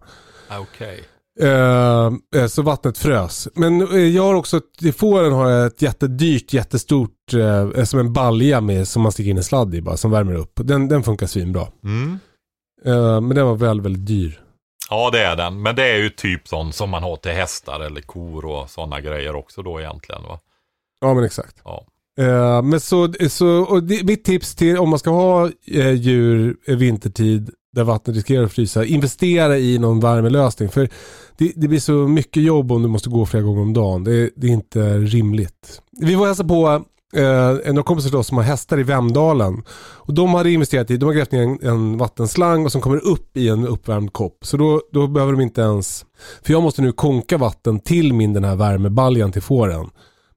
Ah, 0.49 0.59
Okej. 0.59 1.03
Eh, 1.41 2.11
eh, 2.41 2.47
så 2.47 2.61
vattnet 2.61 2.97
frös. 2.97 3.47
Men 3.55 3.81
eh, 3.81 3.97
jag 3.97 4.23
har 4.23 4.33
också, 4.33 4.61
i 4.81 4.91
fåren 4.91 5.31
har 5.33 5.49
jag 5.49 5.67
ett 5.67 5.81
jättedyrt, 5.81 6.53
jättestort, 6.53 7.33
eh, 7.33 7.83
som 7.83 7.99
en 7.99 8.13
balja 8.13 8.61
med 8.61 8.87
som 8.87 9.01
man 9.01 9.11
sticker 9.11 9.31
in 9.31 9.37
en 9.37 9.43
sladd 9.43 9.75
i 9.75 9.81
bara, 9.81 9.97
som 9.97 10.11
värmer 10.11 10.35
upp. 10.35 10.51
Den, 10.55 10.87
den 10.87 11.03
funkar 11.03 11.27
svinbra. 11.27 11.67
Mm. 11.83 12.19
Eh, 12.85 13.21
men 13.21 13.29
den 13.35 13.45
var 13.45 13.55
väl 13.55 13.81
väldigt 13.81 14.05
dyr. 14.07 14.41
Ja, 14.89 15.09
det 15.11 15.19
är 15.19 15.35
den. 15.35 15.61
Men 15.61 15.75
det 15.75 15.83
är 15.83 15.97
ju 15.97 16.09
typ 16.09 16.47
sån 16.47 16.73
som 16.73 16.89
man 16.89 17.03
har 17.03 17.15
till 17.15 17.31
hästar 17.31 17.79
eller 17.79 18.01
kor 18.01 18.45
och 18.45 18.69
sådana 18.69 19.01
grejer 19.01 19.35
också 19.35 19.61
då 19.61 19.79
egentligen. 19.79 20.23
Va? 20.23 20.39
Ja 21.01 21.13
men 21.13 21.23
exakt. 21.23 21.61
Ja. 21.63 21.85
Eh, 22.19 22.61
men 22.61 22.79
så, 22.79 23.13
så 23.29 23.47
och 23.47 23.83
det, 23.83 24.03
mitt 24.03 24.23
tips 24.23 24.55
till 24.55 24.77
om 24.77 24.89
man 24.89 24.99
ska 24.99 25.09
ha 25.09 25.49
eh, 25.67 25.91
djur 25.91 26.57
vintertid 26.67 27.49
där 27.73 27.83
vattnet 27.83 28.15
riskerar 28.15 28.43
att 28.43 28.53
frysa, 28.53 28.85
investera 28.85 29.57
i 29.57 29.77
någon 29.77 29.99
värmelösning. 29.99 30.69
För 30.69 30.89
det, 31.37 31.51
det 31.55 31.67
blir 31.67 31.79
så 31.79 31.93
mycket 31.93 32.43
jobb 32.43 32.71
om 32.71 32.81
du 32.81 32.87
måste 32.87 33.09
gå 33.09 33.25
flera 33.25 33.43
gånger 33.43 33.61
om 33.61 33.73
dagen. 33.73 34.03
Det, 34.03 34.29
det 34.35 34.47
är 34.47 34.51
inte 34.51 34.97
rimligt. 34.97 35.81
Vi 35.91 36.15
var 36.15 36.21
och 36.21 36.27
hälsade 36.27 36.49
på 36.49 36.85
eh, 37.13 37.73
några 37.73 37.83
kompisar 37.83 38.09
till 38.09 38.17
oss 38.17 38.27
som 38.27 38.37
har 38.37 38.43
hästar 38.43 38.79
i 38.79 38.83
Vemdalen. 38.83 39.63
Och 39.79 40.13
de 40.13 40.33
hade 40.33 40.51
investerat 40.51 40.91
i, 40.91 40.97
de 40.97 41.05
har 41.05 41.13
grävt 41.13 41.31
ner 41.31 41.41
en, 41.41 41.59
en 41.61 41.97
vattenslang 41.97 42.65
och 42.65 42.71
som 42.71 42.81
kommer 42.81 43.07
upp 43.07 43.37
i 43.37 43.49
en 43.49 43.67
uppvärmd 43.67 44.13
kopp. 44.13 44.37
Så 44.45 44.57
då, 44.57 44.81
då 44.91 45.07
behöver 45.07 45.33
de 45.33 45.41
inte 45.41 45.61
ens, 45.61 46.05
för 46.43 46.53
jag 46.53 46.63
måste 46.63 46.81
nu 46.81 46.91
konka 46.91 47.37
vatten 47.37 47.79
till 47.79 48.13
min 48.13 48.33
den 48.33 48.43
här 48.43 48.55
värmebaljan 48.55 49.31
till 49.31 49.41
fåren. 49.41 49.89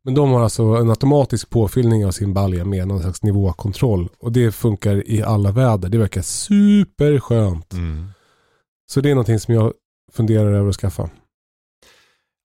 Men 0.04 0.14
de 0.14 0.30
har 0.30 0.42
alltså 0.42 0.62
en 0.62 0.90
automatisk 0.90 1.50
påfyllning 1.50 2.06
av 2.06 2.10
sin 2.10 2.34
balja 2.34 2.64
med 2.64 2.88
någon 2.88 3.00
slags 3.00 3.22
nivåkontroll. 3.22 4.08
Och 4.18 4.32
det 4.32 4.52
funkar 4.52 5.10
i 5.10 5.22
alla 5.22 5.50
väder. 5.50 5.88
Det 5.88 5.98
verkar 5.98 6.22
superskönt. 6.22 7.72
Mm. 7.72 8.06
Så 8.90 9.00
det 9.00 9.10
är 9.10 9.14
någonting 9.14 9.38
som 9.38 9.54
jag 9.54 9.72
funderar 10.12 10.52
över 10.52 10.68
att 10.68 10.76
skaffa. 10.76 11.10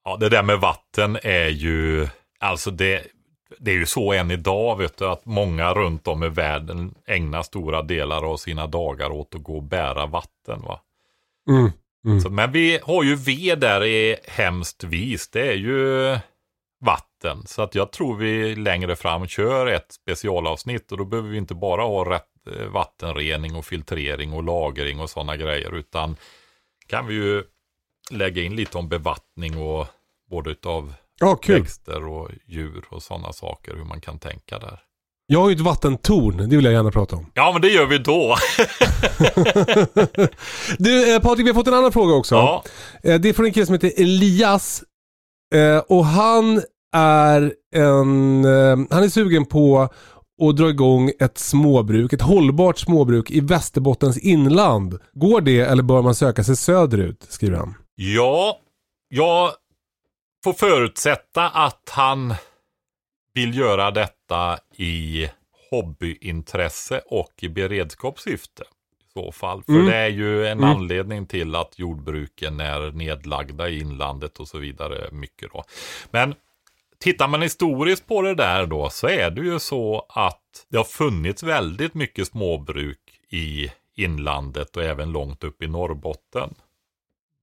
Ja, 0.03 0.17
det 0.17 0.29
där 0.29 0.43
med 0.43 0.59
vatten 0.59 1.17
är 1.23 1.47
ju, 1.47 2.07
alltså 2.39 2.71
det, 2.71 3.03
det 3.59 3.71
är 3.71 3.75
ju 3.75 3.85
så 3.85 4.13
än 4.13 4.31
idag 4.31 4.77
vet 4.77 4.97
du, 4.97 5.07
att 5.07 5.25
många 5.25 5.73
runt 5.73 6.07
om 6.07 6.23
i 6.23 6.29
världen 6.29 6.95
ägnar 7.05 7.43
stora 7.43 7.81
delar 7.81 8.31
av 8.31 8.37
sina 8.37 8.67
dagar 8.67 9.09
åt 9.09 9.35
att 9.35 9.43
gå 9.43 9.55
och 9.55 9.63
bära 9.63 10.05
vatten. 10.05 10.61
Va? 10.61 10.81
Mm. 11.49 11.71
Mm. 12.05 12.21
Så, 12.21 12.29
men 12.29 12.51
vi 12.51 12.79
har 12.83 13.03
ju 13.03 13.15
ved 13.15 13.59
där 13.59 13.83
i 13.83 14.17
hemskt 14.27 14.83
vis, 14.83 15.29
det 15.29 15.47
är 15.47 15.55
ju 15.55 16.17
vatten. 16.79 17.47
Så 17.47 17.61
att 17.61 17.75
jag 17.75 17.91
tror 17.91 18.15
vi 18.15 18.55
längre 18.55 18.95
fram 18.95 19.27
kör 19.27 19.67
ett 19.67 19.91
specialavsnitt 19.91 20.91
och 20.91 20.97
då 20.97 21.05
behöver 21.05 21.29
vi 21.29 21.37
inte 21.37 21.55
bara 21.55 21.81
ha 21.81 22.11
rätt 22.11 22.57
eh, 22.59 22.67
vattenrening 22.67 23.55
och 23.55 23.65
filtrering 23.65 24.33
och 24.33 24.43
lagring 24.43 24.99
och 24.99 25.09
sådana 25.09 25.37
grejer 25.37 25.75
utan 25.75 26.15
kan 26.87 27.07
vi 27.07 27.13
ju 27.13 27.43
lägga 28.11 28.43
in 28.43 28.55
lite 28.55 28.77
om 28.77 28.89
bevattning 28.89 29.57
och 29.57 29.87
Både 30.29 30.51
utav 30.51 30.93
Ja, 31.19 31.35
kul. 31.35 31.59
växter 31.61 32.07
och 32.07 32.29
djur 32.47 32.83
och 32.89 33.03
sådana 33.03 33.33
saker. 33.33 33.75
Hur 33.75 33.85
man 33.85 34.01
kan 34.01 34.19
tänka 34.19 34.59
där. 34.59 34.79
Jag 35.29 35.39
har 35.41 35.49
ju 35.49 35.55
ett 35.55 35.61
vattentorn, 35.61 36.37
det 36.49 36.55
vill 36.55 36.65
jag 36.65 36.73
gärna 36.73 36.91
prata 36.91 37.15
om. 37.15 37.31
Ja 37.33 37.51
men 37.53 37.61
det 37.61 37.67
gör 37.69 37.85
vi 37.85 37.97
då. 37.97 38.35
Du 40.77 41.15
eh, 41.15 41.21
Patrik, 41.21 41.45
vi 41.45 41.49
har 41.49 41.53
fått 41.55 41.67
en 41.67 41.73
annan 41.73 41.91
fråga 41.91 42.13
också. 42.13 42.35
ja. 42.35 42.63
Eh, 43.03 43.19
det 43.19 43.29
är 43.29 43.33
från 43.33 43.45
en 43.45 43.53
kille 43.53 43.65
som 43.65 43.73
heter 43.75 43.91
Elias. 43.97 44.83
Eh, 45.55 45.77
och 45.77 46.05
han 46.05 46.61
är 46.95 47.53
en, 47.75 48.45
eh, 48.45 48.77
han 48.91 49.03
är 49.03 49.09
sugen 49.09 49.45
på 49.45 49.89
att 50.41 50.57
dra 50.57 50.69
igång 50.69 51.11
ett 51.19 51.37
småbruk, 51.37 52.13
ett 52.13 52.21
hållbart 52.21 52.77
småbruk 52.79 53.31
i 53.31 53.39
Västerbottens 53.39 54.17
inland. 54.17 54.99
Går 55.13 55.41
det 55.41 55.59
eller 55.59 55.83
bör 55.83 56.01
man 56.01 56.15
söka 56.15 56.43
sig 56.43 56.55
söderut? 56.55 57.25
Skriver 57.29 57.57
han. 57.57 57.73
ja, 57.95 58.57
jag 59.09 59.51
får 60.43 60.53
förutsätta 60.53 61.49
att 61.49 61.89
han 61.89 62.33
vill 63.33 63.57
göra 63.57 63.91
detta 63.91 64.59
i 64.75 65.29
hobbyintresse 65.71 67.01
och 67.05 67.33
i 67.41 67.49
beredskapssyfte. 67.49 68.63
I 68.99 69.11
så 69.13 69.31
fall. 69.31 69.63
För 69.63 69.73
Mm. 69.73 69.85
det 69.85 69.95
är 69.95 70.07
ju 70.07 70.47
en 70.47 70.57
Mm. 70.57 70.69
anledning 70.69 71.25
till 71.27 71.55
att 71.55 71.79
jordbruken 71.79 72.59
är 72.59 72.91
nedlagda 72.91 73.69
i 73.69 73.79
inlandet 73.79 74.39
och 74.39 74.47
så 74.47 74.57
vidare. 74.57 75.07
Mycket 75.11 75.51
då. 75.53 75.63
Men 76.11 76.35
tittar 76.99 77.27
man 77.27 77.41
historiskt 77.41 78.07
på 78.07 78.21
det 78.21 78.35
där 78.35 78.65
då 78.65 78.89
så 78.89 79.07
är 79.07 79.29
det 79.31 79.41
ju 79.41 79.59
så 79.59 80.05
att 80.09 80.65
det 80.69 80.77
har 80.77 80.83
funnits 80.83 81.43
väldigt 81.43 81.93
mycket 81.93 82.27
småbruk 82.27 82.99
i 83.29 83.71
inlandet 83.95 84.77
och 84.77 84.83
även 84.83 85.11
långt 85.11 85.43
upp 85.43 85.61
i 85.63 85.67
Norrbotten. 85.67 86.53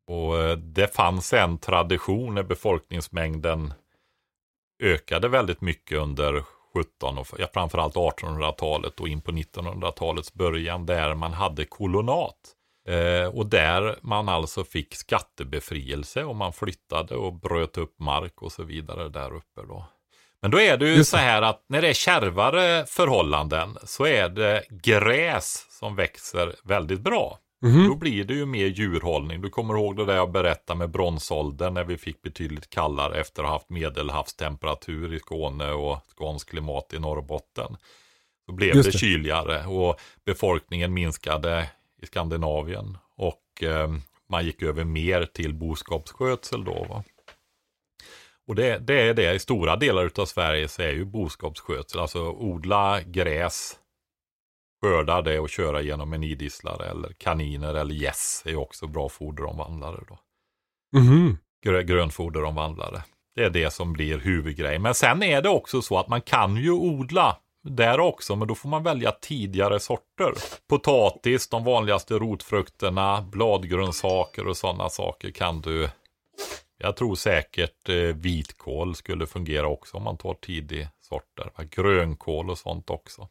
Och 0.07 0.38
eh, 0.38 0.57
det 0.57 0.95
fanns 0.95 1.33
en 1.33 1.59
tradition 1.59 2.35
när 2.35 2.43
befolkningsmängden 2.43 3.75
ökade 4.83 5.29
väldigt 5.29 5.61
mycket 5.61 5.99
under 5.99 6.45
17 6.75 7.19
och 7.19 7.27
ja, 7.38 7.47
framförallt 7.55 7.95
1800-talet 7.95 9.01
och 9.01 9.09
in 9.09 9.21
på 9.21 9.33
1900-talets 9.33 10.35
början 10.35 10.87
där 10.87 11.14
man 11.14 11.33
hade 11.33 11.64
kolonat. 11.64 12.37
Eh, 12.88 13.29
och 13.29 13.47
där 13.47 13.99
man 14.03 14.29
alltså 14.29 14.64
fick 14.64 14.95
skattebefrielse 14.95 16.25
om 16.25 16.37
man 16.37 16.53
flyttade 16.53 17.17
och 17.17 17.33
bröt 17.33 17.79
upp 17.79 17.99
mark 17.99 18.43
och 18.43 18.53
så 18.53 18.62
vidare 18.62 19.09
där 19.09 19.35
uppe 19.35 19.62
då. 19.69 19.87
Men 20.43 20.51
då 20.51 20.61
är 20.61 20.77
det 20.77 20.88
ju 20.88 21.05
så 21.05 21.17
här 21.17 21.43
att 21.43 21.64
när 21.69 21.83
det 21.83 21.88
är 21.88 21.93
kärvare 21.93 22.87
förhållanden 22.87 23.79
så 23.85 24.07
är 24.07 24.29
det 24.29 24.64
gräs 24.71 25.67
som 25.71 25.97
växer 25.97 26.55
väldigt 26.64 27.01
bra. 27.01 27.38
Mhm. 27.64 27.88
Då 27.88 27.94
blir 27.94 28.24
det 28.24 28.35
ju 28.35 28.46
mer 28.46 28.66
djurhållning. 28.66 29.40
Du 29.42 29.50
kommer 29.50 29.74
ihåg 29.74 29.96
det 29.96 30.05
där 30.05 30.16
jag 30.16 30.33
berättade 30.33 30.79
med 30.79 30.90
bronsåldern 30.90 31.74
när 31.74 31.85
vi 31.85 31.96
fick 31.96 32.22
betydligt 32.22 32.70
kallare 32.70 33.20
efter 33.20 33.42
att 33.42 33.48
ha 33.48 33.55
haft 33.55 33.70
medelhavstemperatur 33.70 35.14
i 35.14 35.18
Skåne 35.18 35.70
och 35.72 35.98
skånskt 36.18 36.50
klimat 36.50 36.92
i 36.92 36.98
Norrbotten. 36.98 37.77
Så 38.46 38.53
blev 38.53 38.77
Just 38.77 38.85
det 38.85 38.92
det. 38.92 38.98
kyligare 38.98 39.66
och 39.66 40.00
befolkningen 40.24 40.94
minskade 40.94 41.70
i 42.03 42.07
Skandinavien 42.07 42.98
och 43.16 43.62
eh, 43.62 43.88
man 44.29 44.44
gick 44.46 44.62
över 44.62 44.85
mer 44.85 45.24
till 45.24 45.55
boskapsskötsel 45.55 46.64
då. 46.64 46.87
Va? 46.88 47.05
Och 48.46 48.55
det, 48.55 48.79
det 48.79 49.00
är 49.00 49.14
det, 49.14 49.35
i 49.35 49.38
stora 49.38 49.77
delar 49.77 50.11
av 50.16 50.27
Sverige 50.27 50.68
så 50.68 50.83
är 50.83 50.92
ju 50.92 51.05
boskapsskötsel, 51.05 52.00
alltså 52.00 52.20
odla 52.31 53.00
gräs, 53.03 53.79
skörda 54.85 55.23
det 55.23 55.38
och 55.38 55.51
köra 55.51 55.81
genom 55.81 56.12
en 56.12 56.25
idisslare 56.25 56.90
eller 56.90 57.12
kaniner 57.18 57.75
eller 57.75 57.94
gäss 57.94 58.42
är 58.47 58.51
ju 58.51 58.57
också 58.57 58.87
bra 58.87 59.09
foderomvandlare 59.09 60.01
då. 60.09 60.18
Grö, 61.64 61.83
grönfoderomvandlare. 61.83 63.03
Det 63.35 63.44
är 63.44 63.51
det 63.51 63.70
som 63.70 63.92
blir 63.92 64.18
huvudgrejen. 64.18 64.83
Men 64.83 64.94
sen 64.94 65.23
är 65.23 65.42
det 65.42 65.49
också 65.49 65.83
så 65.83 65.99
att 65.99 66.09
man 66.09 66.20
kan 66.20 66.57
ju 66.57 66.70
odla 66.70 67.37
där 67.62 68.01
också, 68.01 68.37
men 68.37 68.49
då 68.49 68.55
får 68.55 68.68
man 68.68 68.83
välja 68.83 69.12
tidigare 69.12 69.81
sorter. 69.81 70.33
Potatis, 70.68 71.49
de 71.49 71.64
vanligaste 71.64 72.14
rotfrukterna, 72.14 73.23
bladgrönsaker 73.23 74.49
och 74.49 74.57
sådana 74.57 74.88
saker 74.88 75.31
kan 75.31 75.61
du 75.61 75.88
jag 76.79 76.97
tror 76.97 77.14
säkert 77.14 77.88
eh, 77.88 77.94
vitkål 77.97 78.94
skulle 78.94 79.27
fungera 79.27 79.68
också 79.68 79.97
om 79.97 80.03
man 80.03 80.16
tar 80.16 80.35
tidig 80.35 80.88
sorter. 81.01 81.51
Grönkål 81.70 82.51
och 82.51 82.59
sånt 82.59 82.90
också. 82.90 83.29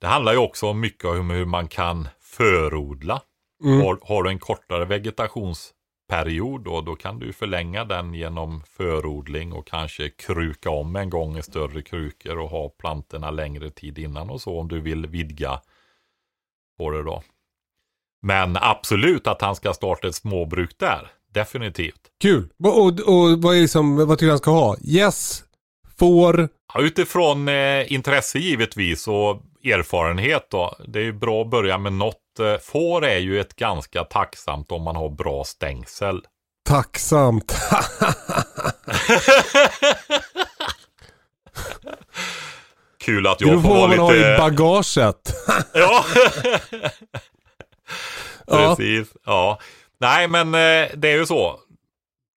Det 0.00 0.06
handlar 0.06 0.32
ju 0.32 0.38
också 0.38 0.66
om 0.66 0.80
mycket 0.80 1.04
om 1.04 1.30
hur 1.30 1.46
man 1.46 1.68
kan 1.68 2.08
förodla. 2.20 3.22
Mm. 3.64 3.80
Har, 3.80 3.98
har 4.02 4.22
du 4.22 4.30
en 4.30 4.38
kortare 4.38 4.84
vegetationsperiod 4.84 6.64
då, 6.64 6.80
då 6.80 6.96
kan 6.96 7.18
du 7.18 7.32
förlänga 7.32 7.84
den 7.84 8.14
genom 8.14 8.62
förodling 8.66 9.52
och 9.52 9.66
kanske 9.66 10.10
kruka 10.10 10.70
om 10.70 10.96
en 10.96 11.10
gång 11.10 11.38
i 11.38 11.42
större 11.42 11.82
krukor 11.82 12.38
och 12.38 12.50
ha 12.50 12.68
plantorna 12.68 13.30
längre 13.30 13.70
tid 13.70 13.98
innan 13.98 14.30
och 14.30 14.40
så 14.40 14.60
om 14.60 14.68
du 14.68 14.80
vill 14.80 15.06
vidga 15.06 15.60
på 16.78 16.90
det 16.90 17.02
då. 17.02 17.22
Men 18.22 18.56
absolut 18.56 19.26
att 19.26 19.42
han 19.42 19.56
ska 19.56 19.72
starta 19.72 20.08
ett 20.08 20.14
småbruk 20.14 20.78
där. 20.78 21.10
Definitivt. 21.32 22.00
Kul. 22.20 22.48
Och, 22.64 22.82
och, 22.82 22.86
och 22.86 23.42
vad, 23.42 23.56
är 23.56 23.60
liksom, 23.60 23.96
vad 23.96 24.18
tycker 24.18 24.26
du 24.26 24.32
han 24.32 24.38
ska 24.38 24.50
ha? 24.50 24.76
Yes, 24.84 25.44
får, 25.98 26.48
Ja, 26.74 26.80
utifrån 26.80 27.48
eh, 27.48 27.92
intresse 27.92 28.38
givetvis 28.38 29.08
och 29.08 29.42
erfarenhet 29.64 30.46
då. 30.50 30.76
Det 30.88 30.98
är 30.98 31.02
ju 31.04 31.12
bra 31.12 31.42
att 31.42 31.50
börja 31.50 31.78
med 31.78 31.92
något. 31.92 32.38
Eh, 32.40 32.58
får 32.58 33.04
är 33.04 33.18
ju 33.18 33.40
ett 33.40 33.56
ganska 33.56 34.04
tacksamt 34.04 34.72
om 34.72 34.82
man 34.82 34.96
har 34.96 35.08
bra 35.10 35.44
stängsel. 35.44 36.20
tacksamt. 36.68 37.56
Kul 43.04 43.26
att 43.26 43.38
Det 43.38 43.44
jag 43.46 43.62
får 43.62 43.68
vara 43.68 43.88
man 43.88 43.98
har 43.98 44.14
i 44.14 44.18
lite... 44.18 44.36
bagaget. 44.38 45.34
Ja. 48.50 48.76
Precis. 48.76 49.12
Ja. 49.26 49.58
Nej, 50.00 50.28
men 50.28 50.46
eh, 50.54 50.88
det 50.94 51.08
är 51.10 51.16
ju 51.16 51.26
så. 51.26 51.60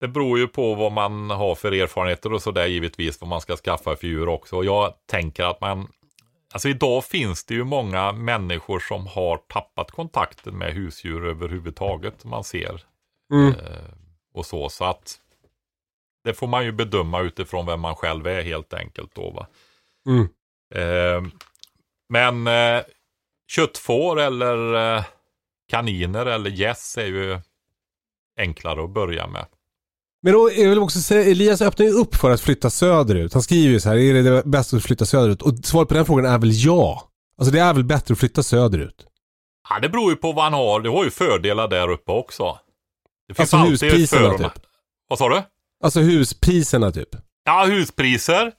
Det 0.01 0.08
beror 0.08 0.39
ju 0.39 0.47
på 0.47 0.75
vad 0.75 0.91
man 0.91 1.29
har 1.29 1.55
för 1.55 1.71
erfarenheter 1.71 2.34
och 2.34 2.41
sådär 2.41 2.65
givetvis 2.65 3.21
vad 3.21 3.27
man 3.27 3.41
ska 3.41 3.55
skaffa 3.55 3.95
för 3.95 4.08
djur 4.08 4.27
också. 4.27 4.55
Och 4.55 4.65
jag 4.65 4.93
tänker 5.10 5.43
att 5.43 5.62
man 5.62 5.88
Alltså 6.54 6.70
idag 6.70 7.06
finns 7.06 7.46
det 7.46 7.54
ju 7.54 7.64
många 7.64 8.12
människor 8.12 8.80
som 8.80 9.08
har 9.08 9.38
tappat 9.38 9.92
kontakten 9.92 10.58
med 10.58 10.74
husdjur 10.74 11.26
överhuvudtaget. 11.26 12.26
Man 12.26 12.44
ser 12.44 12.86
Mm. 13.34 13.48
eh, 13.54 13.94
och 14.34 14.46
så. 14.46 14.70
Så 14.70 14.86
att 14.86 15.20
det 16.24 16.34
får 16.34 16.48
man 16.48 16.66
ju 16.66 16.72
bedöma 16.72 17.22
utifrån 17.22 17.66
vem 17.66 17.80
man 17.80 17.96
själv 17.96 18.28
är 18.28 18.42
helt 18.44 18.74
enkelt 18.74 19.16
då 19.16 19.32
va. 19.32 19.48
Mm. 20.10 20.28
Eh, 20.76 21.32
men 22.10 22.48
eh, 22.48 22.84
köttfår 23.52 24.20
eller 24.20 24.74
eh, 24.98 25.04
kaniner 25.68 26.26
eller 26.26 26.50
gäss 26.50 26.98
är 26.98 27.06
ju 27.06 27.40
enklare 28.38 28.84
att 28.84 28.90
börja 28.90 29.28
med. 29.28 29.46
Men 30.21 30.34
då, 30.34 30.51
jag 30.55 30.69
vill 30.69 30.79
också 30.79 30.99
säga, 30.99 31.32
Elias 31.32 31.62
öppnar 31.62 31.86
ju 31.86 31.91
upp 31.91 32.15
för 32.15 32.32
att 32.32 32.41
flytta 32.41 32.69
söderut. 32.69 33.34
Han 33.34 33.43
skriver 33.43 33.73
ju 33.73 33.79
så 33.79 33.89
här, 33.89 33.97
är 33.97 34.13
det 34.13 34.21
det 34.21 34.43
bäst 34.45 34.73
att 34.73 34.84
flytta 34.84 35.05
söderut? 35.05 35.41
Och 35.41 35.53
svaret 35.63 35.88
på 35.88 35.93
den 35.93 36.05
frågan 36.05 36.25
är 36.25 36.38
väl 36.38 36.51
ja. 36.53 37.10
Alltså 37.38 37.53
det 37.53 37.60
är 37.60 37.73
väl 37.73 37.84
bättre 37.84 38.12
att 38.13 38.19
flytta 38.19 38.43
söderut. 38.43 39.05
Ja, 39.69 39.79
det 39.79 39.89
beror 39.89 40.12
ju 40.12 40.15
på 40.15 40.32
vad 40.32 40.43
han 40.43 40.53
har. 40.53 40.79
Det 40.82 40.89
har 40.89 41.03
ju 41.03 41.10
fördelar 41.12 41.67
där 41.67 41.89
uppe 41.89 42.12
också. 42.12 42.58
Det 43.27 43.34
finns 43.34 43.53
Alltså 43.53 43.69
huspriserna 43.69 44.38
typ. 44.38 44.62
Vad 45.10 45.19
sa 45.19 45.29
du? 45.29 45.41
Alltså 45.84 45.99
huspriserna 45.99 46.91
typ. 46.91 47.10
Ja, 47.45 47.65
huspriser. 47.65 48.51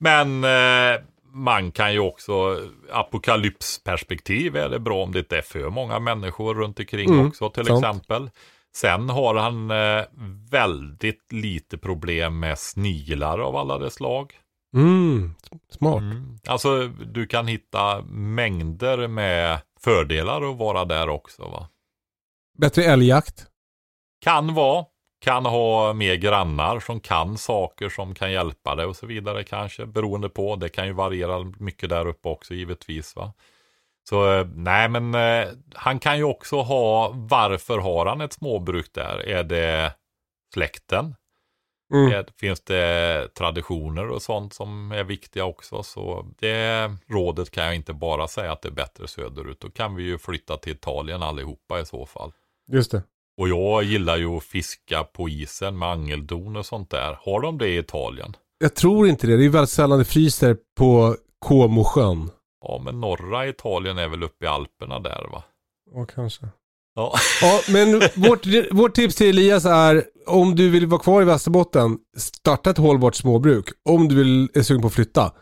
Men 0.00 0.44
eh, 0.44 1.00
man 1.32 1.72
kan 1.72 1.92
ju 1.92 1.98
också, 1.98 2.60
apokalypsperspektiv 2.92 4.56
är 4.56 4.68
det 4.68 4.78
bra 4.78 5.02
om 5.02 5.12
det 5.12 5.18
inte 5.18 5.38
är 5.38 5.42
för 5.42 5.70
många 5.70 5.98
människor 5.98 6.54
runt 6.54 6.78
omkring 6.78 7.10
Mm, 7.10 7.26
också 7.28 7.50
till 7.50 7.66
sant. 7.66 7.84
exempel. 7.84 8.30
Sen 8.76 9.10
har 9.10 9.34
han 9.34 9.70
eh, 9.70 10.04
väldigt 10.50 11.32
lite 11.32 11.78
problem 11.78 12.38
med 12.38 12.58
sniglar 12.58 13.38
av 13.38 13.56
alla 13.56 13.78
dess 13.78 13.94
slag. 13.94 14.32
Mm, 14.74 15.34
smart. 15.70 16.00
Mm. 16.00 16.38
Alltså 16.46 16.86
du 16.86 17.26
kan 17.26 17.46
hitta 17.46 18.02
mängder 18.10 19.08
med 19.08 19.60
fördelar 19.80 20.50
att 20.50 20.56
vara 20.58 20.84
där 20.84 21.08
också. 21.08 21.42
Va? 21.42 21.68
Bättre 22.58 22.84
älgjakt. 22.84 23.46
Kan 24.20 24.54
vara. 24.54 24.84
Kan 25.20 25.46
ha 25.46 25.92
mer 25.92 26.14
grannar 26.14 26.80
som 26.80 27.00
kan 27.00 27.38
saker 27.38 27.88
som 27.88 28.14
kan 28.14 28.32
hjälpa 28.32 28.74
dig 28.74 28.86
och 28.86 28.96
så 28.96 29.06
vidare 29.06 29.44
kanske. 29.44 29.86
Beroende 29.86 30.28
på. 30.28 30.56
Det 30.56 30.68
kan 30.68 30.86
ju 30.86 30.92
variera 30.92 31.52
mycket 31.58 31.88
där 31.88 32.06
uppe 32.06 32.28
också 32.28 32.54
givetvis. 32.54 33.16
va. 33.16 33.32
Så 34.08 34.32
eh, 34.32 34.46
nej 34.54 34.88
men 34.88 35.14
eh, 35.14 35.48
han 35.74 35.98
kan 35.98 36.16
ju 36.16 36.24
också 36.24 36.56
ha, 36.56 37.12
varför 37.14 37.78
har 37.78 38.06
han 38.06 38.20
ett 38.20 38.32
småbruk 38.32 38.92
där? 38.92 39.28
Är 39.28 39.44
det 39.44 39.92
släkten? 40.54 41.14
Mm. 41.94 42.12
Är, 42.12 42.26
finns 42.40 42.60
det 42.60 43.28
traditioner 43.34 44.08
och 44.08 44.22
sånt 44.22 44.54
som 44.54 44.92
är 44.92 45.04
viktiga 45.04 45.44
också? 45.44 45.82
Så 45.82 46.26
det 46.38 46.90
rådet 47.06 47.50
kan 47.50 47.64
jag 47.64 47.74
inte 47.74 47.92
bara 47.92 48.28
säga 48.28 48.52
att 48.52 48.62
det 48.62 48.68
är 48.68 48.72
bättre 48.72 49.08
söderut. 49.08 49.60
Då 49.60 49.70
kan 49.70 49.94
vi 49.94 50.02
ju 50.02 50.18
flytta 50.18 50.56
till 50.56 50.72
Italien 50.72 51.22
allihopa 51.22 51.80
i 51.80 51.86
så 51.86 52.06
fall. 52.06 52.32
Just 52.72 52.90
det. 52.90 53.02
Och 53.38 53.48
jag 53.48 53.82
gillar 53.82 54.16
ju 54.16 54.36
att 54.36 54.44
fiska 54.44 55.04
på 55.04 55.28
isen 55.28 55.78
med 55.78 55.88
angeldon 55.88 56.56
och 56.56 56.66
sånt 56.66 56.90
där. 56.90 57.18
Har 57.20 57.40
de 57.40 57.58
det 57.58 57.68
i 57.68 57.78
Italien? 57.78 58.36
Jag 58.58 58.74
tror 58.74 59.08
inte 59.08 59.26
det. 59.26 59.36
Det 59.36 59.44
är 59.44 59.48
väldigt 59.48 59.70
sällan 59.70 59.98
det 59.98 60.04
fryser 60.04 60.56
på 60.76 61.16
Comosjön. 61.38 62.30
Ja, 62.60 62.80
men 62.84 63.00
norra 63.00 63.48
Italien 63.48 63.98
är 63.98 64.08
väl 64.08 64.22
uppe 64.22 64.44
i 64.44 64.48
Alperna 64.48 65.00
där 65.00 65.28
va? 65.32 65.44
Ja, 65.94 66.06
kanske. 66.06 66.46
Ja. 66.94 67.14
Ja, 67.42 67.60
men 67.68 68.00
vårt, 68.14 68.46
vårt 68.70 68.94
tips 68.94 69.14
till 69.14 69.28
Elias 69.28 69.64
är 69.64 70.04
om 70.26 70.54
du 70.54 70.70
vill 70.70 70.86
vara 70.86 71.00
kvar 71.00 71.22
i 71.22 71.24
Västerbotten, 71.24 71.98
starta 72.16 72.70
ett 72.70 72.78
hållbart 72.78 73.14
småbruk. 73.14 73.68
Om 73.88 74.08
du 74.08 74.14
vill, 74.14 74.48
är 74.54 74.62
sugen 74.62 74.82
på 74.82 74.86
att 74.88 74.94
flytta, 74.94 75.32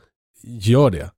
gör 0.43 0.91
det. 0.91 1.11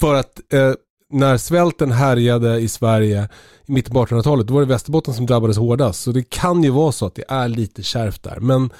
För 0.00 0.14
att 0.14 0.52
eh, 0.52 0.72
när 1.10 1.36
svälten 1.36 1.90
härjade 1.90 2.58
i 2.58 2.68
Sverige 2.68 3.28
i 3.66 3.72
mitten 3.72 3.94
på 3.94 4.06
1800-talet, 4.06 4.46
då 4.46 4.54
var 4.54 4.60
det 4.60 4.66
Västerbotten 4.66 5.14
som 5.14 5.26
drabbades 5.26 5.56
hårdast. 5.56 6.02
Så 6.02 6.12
det 6.12 6.30
kan 6.30 6.62
ju 6.62 6.70
vara 6.70 6.92
så 6.92 7.06
att 7.06 7.14
det 7.14 7.24
är 7.28 7.48
lite 7.48 7.82
kärvt 7.82 8.22
där. 8.22 8.40
Men, 8.40 8.70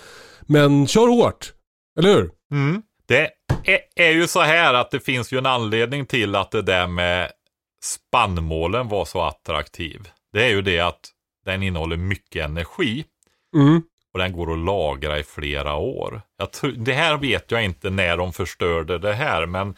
men 0.40 0.86
kör 0.86 1.08
hårt, 1.08 1.52
eller 1.98 2.14
hur? 2.14 2.30
Mm. 2.52 2.82
Det 3.06 3.30
är, 3.96 4.10
ju 4.10 4.26
så 4.26 4.40
här 4.40 4.74
att 4.74 4.90
det 4.90 5.00
finns 5.00 5.32
ju 5.32 5.38
en 5.38 5.46
anledning 5.46 6.06
till 6.06 6.34
att 6.36 6.50
det 6.50 6.62
där 6.62 6.86
med 6.86 7.30
spannmålen 7.84 8.88
var 8.88 9.04
så 9.04 9.22
attraktiv. 9.22 10.08
Det 10.32 10.44
är 10.44 10.48
ju 10.48 10.62
det 10.62 10.80
att 10.80 11.00
den 11.44 11.62
innehåller 11.62 11.96
mycket 11.96 12.44
energi 12.44 13.04
Mm. 13.56 13.82
och 14.12 14.18
den 14.18 14.32
går 14.32 14.52
att 14.52 14.58
lagra 14.58 15.18
i 15.18 15.22
flera 15.22 15.74
år. 15.74 16.22
Det 16.76 16.92
här 16.92 17.16
vet 17.16 17.50
jag 17.50 17.64
inte 17.64 17.90
när 17.90 18.16
de 18.16 18.32
förstörde 18.32 18.98
det 18.98 19.12
här, 19.12 19.46
men 19.46 19.74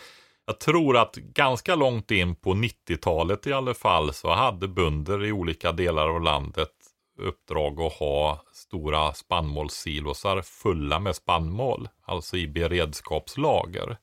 jag 0.46 0.60
tror 0.60 0.96
att 0.96 1.14
ganska 1.14 1.74
långt 1.74 2.10
in 2.10 2.36
på 2.36 2.54
90-talet 2.54 3.46
i 3.46 3.52
alla 3.52 3.74
fall 3.74 4.14
så 4.14 4.32
hade 4.32 4.68
bönder 4.68 5.24
i 5.24 5.32
olika 5.32 5.72
delar 5.72 6.08
av 6.08 6.22
landet 6.22 6.70
uppdrag 7.18 7.80
att 7.80 7.92
ha 7.92 8.42
stora 8.52 9.12
spannmålssilosar 9.12 10.42
fulla 10.42 11.00
med 11.00 11.16
spannmål, 11.16 11.88
alltså 12.06 12.36
i 12.36 12.48
beredskapslager. 12.48 13.96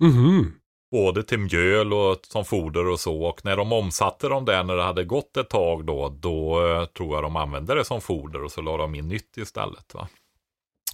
Mhm. 0.00 0.52
Både 0.90 1.22
till 1.22 1.38
mjöl 1.38 1.92
och 1.92 2.18
som 2.22 2.44
foder 2.44 2.86
och 2.86 3.00
så. 3.00 3.22
Och 3.22 3.44
när 3.44 3.56
de 3.56 3.72
omsatte 3.72 4.28
dem 4.28 4.44
där 4.44 4.64
när 4.64 4.76
det 4.76 4.82
hade 4.82 5.04
gått 5.04 5.36
ett 5.36 5.50
tag 5.50 5.84
då, 5.84 6.08
då 6.08 6.66
eh, 6.66 6.84
tror 6.84 7.14
jag 7.14 7.24
de 7.24 7.36
använde 7.36 7.74
det 7.74 7.84
som 7.84 8.00
foder 8.00 8.44
och 8.44 8.52
så 8.52 8.62
la 8.62 8.76
de 8.76 8.94
in 8.94 9.08
nytt 9.08 9.36
istället. 9.36 9.94
Va? 9.94 10.08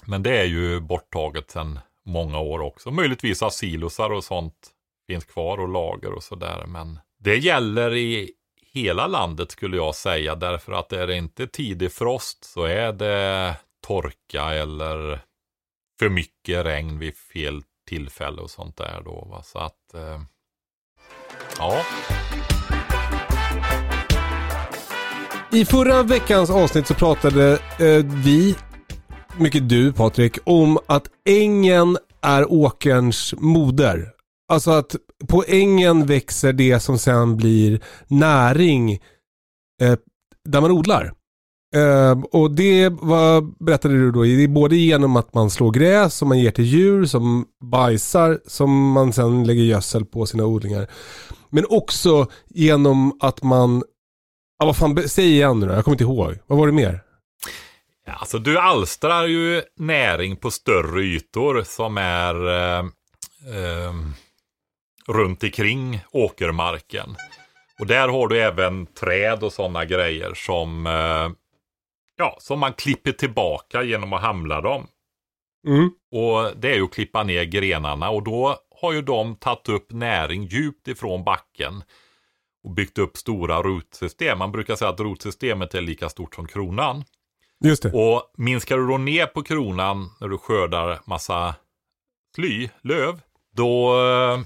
Men 0.06 0.22
det 0.22 0.38
är 0.38 0.44
ju 0.44 0.80
borttaget 0.80 1.50
sedan 1.50 1.78
många 2.06 2.40
år 2.40 2.60
också. 2.60 2.90
Möjligtvis 2.90 3.42
att 3.42 3.52
silosar 3.52 4.10
och 4.10 4.24
sånt 4.24 4.70
finns 5.06 5.24
kvar 5.24 5.58
och 5.58 5.68
lager 5.68 6.12
och 6.12 6.22
sådär. 6.22 6.64
Men 6.66 6.98
det 7.18 7.36
gäller 7.36 7.94
i 7.94 8.30
hela 8.74 9.06
landet 9.06 9.50
skulle 9.50 9.76
jag 9.76 9.94
säga. 9.94 10.34
Därför 10.34 10.72
att 10.72 10.92
är 10.92 11.06
det 11.06 11.16
inte 11.16 11.46
tidig 11.46 11.92
frost 11.92 12.44
så 12.44 12.64
är 12.64 12.92
det 12.92 13.56
torka 13.86 14.42
eller 14.42 15.20
för 15.98 16.08
mycket 16.08 16.66
regn 16.66 16.98
vid 16.98 17.16
fel 17.16 17.62
tillfälle 17.88 18.40
och 18.40 18.50
sånt 18.50 18.76
där 18.76 19.02
då. 19.04 19.28
Va? 19.30 19.42
Så 19.42 19.58
att, 19.58 19.94
eh, 19.94 20.20
ja. 21.58 21.82
I 25.52 25.64
förra 25.64 26.02
veckans 26.02 26.50
avsnitt 26.50 26.86
så 26.86 26.94
pratade 26.94 27.52
eh, 27.78 28.04
vi, 28.24 28.56
mycket 29.36 29.68
du 29.68 29.92
Patrik, 29.92 30.38
om 30.44 30.78
att 30.86 31.06
ängen 31.28 31.98
är 32.20 32.52
åkerns 32.52 33.34
moder. 33.38 34.21
Alltså 34.52 34.70
att 34.70 34.96
på 35.28 35.44
ängen 35.48 36.06
växer 36.06 36.52
det 36.52 36.80
som 36.80 36.98
sen 36.98 37.36
blir 37.36 37.80
näring 38.08 38.92
eh, 39.82 39.96
där 40.44 40.60
man 40.60 40.70
odlar. 40.70 41.12
Eh, 41.74 42.20
och 42.32 42.50
det 42.50 42.88
var, 42.88 43.64
berättade 43.64 43.94
du 43.94 44.12
då, 44.12 44.22
det 44.22 44.44
är 44.44 44.48
både 44.48 44.76
genom 44.76 45.16
att 45.16 45.34
man 45.34 45.50
slår 45.50 45.70
gräs 45.70 46.14
som 46.14 46.28
man 46.28 46.38
ger 46.38 46.50
till 46.50 46.64
djur 46.64 47.04
som 47.04 47.46
bajsar 47.60 48.40
som 48.46 48.90
man 48.90 49.12
sen 49.12 49.44
lägger 49.44 49.62
gödsel 49.62 50.04
på 50.04 50.26
sina 50.26 50.44
odlingar. 50.44 50.90
Men 51.50 51.66
också 51.68 52.26
genom 52.48 53.18
att 53.20 53.42
man 53.42 53.82
Ja, 54.58 54.66
vad 54.66 54.76
fan, 54.76 55.08
säg 55.08 55.32
igen 55.32 55.60
nu 55.60 55.66
då. 55.66 55.72
Jag 55.72 55.84
kommer 55.84 55.94
inte 55.94 56.04
ihåg. 56.04 56.38
Vad 56.46 56.58
var 56.58 56.66
det 56.66 56.72
mer? 56.72 57.00
Ja, 58.06 58.12
Alltså 58.12 58.38
du 58.38 58.58
alstrar 58.58 59.26
ju 59.26 59.62
näring 59.76 60.36
på 60.36 60.50
större 60.50 61.02
ytor 61.02 61.62
som 61.66 61.98
är 61.98 62.48
eh, 62.48 62.78
eh, 63.56 63.92
runt 65.08 65.42
omkring 65.42 66.00
åkermarken. 66.10 67.16
Och 67.80 67.86
där 67.86 68.08
har 68.08 68.28
du 68.28 68.40
även 68.40 68.86
träd 68.86 69.42
och 69.42 69.52
sådana 69.52 69.84
grejer 69.84 70.34
som, 70.34 70.86
eh, 70.86 71.30
ja, 72.16 72.36
som 72.40 72.58
man 72.58 72.72
klipper 72.72 73.12
tillbaka 73.12 73.82
genom 73.82 74.12
att 74.12 74.22
hamla 74.22 74.60
dem. 74.60 74.86
Mm. 75.66 75.90
Och 76.12 76.56
det 76.56 76.70
är 76.70 76.74
ju 76.74 76.84
att 76.84 76.94
klippa 76.94 77.22
ner 77.22 77.44
grenarna 77.44 78.10
och 78.10 78.22
då 78.22 78.56
har 78.80 78.92
ju 78.92 79.02
de 79.02 79.36
tagit 79.36 79.68
upp 79.68 79.92
näring 79.92 80.44
djupt 80.44 80.88
ifrån 80.88 81.24
backen 81.24 81.82
och 82.64 82.70
byggt 82.70 82.98
upp 82.98 83.16
stora 83.16 83.62
rotsystem. 83.62 84.38
Man 84.38 84.52
brukar 84.52 84.76
säga 84.76 84.88
att 84.90 85.00
rotsystemet 85.00 85.74
är 85.74 85.80
lika 85.80 86.08
stort 86.08 86.34
som 86.34 86.46
kronan. 86.46 87.04
Just 87.64 87.82
det. 87.82 87.92
Och 87.92 88.32
minskar 88.36 88.76
du 88.76 88.86
då 88.86 88.98
ner 88.98 89.26
på 89.26 89.42
kronan 89.42 90.10
när 90.20 90.28
du 90.28 90.38
skördar 90.38 91.00
massa 91.04 91.54
sly, 92.34 92.68
löv, 92.82 93.20
då 93.52 94.00
eh, 94.00 94.40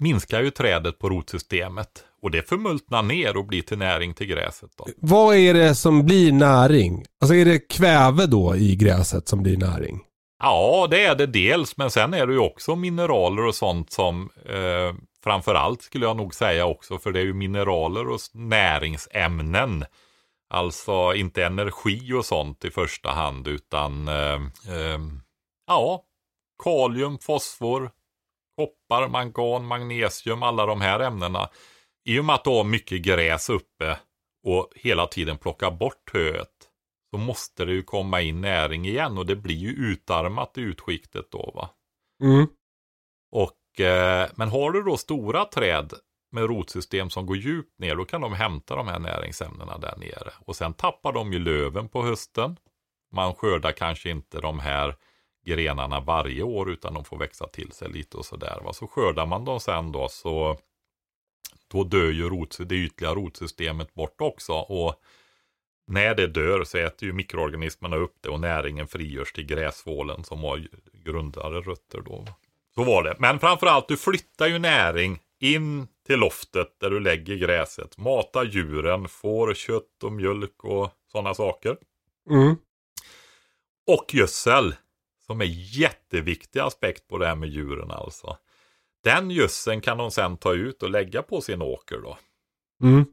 minskar 0.00 0.42
ju 0.42 0.50
trädet 0.50 0.98
på 0.98 1.08
rotsystemet. 1.08 2.04
Och 2.22 2.30
det 2.30 2.48
förmultnar 2.48 3.02
ner 3.02 3.36
och 3.36 3.46
blir 3.46 3.62
till 3.62 3.78
näring 3.78 4.14
till 4.14 4.26
gräset. 4.26 4.70
Då. 4.78 4.86
Vad 4.96 5.36
är 5.36 5.54
det 5.54 5.74
som 5.74 6.06
blir 6.06 6.32
näring? 6.32 7.04
Alltså 7.20 7.34
är 7.34 7.44
det 7.44 7.58
kväve 7.58 8.26
då 8.26 8.56
i 8.56 8.76
gräset 8.76 9.28
som 9.28 9.42
blir 9.42 9.56
näring? 9.56 10.00
Ja, 10.42 10.86
det 10.90 11.04
är 11.04 11.14
det 11.14 11.26
dels, 11.26 11.76
men 11.76 11.90
sen 11.90 12.14
är 12.14 12.26
det 12.26 12.32
ju 12.32 12.38
också 12.38 12.76
mineraler 12.76 13.46
och 13.46 13.54
sånt 13.54 13.92
som 13.92 14.30
eh, 14.46 14.94
framförallt 15.24 15.82
skulle 15.82 16.06
jag 16.06 16.16
nog 16.16 16.34
säga 16.34 16.66
också, 16.66 16.98
för 16.98 17.12
det 17.12 17.20
är 17.20 17.24
ju 17.24 17.34
mineraler 17.34 18.08
och 18.08 18.20
näringsämnen. 18.34 19.84
Alltså 20.50 21.14
inte 21.14 21.44
energi 21.44 22.12
och 22.12 22.24
sånt 22.24 22.64
i 22.64 22.70
första 22.70 23.10
hand, 23.10 23.48
utan 23.48 24.08
eh, 24.08 24.34
eh, 24.74 24.98
ja, 25.66 26.02
kalium, 26.64 27.18
fosfor, 27.18 27.90
koppar, 28.58 29.08
mangan, 29.08 29.66
magnesium, 29.66 30.42
alla 30.42 30.66
de 30.66 30.80
här 30.80 31.00
ämnena. 31.00 31.48
I 32.04 32.18
och 32.18 32.24
med 32.24 32.34
att 32.34 32.44
du 32.44 32.50
har 32.50 32.64
mycket 32.64 33.02
gräs 33.02 33.50
uppe 33.50 33.98
och 34.46 34.70
hela 34.74 35.06
tiden 35.06 35.38
plockar 35.38 35.70
bort 35.70 36.10
höet 36.12 36.68
så 37.10 37.18
måste 37.18 37.64
det 37.64 37.72
ju 37.72 37.82
komma 37.82 38.20
in 38.20 38.40
näring 38.40 38.86
igen 38.86 39.18
och 39.18 39.26
det 39.26 39.36
blir 39.36 39.56
ju 39.56 39.68
utarmat 39.68 40.58
i 40.58 40.60
utskiktet 40.60 41.30
då 41.30 41.52
va. 41.54 41.70
Mm. 42.22 42.46
Och, 43.32 43.80
eh, 43.80 44.28
men 44.34 44.48
har 44.48 44.70
du 44.70 44.82
då 44.82 44.96
stora 44.96 45.44
träd 45.44 45.92
med 46.32 46.44
rotsystem 46.44 47.10
som 47.10 47.26
går 47.26 47.36
djupt 47.36 47.78
ner, 47.78 47.96
då 47.96 48.04
kan 48.04 48.20
de 48.20 48.32
hämta 48.32 48.76
de 48.76 48.88
här 48.88 48.98
näringsämnena 48.98 49.78
där 49.78 49.96
nere. 49.96 50.32
Och 50.40 50.56
sen 50.56 50.74
tappar 50.74 51.12
de 51.12 51.32
ju 51.32 51.38
löven 51.38 51.88
på 51.88 52.02
hösten. 52.02 52.56
Man 53.12 53.34
skördar 53.34 53.72
kanske 53.72 54.10
inte 54.10 54.40
de 54.40 54.58
här 54.58 54.96
grenarna 55.48 56.00
varje 56.00 56.42
år, 56.42 56.70
utan 56.70 56.94
de 56.94 57.04
får 57.04 57.18
växa 57.18 57.46
till 57.46 57.72
sig 57.72 57.88
lite 57.88 58.16
och 58.16 58.24
sådär. 58.24 58.72
Så 58.72 58.86
skördar 58.86 59.26
man 59.26 59.44
dem 59.44 59.60
sen 59.60 59.92
då, 59.92 60.08
så 60.08 60.58
då 61.68 61.84
dör 61.84 62.10
ju 62.10 62.28
rot, 62.28 62.58
det 62.66 62.74
ytliga 62.74 63.14
rotsystemet 63.14 63.94
bort 63.94 64.20
också. 64.20 64.52
Och 64.52 64.94
när 65.86 66.14
det 66.14 66.26
dör 66.26 66.64
så 66.64 66.78
äter 66.78 67.08
ju 67.08 67.12
mikroorganismerna 67.12 67.96
upp 67.96 68.16
det 68.20 68.28
och 68.28 68.40
näringen 68.40 68.88
frigörs 68.88 69.32
till 69.32 69.46
gräsvålen 69.46 70.24
som 70.24 70.40
har 70.40 70.68
grundare 71.04 71.60
rötter 71.60 72.00
då. 72.00 72.24
Så 72.74 72.84
var 72.84 73.02
det. 73.02 73.16
Men 73.18 73.38
framförallt, 73.38 73.88
du 73.88 73.96
flyttar 73.96 74.46
ju 74.46 74.58
näring 74.58 75.18
in 75.40 75.88
till 76.06 76.18
loftet 76.18 76.80
där 76.80 76.90
du 76.90 77.00
lägger 77.00 77.36
gräset. 77.36 77.98
Mata 77.98 78.44
djuren, 78.44 79.08
får 79.08 79.54
kött 79.54 80.04
och 80.04 80.12
mjölk 80.12 80.64
och 80.64 80.90
sådana 81.12 81.34
saker. 81.34 81.76
Mm. 82.30 82.56
Och 83.86 84.14
gödsel, 84.14 84.74
som 85.30 85.40
är 85.40 85.78
jätteviktig 85.80 86.60
aspekt 86.60 87.08
på 87.08 87.18
det 87.18 87.26
här 87.26 87.36
med 87.36 87.48
djuren 87.48 87.90
alltså. 87.90 88.36
Den 89.04 89.30
gödseln 89.30 89.80
kan 89.80 89.98
de 89.98 90.10
sen 90.10 90.36
ta 90.36 90.54
ut 90.54 90.82
och 90.82 90.90
lägga 90.90 91.22
på 91.22 91.40
sin 91.40 91.62
åker 91.62 91.98
då. 91.98 92.18
Mm. 92.82 93.04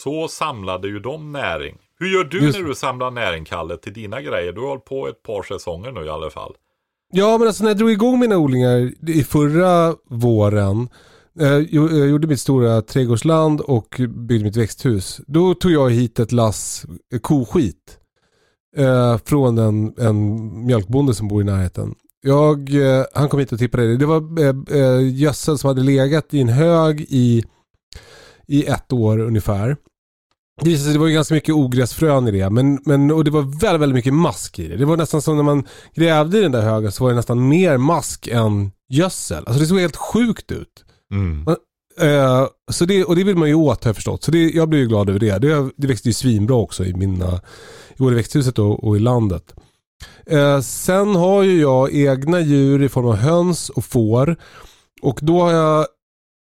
Så 0.00 0.28
samlade 0.28 0.88
ju 0.88 0.98
de 0.98 1.32
näring. 1.32 1.78
Hur 1.98 2.06
gör 2.06 2.24
du 2.24 2.40
Just 2.44 2.58
när 2.58 2.66
du 2.66 2.74
samlar 2.74 3.10
näring, 3.10 3.44
Kalle, 3.44 3.76
till 3.76 3.92
dina 3.92 4.20
grejer? 4.22 4.52
Du 4.52 4.60
har 4.60 4.68
hållit 4.68 4.84
på 4.84 5.08
ett 5.08 5.22
par 5.22 5.42
säsonger 5.42 5.92
nu 5.92 6.04
i 6.04 6.08
alla 6.08 6.30
fall. 6.30 6.54
Ja, 7.12 7.38
men 7.38 7.46
alltså 7.48 7.62
när 7.64 7.70
jag 7.70 7.78
drog 7.78 7.90
igång 7.90 8.20
mina 8.20 8.36
odlingar 8.38 8.92
i 9.10 9.24
förra 9.24 9.96
våren. 10.04 10.88
eh, 11.40 11.46
Jag 11.48 11.92
jag 11.92 12.08
gjorde 12.08 12.26
mitt 12.26 12.40
stora 12.40 12.82
trädgårdsland 12.82 13.60
och 13.60 14.00
byggde 14.08 14.44
mitt 14.44 14.56
växthus. 14.56 15.20
Då 15.26 15.54
tog 15.54 15.72
jag 15.72 15.90
hit 15.90 16.18
ett 16.18 16.32
lass 16.32 16.86
koskit. 17.22 17.98
Eh, 18.76 19.18
från 19.24 19.58
en, 19.58 19.94
en 19.98 20.66
mjölkbonde 20.66 21.14
som 21.14 21.28
bor 21.28 21.42
i 21.42 21.44
närheten. 21.44 21.94
Jag, 22.22 22.74
eh, 22.74 23.04
han 23.14 23.28
kom 23.28 23.40
hit 23.40 23.52
och 23.52 23.58
tippade 23.58 23.86
det. 23.86 23.96
Det 23.96 24.06
var 24.06 24.40
eh, 24.40 24.80
eh, 24.80 25.14
gödsel 25.14 25.58
som 25.58 25.68
hade 25.68 25.82
legat 25.82 26.34
i 26.34 26.40
en 26.40 26.48
hög 26.48 27.00
i, 27.00 27.44
i 28.46 28.64
ett 28.64 28.92
år 28.92 29.18
ungefär. 29.18 29.76
Det 30.60 30.68
visade 30.68 30.84
sig, 30.84 30.92
det 30.92 30.98
var 30.98 31.06
ju 31.06 31.14
ganska 31.14 31.34
mycket 31.34 31.54
ogräsfrön 31.54 32.28
i 32.28 32.30
det. 32.30 32.50
Men, 32.50 32.78
men, 32.84 33.10
och 33.10 33.24
det 33.24 33.30
var 33.30 33.42
väldigt, 33.42 33.80
väldigt 33.80 33.94
mycket 33.94 34.14
mask 34.14 34.58
i 34.58 34.68
det. 34.68 34.76
Det 34.76 34.84
var 34.84 34.96
nästan 34.96 35.22
som 35.22 35.36
när 35.36 35.42
man 35.42 35.66
grävde 35.94 36.38
i 36.38 36.42
den 36.42 36.52
där 36.52 36.62
högen 36.62 36.92
så 36.92 37.04
var 37.04 37.10
det 37.10 37.16
nästan 37.16 37.48
mer 37.48 37.76
mask 37.76 38.28
än 38.28 38.70
gödsel. 38.88 39.44
Alltså 39.46 39.60
det 39.60 39.66
såg 39.66 39.78
helt 39.78 39.96
sjukt 39.96 40.52
ut. 40.52 40.84
Mm. 41.12 41.46
Eh, 42.00 42.46
så 42.70 42.84
det, 42.84 43.04
och 43.04 43.16
det 43.16 43.24
vill 43.24 43.36
man 43.36 43.48
ju 43.48 43.54
åt 43.54 43.84
har 43.84 43.88
jag 43.88 43.96
förstått. 43.96 44.24
Så 44.24 44.30
det, 44.30 44.50
jag 44.50 44.68
blir 44.68 44.80
ju 44.80 44.86
glad 44.86 45.08
över 45.08 45.20
det. 45.20 45.38
Det, 45.38 45.70
det 45.76 45.86
växte 45.86 46.08
ju 46.08 46.12
svinbra 46.12 46.56
också 46.56 46.84
i 46.84 46.94
mina, 46.94 47.40
i 47.96 47.98
både 47.98 48.16
växthuset 48.16 48.58
och, 48.58 48.84
och 48.84 48.96
i 48.96 49.00
landet. 49.00 49.54
Eh, 50.26 50.60
sen 50.60 51.14
har 51.14 51.42
ju 51.42 51.60
jag 51.60 51.94
egna 51.94 52.40
djur 52.40 52.82
i 52.82 52.88
form 52.88 53.06
av 53.06 53.16
höns 53.16 53.70
och 53.70 53.84
får. 53.84 54.36
Och 55.02 55.18
då 55.22 55.40
har 55.40 55.52
jag, 55.52 55.86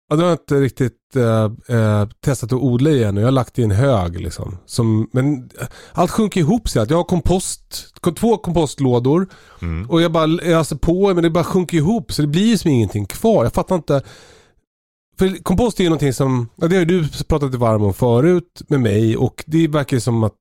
ja, 0.08 0.16
då 0.16 0.22
har 0.22 0.28
jag 0.28 0.34
inte 0.34 0.60
riktigt 0.60 1.16
eh, 1.16 1.76
eh, 1.78 2.08
testat 2.24 2.52
att 2.52 2.60
odla 2.60 2.90
igen. 2.90 3.16
Jag 3.16 3.24
har 3.24 3.30
lagt 3.30 3.58
i 3.58 3.62
en 3.62 3.70
hög 3.70 4.20
liksom. 4.20 4.58
Som, 4.66 5.08
men 5.12 5.50
allt 5.92 6.10
sjunker 6.10 6.40
ihop 6.40 6.68
sig. 6.68 6.86
Jag 6.88 6.96
har 6.96 7.04
kompost, 7.04 7.94
två 8.16 8.36
kompostlådor. 8.36 9.28
Mm. 9.62 9.90
Och 9.90 10.02
jag 10.02 10.12
bara 10.12 10.42
öser 10.42 10.76
på 10.76 11.14
men 11.14 11.22
det 11.22 11.30
bara 11.30 11.44
sjunker 11.44 11.76
ihop 11.76 12.12
så 12.12 12.22
det 12.22 12.28
blir 12.28 12.56
som 12.56 12.70
ingenting 12.70 13.06
kvar. 13.06 13.44
Jag 13.44 13.52
fattar 13.52 13.76
inte. 13.76 14.02
För 15.18 15.42
kompost 15.42 15.80
är 15.80 15.84
ju 15.84 15.90
någonting 15.90 16.12
som, 16.12 16.48
ja, 16.56 16.68
det 16.68 16.76
har 16.76 16.80
ju 16.80 17.00
du 17.00 17.24
pratat 17.24 17.54
varm 17.54 17.82
om 17.82 17.94
förut 17.94 18.62
med 18.68 18.80
mig 18.80 19.16
och 19.16 19.44
det 19.46 19.68
verkar 19.68 19.96
ju 19.96 20.00
som 20.00 20.24
att 20.24 20.34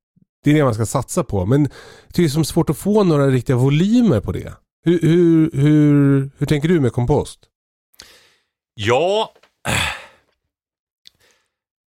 det 0.44 0.52
är 0.52 0.56
det 0.56 0.64
man 0.64 0.74
ska 0.74 0.86
satsa 0.86 1.24
på. 1.24 1.46
Men 1.46 1.70
det 2.14 2.24
är 2.24 2.30
som 2.30 2.46
svårt 2.46 2.70
att 2.70 2.78
få 2.78 3.04
några 3.04 3.28
riktiga 3.28 3.56
volymer 3.56 4.20
på 4.20 4.32
det. 4.32 4.54
Hur, 4.84 5.00
hur, 5.02 5.52
hur, 5.54 6.30
hur 6.38 6.46
tänker 6.46 6.68
du 6.68 6.80
med 6.80 6.94
kompost? 6.94 7.40
Ja, 8.74 9.34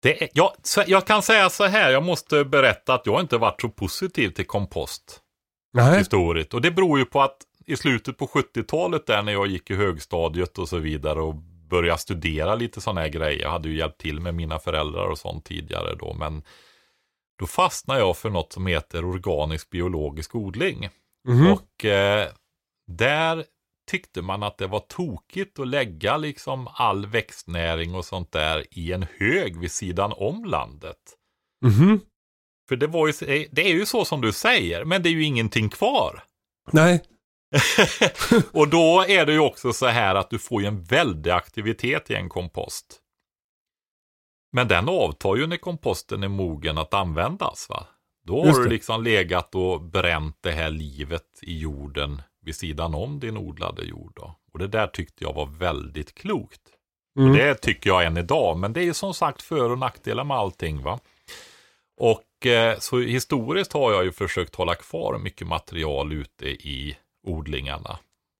det 0.03 0.23
är, 0.23 0.29
ja, 0.33 0.55
så 0.62 0.83
jag 0.87 1.07
kan 1.07 1.23
säga 1.23 1.51
så 1.51 1.64
här, 1.64 1.90
jag 1.90 2.03
måste 2.03 2.45
berätta 2.45 2.95
att 2.95 3.07
jag 3.07 3.21
inte 3.21 3.38
varit 3.38 3.61
så 3.61 3.69
positiv 3.69 4.31
till 4.31 4.47
kompost 4.47 5.21
Nej. 5.73 5.99
historiskt. 5.99 6.55
Och 6.55 6.61
det 6.61 6.71
beror 6.71 6.99
ju 6.99 7.05
på 7.05 7.23
att 7.23 7.37
i 7.66 7.77
slutet 7.77 8.19
på 8.19 8.27
70-talet 8.27 9.07
där 9.07 9.23
när 9.23 9.33
jag 9.33 9.47
gick 9.47 9.71
i 9.71 9.75
högstadiet 9.75 10.59
och 10.59 10.69
så 10.69 10.79
vidare 10.79 11.21
och 11.21 11.35
började 11.70 11.98
studera 11.98 12.54
lite 12.54 12.80
sådana 12.80 13.00
här 13.00 13.09
grejer. 13.09 13.42
Jag 13.42 13.50
hade 13.50 13.68
ju 13.68 13.76
hjälpt 13.76 14.00
till 14.00 14.20
med 14.20 14.35
mina 14.35 14.59
föräldrar 14.59 15.06
och 15.06 15.18
sånt 15.18 15.44
tidigare 15.44 15.94
då. 15.94 16.14
Men 16.14 16.42
då 17.38 17.46
fastnade 17.46 18.00
jag 18.00 18.16
för 18.16 18.30
något 18.30 18.52
som 18.52 18.66
heter 18.66 19.04
organisk 19.04 19.70
biologisk 19.70 20.35
odling. 20.35 20.88
Mhm. 21.28 21.52
Och 21.52 21.85
eh, 21.85 22.28
där 22.87 23.44
tyckte 23.90 24.22
man 24.22 24.42
att 24.42 24.59
det 24.59 24.66
var 24.66 24.80
tokigt 24.80 25.59
att 25.59 25.68
lägga 25.68 26.16
liksom 26.16 26.68
all 26.72 27.06
växtnäring 27.06 27.94
och 27.94 28.04
sånt 28.04 28.33
där 28.33 28.64
i 28.70 28.92
en 28.92 29.06
hög 29.18 29.59
vid 29.61 29.72
sidan 29.72 30.12
om 30.16 30.44
landet. 30.44 30.96
Mhm. 31.64 32.00
För 32.68 32.76
det, 32.76 32.87
var 32.87 33.06
ju, 33.06 33.12
det 33.50 33.62
är 33.62 33.72
ju 33.72 33.87
så 33.87 34.04
som 34.04 34.20
du 34.20 34.33
säger, 34.33 34.85
men 34.85 35.02
det 35.02 35.09
är 35.09 35.12
ju 35.12 35.24
ingenting 35.24 35.68
kvar. 35.68 36.22
Nej. 36.72 37.02
och 38.52 38.68
då 38.68 39.04
är 39.08 39.26
det 39.26 39.32
ju 39.32 39.38
också 39.38 39.72
så 39.72 39.86
här 39.86 40.14
att 40.14 40.30
du 40.30 40.38
får 40.38 40.62
ju 40.62 40.68
en 40.68 40.82
väldig 40.82 41.30
aktivitet 41.30 42.10
i 42.10 42.14
en 42.14 42.28
kompost. 42.28 43.00
Men 44.52 44.68
den 44.68 44.88
avtar 44.88 45.36
ju 45.36 45.46
när 45.46 45.56
komposten 45.56 46.22
är 46.22 46.28
mogen 46.28 46.78
att 46.78 46.94
användas. 46.94 47.66
va? 47.68 47.86
Då 48.26 48.44
har 48.44 48.62
du 48.62 48.68
liksom 48.68 49.02
legat 49.02 49.54
och 49.54 49.82
bränt 49.82 50.36
det 50.40 50.52
här 50.52 50.70
livet 50.70 51.38
i 51.42 51.58
jorden 51.58 52.22
vid 52.42 52.56
sidan 52.56 52.94
om 52.94 53.20
din 53.20 53.36
odlade 53.36 53.82
jord. 53.82 54.12
Då. 54.16 54.36
Och 54.52 54.58
det 54.58 54.66
där 54.66 54.86
tyckte 54.86 55.24
jag 55.24 55.32
var 55.32 55.46
väldigt 55.46 56.14
klokt. 56.14 56.60
Mm. 57.18 57.30
Och 57.30 57.36
det 57.36 57.54
tycker 57.54 57.90
jag 57.90 58.04
än 58.04 58.16
idag. 58.16 58.58
Men 58.58 58.72
det 58.72 58.80
är 58.80 58.84
ju 58.84 58.94
som 58.94 59.14
sagt 59.14 59.42
för 59.42 59.70
och 59.70 59.78
nackdelar 59.78 60.24
med 60.24 60.36
allting. 60.36 60.82
va. 60.82 61.00
Och 61.96 62.46
eh, 62.46 62.78
så 62.78 62.98
historiskt 62.98 63.72
har 63.72 63.92
jag 63.92 64.04
ju 64.04 64.12
försökt 64.12 64.54
hålla 64.54 64.74
kvar 64.74 65.18
mycket 65.18 65.46
material 65.46 66.12
ute 66.12 66.46
i 66.48 66.96
odlingarna. 67.26 67.98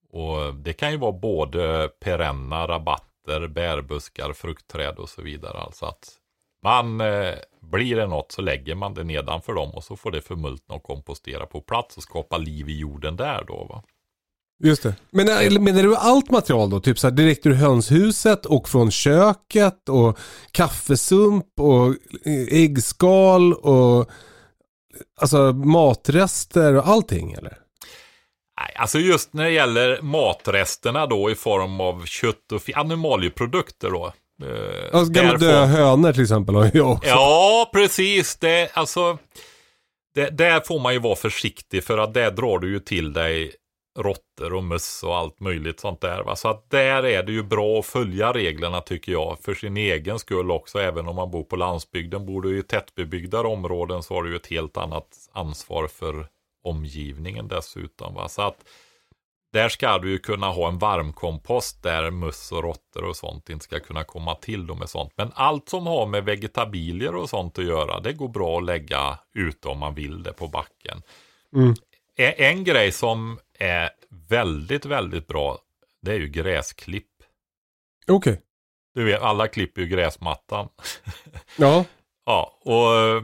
Och 0.09 0.55
det 0.55 0.73
kan 0.73 0.91
ju 0.91 0.97
vara 0.97 1.11
både 1.11 1.89
perenna, 1.99 2.67
rabatter, 2.67 3.47
bärbuskar, 3.47 4.33
fruktträd 4.33 4.95
och 4.97 5.09
så 5.09 5.21
vidare. 5.21 5.57
Alltså 5.57 5.85
att 5.85 6.17
man, 6.63 7.01
eh, 7.01 7.35
blir 7.61 7.95
det 7.95 8.07
något 8.07 8.31
så 8.31 8.41
lägger 8.41 8.75
man 8.75 8.93
det 8.93 9.03
nedanför 9.03 9.53
dem 9.53 9.71
och 9.71 9.83
så 9.83 9.95
får 9.95 10.11
det 10.11 10.21
förmultna 10.21 10.75
och 10.75 10.83
kompostera 10.83 11.45
på 11.45 11.61
plats 11.61 11.97
och 11.97 12.03
skapa 12.03 12.37
liv 12.37 12.69
i 12.69 12.79
jorden 12.79 13.15
där 13.15 13.43
då 13.47 13.65
va. 13.69 13.83
Just 14.63 14.83
det. 14.83 14.95
Men 15.09 15.25
menar 15.63 15.83
du 15.83 15.95
allt 15.95 16.31
material 16.31 16.69
då? 16.69 16.79
Typ 16.79 16.99
så 16.99 17.07
här 17.07 17.15
direkt 17.15 17.45
ur 17.45 17.53
hönshuset 17.53 18.45
och 18.45 18.69
från 18.69 18.91
köket 18.91 19.89
och 19.89 20.19
kaffesump 20.51 21.59
och 21.59 21.95
äggskal 22.51 23.53
och 23.53 24.09
alltså 25.21 25.53
matrester 25.53 26.77
och 26.77 26.87
allting 26.87 27.33
eller? 27.33 27.57
Alltså 28.75 28.99
just 28.99 29.33
när 29.33 29.43
det 29.43 29.51
gäller 29.51 30.01
matresterna 30.01 31.05
då 31.05 31.31
i 31.31 31.35
form 31.35 31.81
av 31.81 32.05
kött 32.05 32.51
och 32.51 32.61
animalieprodukter 32.75 33.89
då. 33.89 34.13
Eh, 34.43 34.95
Alltså 34.97 35.13
gamla 35.13 35.37
döda 35.37 35.65
hönor 35.65 36.13
till 36.13 36.21
exempel 36.21 36.55
har 36.55 36.71
jag 36.73 36.91
också. 36.91 37.09
Ja, 37.09 37.69
precis. 37.73 38.37
Det, 38.37 38.69
alltså, 38.73 39.17
det, 40.15 40.29
där 40.29 40.59
får 40.59 40.79
man 40.79 40.93
ju 40.93 40.99
vara 40.99 41.15
försiktig 41.15 41.83
för 41.83 41.97
att 41.97 42.13
där 42.13 42.31
drar 42.31 42.59
du 42.59 42.69
ju 42.71 42.79
till 42.79 43.13
dig 43.13 43.51
råttor 43.99 44.53
och 44.53 44.63
möss 44.63 45.03
och 45.03 45.15
allt 45.17 45.39
möjligt 45.39 45.79
sånt 45.79 46.01
där. 46.01 46.23
Va? 46.23 46.35
Så 46.35 46.47
att 46.47 46.69
där 46.69 47.05
är 47.05 47.23
det 47.23 47.31
ju 47.31 47.43
bra 47.43 47.79
att 47.79 47.85
följa 47.85 48.33
reglerna 48.33 48.81
tycker 48.81 49.11
jag. 49.11 49.37
För 49.41 49.53
sin 49.53 49.77
egen 49.77 50.19
skull 50.19 50.51
också. 50.51 50.79
Även 50.79 51.07
om 51.07 51.15
man 51.15 51.31
bor 51.31 51.43
på 51.43 51.55
landsbygden. 51.55 52.25
Bor 52.25 52.41
du 52.41 52.59
i 52.59 52.63
tättbebyggda 52.63 53.39
områden 53.41 54.03
så 54.03 54.13
har 54.13 54.23
du 54.23 54.29
ju 54.29 54.35
ett 54.35 54.47
helt 54.47 54.77
annat 54.77 55.07
ansvar 55.33 55.87
för 55.87 56.27
omgivningen 56.63 57.47
dessutom. 57.47 58.13
Va? 58.13 58.29
Så 58.29 58.41
att 58.41 58.63
där 59.53 59.69
ska 59.69 59.97
du 59.97 60.11
ju 60.11 60.19
kunna 60.19 60.47
ha 60.47 60.67
en 60.67 60.77
varmkompost 60.77 61.83
där 61.83 62.11
möss 62.11 62.51
och 62.51 62.63
råttor 62.63 63.03
och 63.03 63.15
sånt 63.15 63.49
inte 63.49 63.65
ska 63.65 63.79
kunna 63.79 64.03
komma 64.03 64.35
till 64.35 64.67
då 64.67 64.75
med 64.75 64.89
sånt. 64.89 65.13
Men 65.15 65.31
allt 65.35 65.69
som 65.69 65.87
har 65.87 66.07
med 66.07 66.25
vegetabilier 66.25 67.15
och 67.15 67.29
sånt 67.29 67.59
att 67.59 67.65
göra, 67.65 67.99
det 67.99 68.13
går 68.13 68.27
bra 68.27 68.57
att 68.57 68.65
lägga 68.65 69.19
ute 69.33 69.67
om 69.67 69.79
man 69.79 69.95
vill 69.95 70.23
det 70.23 70.33
på 70.33 70.47
backen. 70.47 71.01
Mm. 71.55 71.73
En, 72.37 72.63
grej 72.63 72.91
som 72.91 73.39
är 73.59 73.89
väldigt, 74.09 74.85
väldigt 74.85 75.27
bra, 75.27 75.59
det 76.01 76.11
är 76.11 76.19
ju 76.19 76.27
gräsklipp. 76.27 77.07
Okej. 78.07 78.41
Du 78.93 79.03
vet, 79.03 79.21
alla 79.21 79.47
klipper 79.47 79.81
ju 79.81 79.87
gräsmattan. 79.87 80.69
Ja. 81.57 81.85
Ja, 82.25 82.59
och 82.61 83.23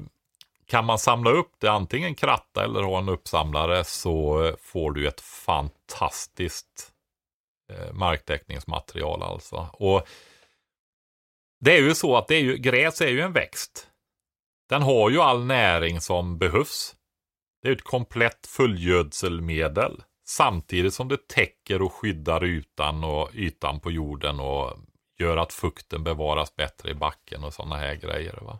kan 0.67 0.85
man 0.85 0.99
samla 0.99 1.29
upp 1.29 1.51
det, 1.59 1.71
antingen 1.71 2.15
kratta 2.15 2.63
eller 2.63 2.83
ha 2.83 2.97
en 2.97 3.09
uppsamlare, 3.09 3.83
så 3.83 4.43
eh, 4.43 4.55
får 4.61 4.91
du 4.91 5.07
ett 5.07 5.21
fantastiskt 5.21 6.91
eh, 7.73 7.93
marktäckningsmaterial 7.93 9.23
alltså. 9.23 9.69
Och 9.73 10.07
det 11.59 11.77
är 11.77 11.81
ju 11.81 11.95
så 11.95 12.17
att 12.17 12.27
det 12.27 12.35
är 12.35 12.41
ju, 12.41 12.57
gräs 12.57 13.01
är 13.01 13.09
ju 13.09 13.21
en 13.21 13.33
växt. 13.33 13.87
Den 14.69 14.81
har 14.81 15.09
ju 15.09 15.21
all 15.21 15.45
näring 15.45 16.01
som 16.01 16.37
behövs. 16.37 16.95
Det 17.61 17.67
är 17.67 17.71
ett 17.71 17.83
komplett 17.83 18.47
fullgödselmedel. 18.47 20.03
Samtidigt 20.27 20.93
som 20.93 21.07
det 21.07 21.27
täcker 21.27 21.81
och 21.81 21.93
skyddar 21.93 22.43
ytan 22.45 23.03
och 23.03 23.29
ytan 23.33 23.79
på 23.79 23.91
jorden 23.91 24.39
och 24.39 24.73
gör 25.19 25.37
att 25.37 25.53
fukten 25.53 26.03
bevaras 26.03 26.55
bättre 26.55 26.89
i 26.89 26.93
backen 26.93 27.43
och 27.43 27.53
sådana 27.53 27.77
här 27.77 27.95
grejer. 27.95 28.39
Va? 28.41 28.59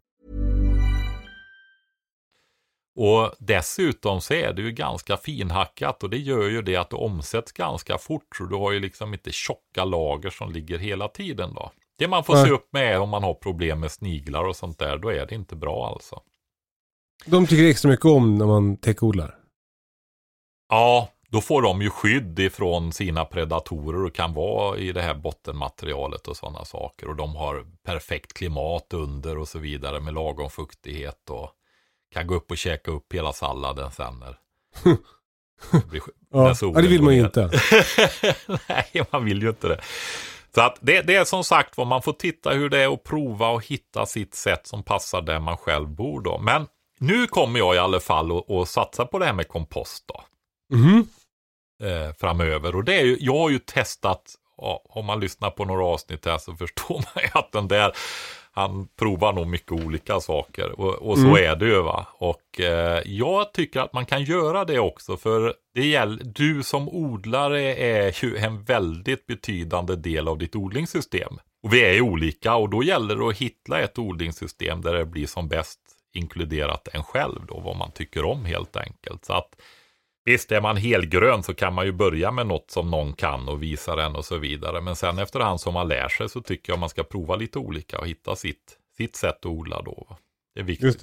Och 2.95 3.31
dessutom 3.39 4.21
så 4.21 4.33
är 4.33 4.53
det 4.53 4.61
ju 4.61 4.71
ganska 4.71 5.17
finhackat 5.17 6.03
och 6.03 6.09
det 6.09 6.17
gör 6.17 6.49
ju 6.49 6.61
det 6.61 6.75
att 6.75 6.89
det 6.89 6.95
omsätts 6.95 7.51
ganska 7.51 7.97
fort. 7.97 8.35
Så 8.37 8.43
du 8.43 8.55
har 8.55 8.71
ju 8.71 8.79
liksom 8.79 9.13
inte 9.13 9.31
tjocka 9.31 9.85
lager 9.85 10.29
som 10.29 10.51
ligger 10.51 10.77
hela 10.77 11.07
tiden 11.07 11.53
då. 11.53 11.71
Det 11.97 12.07
man 12.07 12.23
får 12.23 12.33
Nej. 12.33 12.45
se 12.45 12.51
upp 12.51 12.73
med 12.73 12.93
är 12.93 12.99
om 12.99 13.09
man 13.09 13.23
har 13.23 13.33
problem 13.33 13.79
med 13.79 13.91
sniglar 13.91 14.43
och 14.43 14.55
sånt 14.55 14.79
där, 14.79 14.97
då 14.97 15.09
är 15.09 15.25
det 15.25 15.35
inte 15.35 15.55
bra 15.55 15.87
alltså. 15.87 16.21
De 17.25 17.47
tycker 17.47 17.69
extra 17.69 17.91
mycket 17.91 18.05
om 18.05 18.37
när 18.37 18.45
man 18.45 18.77
täckodlar. 18.77 19.35
Ja, 20.69 21.09
då 21.29 21.41
får 21.41 21.61
de 21.61 21.81
ju 21.81 21.89
skydd 21.89 22.39
ifrån 22.39 22.93
sina 22.93 23.25
predatorer 23.25 24.05
och 24.05 24.15
kan 24.15 24.33
vara 24.33 24.77
i 24.77 24.91
det 24.91 25.01
här 25.01 25.13
bottenmaterialet 25.13 26.27
och 26.27 26.37
sådana 26.37 26.65
saker. 26.65 27.07
Och 27.07 27.15
de 27.15 27.35
har 27.35 27.65
perfekt 27.83 28.33
klimat 28.33 28.93
under 28.93 29.37
och 29.37 29.47
så 29.47 29.59
vidare 29.59 29.99
med 29.99 30.13
lagom 30.13 30.49
fuktighet 30.49 31.29
och 31.29 31.49
kan 32.13 32.27
gå 32.27 32.35
upp 32.35 32.51
och 32.51 32.57
käka 32.57 32.91
upp 32.91 33.13
hela 33.13 33.33
salladen 33.33 33.91
sen 33.91 34.19
när 34.19 34.37
blir- 35.89 36.01
Ja, 36.33 36.53
det 36.81 36.87
vill 36.87 37.03
man 37.03 37.15
ju 37.15 37.21
inte. 37.21 37.49
Nej, 38.69 39.05
man 39.11 39.25
vill 39.25 39.41
ju 39.41 39.49
inte 39.49 39.67
det. 39.67 39.81
Så 40.55 40.61
att 40.61 40.77
det, 40.81 41.01
det 41.01 41.15
är 41.15 41.25
som 41.25 41.43
sagt 41.43 41.77
vad 41.77 41.87
man 41.87 42.01
får 42.01 42.13
titta 42.13 42.49
hur 42.51 42.69
det 42.69 42.79
är 42.83 42.89
och 42.89 43.03
prova 43.03 43.47
och 43.49 43.65
hitta 43.65 44.05
sitt 44.05 44.35
sätt 44.35 44.67
som 44.67 44.83
passar 44.83 45.21
där 45.21 45.39
man 45.39 45.57
själv 45.57 45.87
bor 45.87 46.21
då. 46.21 46.37
Men 46.37 46.67
nu 46.99 47.27
kommer 47.27 47.59
jag 47.59 47.75
i 47.75 47.77
alla 47.77 47.99
fall 47.99 48.37
att 48.37 48.51
att 48.51 48.67
satsa 48.69 49.05
på 49.05 49.19
det 49.19 49.25
här 49.25 49.33
med 49.33 49.47
kompost 49.47 50.03
då 50.07 50.23
Mhm. 50.77 51.07
eh, 51.83 52.13
framöver. 52.19 52.75
Och 52.75 52.83
det 52.83 52.95
är 52.99 53.03
ju, 53.05 53.17
jag 53.19 53.37
har 53.37 53.49
ju 53.49 53.59
testat, 53.59 54.35
ja, 54.57 54.81
om 54.89 55.05
man 55.05 55.19
lyssnar 55.19 55.49
på 55.51 55.65
några 55.65 55.85
avsnitt 55.85 56.25
här 56.25 56.37
så 56.37 56.55
förstår 56.55 56.95
man 56.95 57.23
ju 57.23 57.29
att 57.33 57.51
den 57.51 57.67
där, 57.67 57.91
han 58.53 58.87
provar 58.87 59.33
nog 59.33 59.47
mycket 59.47 59.71
olika 59.71 60.19
saker. 60.19 60.79
Och, 60.79 60.93
och 60.93 61.17
så 61.17 61.37
är 61.37 61.55
det 61.55 61.65
ju 61.65 61.81
va. 61.81 62.07
Och 62.13 62.59
eh, 62.59 63.01
jag 63.05 63.53
tycker 63.53 63.79
att 63.79 63.93
man 63.93 64.05
kan 64.05 64.23
göra 64.23 64.65
det 64.65 64.79
också 64.79 65.17
för 65.17 65.53
det 65.73 65.85
gäller, 65.85 66.23
du 66.23 66.63
som 66.63 66.89
odlare 66.89 67.75
är 67.75 68.25
ju 68.25 68.37
en 68.37 68.63
väldigt 68.63 69.27
betydande 69.27 69.95
del 69.95 70.27
av 70.27 70.37
ditt 70.37 70.55
odlingssystem. 70.55 71.39
Och 71.63 71.73
vi 71.73 71.85
är 71.85 71.93
ju 71.93 72.01
olika 72.01 72.55
och 72.55 72.69
då 72.69 72.83
gäller 72.83 73.15
det 73.15 73.27
att 73.27 73.37
hitta 73.37 73.79
ett 73.79 73.99
odlingssystem 73.99 74.81
där 74.81 74.93
det 74.93 75.05
blir 75.05 75.27
som 75.27 75.47
bäst 75.47 75.79
inkluderat 76.13 76.87
en 76.93 77.03
själv 77.03 77.45
då, 77.47 77.59
vad 77.59 77.77
man 77.77 77.91
tycker 77.91 78.25
om 78.25 78.45
helt 78.45 78.75
enkelt. 78.75 79.25
Så 79.25 79.33
att 79.33 79.55
Visst, 80.25 80.51
är 80.51 80.61
man 80.61 80.77
helgrön 80.77 81.43
så 81.43 81.53
kan 81.53 81.73
man 81.73 81.85
ju 81.85 81.91
börja 81.91 82.31
med 82.31 82.47
något 82.47 82.71
som 82.71 82.91
någon 82.91 83.13
kan 83.13 83.47
och 83.49 83.63
visa 83.63 83.95
den 83.95 84.15
och 84.15 84.25
så 84.25 84.37
vidare. 84.37 84.81
Men 84.81 84.95
sen 84.95 85.19
efterhand 85.19 85.61
som 85.61 85.73
man 85.73 85.87
lär 85.87 86.09
sig 86.09 86.29
så 86.29 86.41
tycker 86.41 86.71
jag 86.73 86.79
man 86.79 86.89
ska 86.89 87.03
prova 87.03 87.35
lite 87.35 87.59
olika 87.59 87.99
och 87.99 88.07
hitta 88.07 88.35
sitt, 88.35 88.77
sitt 88.97 89.15
sätt 89.15 89.35
att 89.39 89.45
odla 89.45 89.81
då. 89.81 90.17
Det 90.55 90.59
är 90.59 90.63
viktigt. 90.63 90.99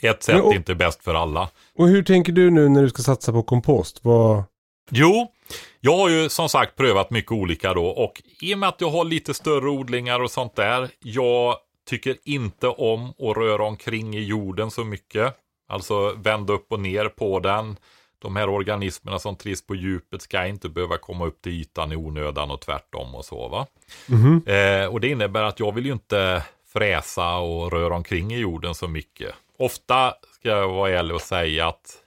Det. 0.00 0.08
Ett 0.08 0.22
sätt 0.22 0.42
och- 0.44 0.52
är 0.52 0.56
inte 0.56 0.74
bäst 0.74 1.04
för 1.04 1.14
alla. 1.14 1.48
Och 1.74 1.88
hur 1.88 2.02
tänker 2.02 2.32
du 2.32 2.50
nu 2.50 2.68
när 2.68 2.82
du 2.82 2.88
ska 2.88 3.02
satsa 3.02 3.32
på 3.32 3.42
kompost? 3.42 4.00
Vad... 4.02 4.42
Jo, 4.90 5.32
jag 5.80 5.96
har 5.96 6.08
ju 6.08 6.28
som 6.28 6.48
sagt 6.48 6.76
prövat 6.76 7.10
mycket 7.10 7.32
olika 7.32 7.74
då 7.74 7.86
och 7.86 8.22
i 8.40 8.54
och 8.54 8.58
med 8.58 8.68
att 8.68 8.80
jag 8.80 8.90
har 8.90 9.04
lite 9.04 9.34
större 9.34 9.68
odlingar 9.68 10.20
och 10.20 10.30
sånt 10.30 10.56
där. 10.56 10.88
Jag 11.02 11.56
tycker 11.88 12.16
inte 12.24 12.68
om 12.68 13.08
att 13.08 13.36
röra 13.36 13.64
omkring 13.64 14.14
i 14.16 14.22
jorden 14.24 14.70
så 14.70 14.84
mycket. 14.84 15.34
Alltså 15.68 16.12
vända 16.16 16.52
upp 16.52 16.72
och 16.72 16.80
ner 16.80 17.08
på 17.08 17.40
den. 17.40 17.76
De 18.18 18.36
här 18.36 18.48
organismerna 18.48 19.18
som 19.18 19.36
trivs 19.36 19.66
på 19.66 19.74
djupet 19.74 20.22
ska 20.22 20.46
inte 20.46 20.68
behöva 20.68 20.98
komma 20.98 21.26
upp 21.26 21.42
till 21.42 21.52
ytan 21.52 21.92
i 21.92 21.96
onödan 21.96 22.50
och 22.50 22.60
tvärtom 22.60 23.14
och 23.14 23.24
så 23.24 23.48
va. 23.48 23.66
Mhm. 24.06 24.42
Eh, 24.46 24.86
och 24.86 25.00
det 25.00 25.08
innebär 25.08 25.42
att 25.42 25.60
jag 25.60 25.74
vill 25.74 25.86
ju 25.86 25.92
inte 25.92 26.42
fräsa 26.72 27.36
och 27.36 27.72
röra 27.72 27.94
omkring 27.94 28.32
i 28.32 28.38
jorden 28.38 28.74
så 28.74 28.88
mycket. 28.88 29.34
Ofta 29.58 30.14
ska 30.32 30.48
jag 30.48 30.68
vara 30.68 30.90
ärlig 30.90 31.14
och 31.14 31.20
säga 31.20 31.68
att 31.68 32.02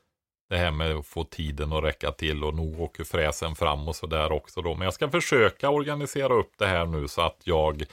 det 0.50 0.58
här 0.58 0.72
med 0.72 0.96
att 0.96 1.06
få 1.06 1.24
tiden 1.24 1.74
att 1.74 1.84
räcka 1.84 2.12
till 2.12 2.44
och 2.44 2.54
nog 2.54 2.82
åker 2.82 3.04
fräsen 3.04 3.56
fram 3.56 3.88
och 3.88 3.96
sådär 3.96 4.32
också 4.32 4.62
då. 4.62 4.76
Men 4.76 4.86
jag 4.86 4.94
ska 4.94 5.10
försöka 5.10 5.70
organisera 5.70 6.34
upp 6.34 6.52
det 6.58 6.68
här 6.68 6.86
nu 6.86 7.08
så 7.08 7.22
att 7.22 7.42
jag 7.44 7.84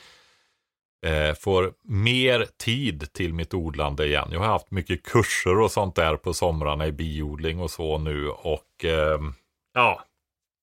eh, 1.07 1.35
får 1.35 1.73
mer 1.85 2.47
tid 2.65 3.13
till 3.13 3.35
mitt 3.35 3.55
odlande 3.55 4.07
igen. 4.07 4.29
Jag 4.33 4.41
har 4.41 4.47
haft 4.47 4.71
mycket 4.71 5.03
kurser 5.03 5.59
och 5.61 5.71
sånt 5.71 5.95
där 5.95 6.17
på 6.17 6.35
somrarna 6.35 6.87
i 6.87 6.93
biodling 6.93 7.61
och 7.61 7.71
så 7.71 7.99
nu 7.99 8.29
och 8.29 8.85
ehm, 8.85 9.35
ja, 9.75 10.03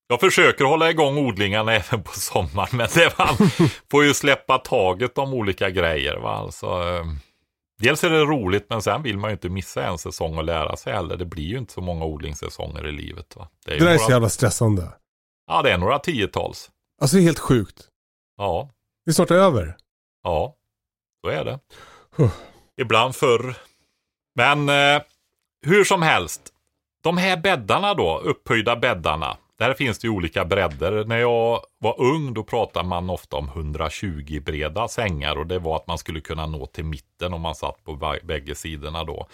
jag 0.08 0.20
försöker 0.20 0.66
hålla 0.66 0.90
igång 0.90 1.18
odlingarna 1.18 1.74
även 1.76 2.04
på 2.04 2.12
sommaren, 2.12 2.70
men 2.78 2.88
det 2.96 3.18
man 3.18 3.50
får 3.92 4.04
ju 4.06 4.14
släppa 4.14 4.58
taget 4.58 5.18
om 5.18 5.34
olika 5.34 5.70
grejer. 5.70 6.18
Va? 6.18 6.30
Alltså, 6.30 6.66
eh, 6.68 7.06
dels 7.80 8.04
är 8.04 8.10
det 8.10 8.20
roligt, 8.22 8.66
men 8.70 8.82
sen 8.82 9.04
vill 9.04 9.18
man 9.18 9.30
ju 9.30 9.34
inte 9.34 9.50
missa 9.50 9.86
en 9.86 9.98
säsong 9.98 10.38
och 10.38 10.44
lära 10.44 10.76
sig 10.76 10.94
heller. 10.94 11.18
Det 11.18 11.26
blir 11.26 11.44
ju 11.44 11.58
inte 11.58 11.74
så 11.74 11.82
många 11.82 12.06
odlingssäsonger 12.06 12.88
i 12.88 12.92
livet. 12.92 13.36
Va? 13.36 13.48
Det, 13.66 13.74
är 13.74 13.80
Det 13.80 13.86
där 13.86 13.94
är 13.94 13.98
så 13.98 14.12
jävla 14.12 14.30
stressande. 14.30 14.88
ja, 15.48 15.62
det 15.62 15.72
är 15.72 15.78
några 15.78 16.00
tiotals. 16.00 16.70
Alltså 17.02 17.16
det 17.18 17.22
är 17.22 17.26
helt 17.26 17.40
sjukt. 17.40 17.88
Ja, 18.38 18.70
Det 19.06 19.12
är 19.12 19.14
snart 19.14 19.32
över. 19.32 19.78
Ja, 20.24 20.56
så 21.22 21.30
är 21.30 21.46
det. 21.46 21.60
Ibland 22.78 23.16
förr. 23.16 23.56
Men 24.36 24.70
eh, 24.70 25.02
hur 25.66 25.84
som 25.84 26.02
helst, 26.02 26.42
de 27.04 27.18
här 27.18 27.38
bäddarna 27.38 27.94
då, 27.94 28.18
upphöjda 28.20 28.76
bäddarna. 28.76 29.38
Där 29.60 29.74
finns 29.74 30.00
det 30.00 30.08
ju 30.08 30.12
olika 30.14 30.46
bredder. 30.46 31.06
När 31.06 31.18
jag 31.18 31.60
var 31.80 32.02
ung 32.02 32.34
då 32.34 32.44
pratade 32.44 32.88
man 32.88 33.10
ofta 33.10 33.36
om 33.38 33.48
120 33.48 34.42
breda 34.46 34.88
sängar 34.88 35.36
och 35.38 35.48
det 35.48 35.60
var 35.60 35.76
att 35.76 35.88
man 35.88 35.98
skulle 35.98 36.22
kunna 36.22 36.46
nå 36.46 36.66
till 36.66 36.86
mitten 36.86 37.34
om 37.34 37.42
man 37.42 37.56
satt 37.56 37.84
på 37.84 37.92
bä- 37.92 38.26
bägge 38.26 38.56
sidorna 38.56 39.04
då. 39.04 39.28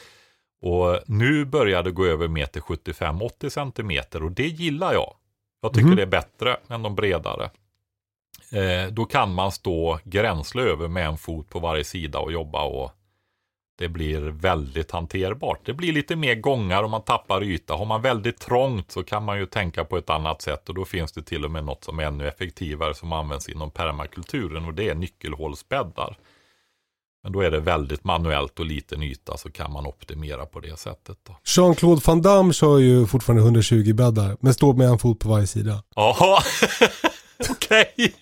Och 0.62 1.00
nu 1.06 1.46
börjar 1.46 1.84
det 1.84 1.92
gå 1.92 2.06
över 2.06 2.28
mer 2.28 2.46
till 2.46 2.62
75-80 2.62 3.50
centimeter 3.50 4.24
och 4.24 4.32
det 4.32 4.48
gillar 4.48 4.94
jag. 4.94 5.14
Jag 5.62 5.74
tycker 5.74 5.88
Mhm. 5.88 5.96
det 5.96 6.02
är 6.02 6.06
bättre 6.08 6.58
än 6.68 6.84
de 6.84 6.96
bredare. 6.96 7.50
Eh, 8.52 8.92
då 8.92 9.06
kan 9.06 9.34
man 9.34 9.52
stå 9.52 10.00
gränsle 10.04 10.62
över 10.62 10.88
med 10.88 11.06
en 11.06 11.18
fot 11.18 11.50
på 11.50 11.60
varje 11.60 11.84
sida 11.84 12.20
och 12.20 12.32
jobba 12.32 12.64
och 12.64 12.92
det 13.78 13.90
blir 13.90 14.20
väldigt 14.22 14.92
hanterbart. 14.92 15.60
Det 15.66 15.74
blir 15.74 15.94
lite 15.94 16.16
mer 16.16 16.36
gångar 16.36 16.84
och 16.84 16.90
man 16.90 17.02
tappar 17.02 17.44
yta. 17.44 17.74
Har 17.74 17.86
man 17.86 18.02
väldigt 18.02 18.40
trångt 18.40 18.92
så 18.92 19.04
kan 19.04 19.26
man 19.26 19.40
ju 19.40 19.46
tänka 19.46 19.86
på 19.86 19.98
ett 19.98 20.10
annat 20.10 20.42
sätt 20.42 20.70
och 20.70 20.76
då 20.76 20.86
finns 20.86 21.12
det 21.12 21.24
till 21.24 21.46
och 21.46 21.52
med 21.52 21.66
något 21.66 21.84
som 21.84 22.00
är 22.00 22.04
ännu 22.04 22.28
effektivare 22.28 22.94
som 22.94 23.14
används 23.14 23.50
inom 23.50 23.72
permakulturen 23.72 24.66
och 24.66 24.74
det 24.74 24.90
är 24.90 24.96
nyckelhålsbäddar. 24.96 26.18
Men 27.24 27.32
då 27.32 27.42
är 27.42 27.52
det 27.52 27.60
väldigt 27.60 28.04
manuellt 28.04 28.60
och 28.60 28.66
liten 28.66 29.04
yta 29.04 29.38
så 29.38 29.52
kan 29.52 29.72
man 29.72 29.86
optimera 29.86 30.46
på 30.46 30.60
det 30.60 30.80
sättet. 30.80 31.18
Jean-Claude 31.44 32.02
Van 32.08 32.22
Damme 32.22 32.54
kör 32.54 32.78
ju 32.78 33.06
fortfarande 33.06 33.44
120 33.44 33.94
bäddar. 33.94 34.38
Men 34.40 34.54
står 34.54 34.74
med 34.74 34.88
en 34.88 35.00
fot 35.00 35.20
på 35.20 35.30
varje 35.30 35.48
sida. 35.48 35.84
Jaha, 35.96 36.42
okej. 37.50 37.94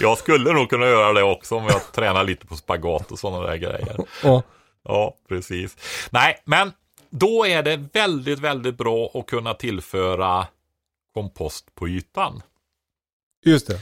jag 0.00 0.18
skulle 0.18 0.52
nog 0.52 0.70
kunna 0.70 0.86
göra 0.86 1.12
det 1.12 1.22
också 1.22 1.56
om 1.56 1.64
jag 1.64 1.92
tränar 1.92 2.24
lite 2.24 2.46
på 2.46 2.56
spagat 2.56 3.12
och 3.12 3.18
sådana 3.18 3.46
där 3.46 3.56
grejer. 3.56 3.96
Ja. 4.22 4.42
Ja, 4.84 5.16
precis. 5.28 5.76
Nej, 6.10 6.42
men 6.44 6.72
då 7.10 7.46
är 7.46 7.62
det 7.62 7.76
väldigt, 7.92 8.38
väldigt 8.38 8.76
bra 8.76 9.10
att 9.14 9.26
kunna 9.26 9.54
tillföra 9.54 10.46
kompost 11.14 11.74
på 11.74 11.88
ytan. 11.88 12.42
Just 13.44 13.66
det. 13.66 13.80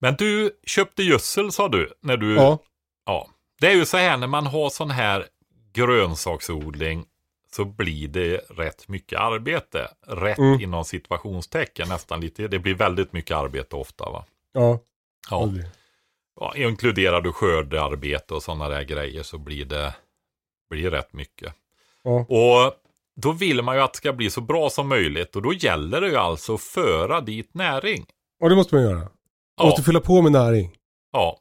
Men 0.00 0.14
du 0.14 0.50
köpte 0.66 1.02
gödsel 1.02 1.52
sa 1.52 1.68
du, 1.68 1.92
när 2.00 2.16
du... 2.16 2.34
Ja. 2.34 2.58
ja. 3.06 3.28
Det 3.60 3.66
är 3.66 3.74
ju 3.74 3.86
så 3.86 3.96
här 3.96 4.16
när 4.16 4.26
man 4.26 4.46
har 4.46 4.70
sån 4.70 4.90
här 4.90 5.26
grönsaksodling 5.72 7.04
så 7.56 7.64
blir 7.64 8.08
det 8.08 8.36
rätt 8.36 8.88
mycket 8.88 9.18
arbete. 9.20 9.88
Rätt 10.06 10.38
Mm. 10.38 10.60
inom 10.60 10.84
situationstecken 10.84 11.88
nästan 11.88 12.20
lite. 12.20 12.48
Det 12.48 12.58
blir 12.58 12.74
väldigt 12.74 13.12
mycket 13.12 13.36
arbete 13.36 13.76
ofta 13.76 14.04
va. 14.10 14.24
Ja. 14.52 14.78
Ja. 15.30 15.42
aldrig. 15.42 15.66
ja 16.40 16.52
inkluderar 16.56 17.20
du 17.20 17.32
skördearbete 17.32 18.34
och 18.34 18.42
sådana 18.42 18.68
där 18.68 18.82
grejer 18.82 19.22
så 19.22 19.38
blir 19.38 19.64
det 19.64 19.94
blir 20.70 20.90
rätt 20.90 21.12
mycket. 21.12 21.54
Ja. 22.02 22.20
Och 22.28 22.72
då 23.22 23.32
vill 23.32 23.62
man 23.62 23.76
ju 23.76 23.82
att 23.82 23.92
det 23.92 23.96
ska 23.96 24.12
bli 24.12 24.30
så 24.30 24.40
bra 24.40 24.70
som 24.70 24.88
möjligt 24.88 25.36
och 25.36 25.42
då 25.42 25.52
gäller 25.52 26.00
det 26.00 26.08
ju 26.08 26.16
alltså 26.16 26.54
att 26.54 26.60
föra 26.60 27.20
dit 27.20 27.54
näring. 27.54 28.06
Och 28.42 28.48
det 28.50 28.56
måste 28.56 28.74
man 28.74 28.84
göra. 28.84 28.94
Man 28.98 29.08
Ja. 29.56 29.64
måste 29.64 29.82
fylla 29.82 30.00
på 30.00 30.22
med 30.22 30.32
näring. 30.32 30.70
Ja. 31.12 31.39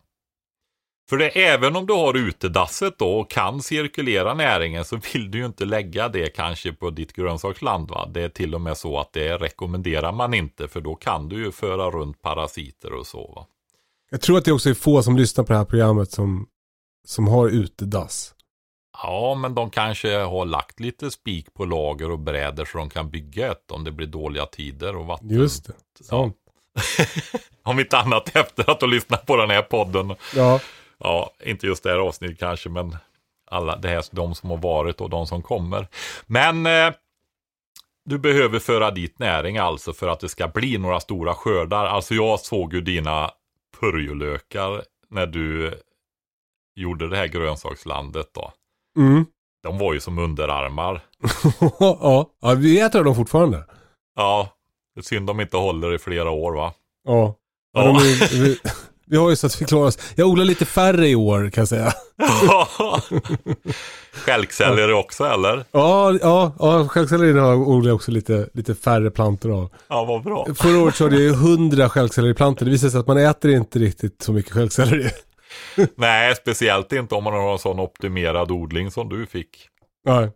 För 1.09 1.17
det, 1.17 1.29
även 1.29 1.75
om 1.75 1.85
du 1.85 1.93
har 1.93 2.17
utedasset 2.17 2.97
då 2.97 3.19
och 3.19 3.29
kan 3.29 3.61
cirkulera 3.61 4.33
näringen 4.33 4.85
så 4.85 4.99
vill 5.13 5.31
du 5.31 5.37
ju 5.37 5.45
inte 5.45 5.65
lägga 5.65 6.09
det 6.09 6.29
kanske 6.29 6.73
på 6.73 6.89
ditt 6.89 7.13
grönsaksland. 7.13 7.89
Va? 7.89 8.09
Det 8.13 8.21
är 8.21 8.29
till 8.29 8.55
och 8.55 8.61
med 8.61 8.77
så 8.77 8.99
att 8.99 9.13
det 9.13 9.37
rekommenderar 9.37 10.11
man 10.11 10.33
inte 10.33 10.67
för 10.67 10.81
då 10.81 10.95
kan 10.95 11.29
du 11.29 11.43
ju 11.43 11.51
föra 11.51 11.91
runt 11.91 12.21
parasiter 12.21 12.93
och 12.93 13.07
så. 13.07 13.33
Va? 13.35 13.45
Jag 14.09 14.21
tror 14.21 14.37
att 14.37 14.45
det 14.45 14.51
också 14.51 14.69
är 14.69 14.73
få 14.73 15.03
som 15.03 15.17
lyssnar 15.17 15.43
på 15.43 15.53
det 15.53 15.57
här 15.57 15.65
programmet 15.65 16.11
som, 16.11 16.47
som 17.07 17.27
har 17.27 17.47
utedass. 17.47 18.33
Ja, 19.03 19.35
men 19.35 19.55
de 19.55 19.69
kanske 19.69 20.17
har 20.17 20.45
lagt 20.45 20.79
lite 20.79 21.11
spik 21.11 21.53
på 21.53 21.65
lager 21.65 22.11
och 22.11 22.19
bräder 22.19 22.65
så 22.65 22.77
de 22.77 22.89
kan 22.89 23.09
bygga 23.09 23.51
ett 23.51 23.71
om 23.71 23.83
det 23.83 23.91
blir 23.91 24.07
dåliga 24.07 24.45
tider 24.45 24.95
och 24.95 25.05
vatten. 25.05 25.29
Just 25.29 25.67
det. 25.67 26.03
Sant. 26.03 26.37
Om 27.63 27.79
inte 27.79 27.97
annat 27.97 28.35
efter 28.35 28.69
att 28.69 28.79
du 28.79 28.87
lyssnat 28.87 29.25
på 29.25 29.35
den 29.35 29.49
här 29.49 29.61
podden. 29.61 30.15
Ja. 30.35 30.59
Ja, 30.99 31.33
inte 31.43 31.67
just 31.67 31.83
det 31.83 31.89
här 31.89 31.97
avsnittet 31.97 32.39
kanske, 32.39 32.69
men 32.69 32.97
alla, 33.51 33.75
det 33.75 33.87
här, 33.87 34.05
de 34.11 34.35
som 34.35 34.49
har 34.49 34.57
varit 34.57 35.01
och 35.01 35.09
de 35.09 35.27
som 35.27 35.41
kommer. 35.41 35.87
Men 36.25 36.65
eh, 36.65 36.93
du 38.05 38.19
behöver 38.19 38.59
föra 38.59 38.91
dit 38.91 39.19
näring 39.19 39.57
alltså 39.57 39.93
för 39.93 40.07
att 40.07 40.19
det 40.19 40.29
ska 40.29 40.47
bli 40.47 40.77
några 40.77 40.99
stora 40.99 41.33
skördar. 41.33 41.85
Alltså 41.85 42.13
jag 42.13 42.39
såg 42.39 42.73
ju 42.73 42.81
dina 42.81 43.31
purjolökar 43.79 44.83
när 45.09 45.25
du 45.27 45.73
gjorde 46.75 47.09
det 47.09 47.17
här 47.17 47.27
grönsakslandet 47.27 48.33
då. 48.33 48.51
Mm. 48.97 49.25
De 49.63 49.77
var 49.77 49.93
ju 49.93 49.99
som 49.99 50.19
underarmar. 50.19 51.01
ja. 51.79 52.29
ja, 52.41 52.53
vi 52.57 52.79
äter 52.79 53.03
dem 53.03 53.15
fortfarande. 53.15 53.65
Ja, 54.15 54.49
det 54.95 55.01
är 55.01 55.03
synd 55.03 55.27
de 55.27 55.41
inte 55.41 55.57
håller 55.57 55.93
i 55.93 55.99
flera 55.99 56.29
år 56.31 56.51
va? 56.51 56.73
Ja. 57.03 57.13
ja. 57.13 57.35
Ja. 57.73 57.83
De 57.83 57.97
är, 57.97 58.57
vi, 59.09 59.17
har 59.17 59.29
ju 59.29 59.35
så 59.35 59.47
att 59.47 59.61
vi 59.61 59.65
klarar 59.65 59.85
oss. 59.85 59.97
Jag 60.15 60.27
odlar 60.27 60.45
lite 60.45 60.65
färre 60.65 61.07
i 61.07 61.15
år 61.15 61.49
kan 61.49 61.61
jag 61.61 61.67
säga. 61.67 61.93
Stjälksäljare 64.13 64.93
också 64.93 65.23
eller? 65.25 65.65
Ja, 65.71 66.17
ja, 66.21 66.53
ja 66.59 66.87
stjälkselleri 66.87 67.39
odlar 67.39 67.89
jag 67.89 67.95
också 67.95 68.11
lite, 68.11 68.49
lite 68.53 68.75
färre 68.75 69.11
plantor 69.11 69.51
av. 69.51 69.69
Ja, 69.87 70.05
vad 70.05 70.23
bra. 70.23 70.47
Förra 70.55 70.79
året 70.79 70.95
körde 70.95 71.15
jag 71.15 71.23
ju 71.23 71.29
100 71.29 71.89
stjälksälleriplantor. 71.89 72.65
Det 72.65 72.71
visar 72.71 72.89
sig 72.89 72.99
att 72.99 73.07
man 73.07 73.17
äter 73.17 73.51
inte 73.51 73.79
riktigt 73.79 74.21
så 74.21 74.33
mycket 74.33 74.53
stjälkselleri. 74.53 75.09
Nej, 75.95 76.35
speciellt 76.35 76.93
inte 76.93 77.15
om 77.15 77.23
man 77.23 77.33
har 77.33 77.51
en 77.51 77.59
sån 77.59 77.79
optimerad 77.79 78.51
odling 78.51 78.91
som 78.91 79.09
du 79.09 79.25
fick. 79.25 79.67
Nej. 80.05 80.31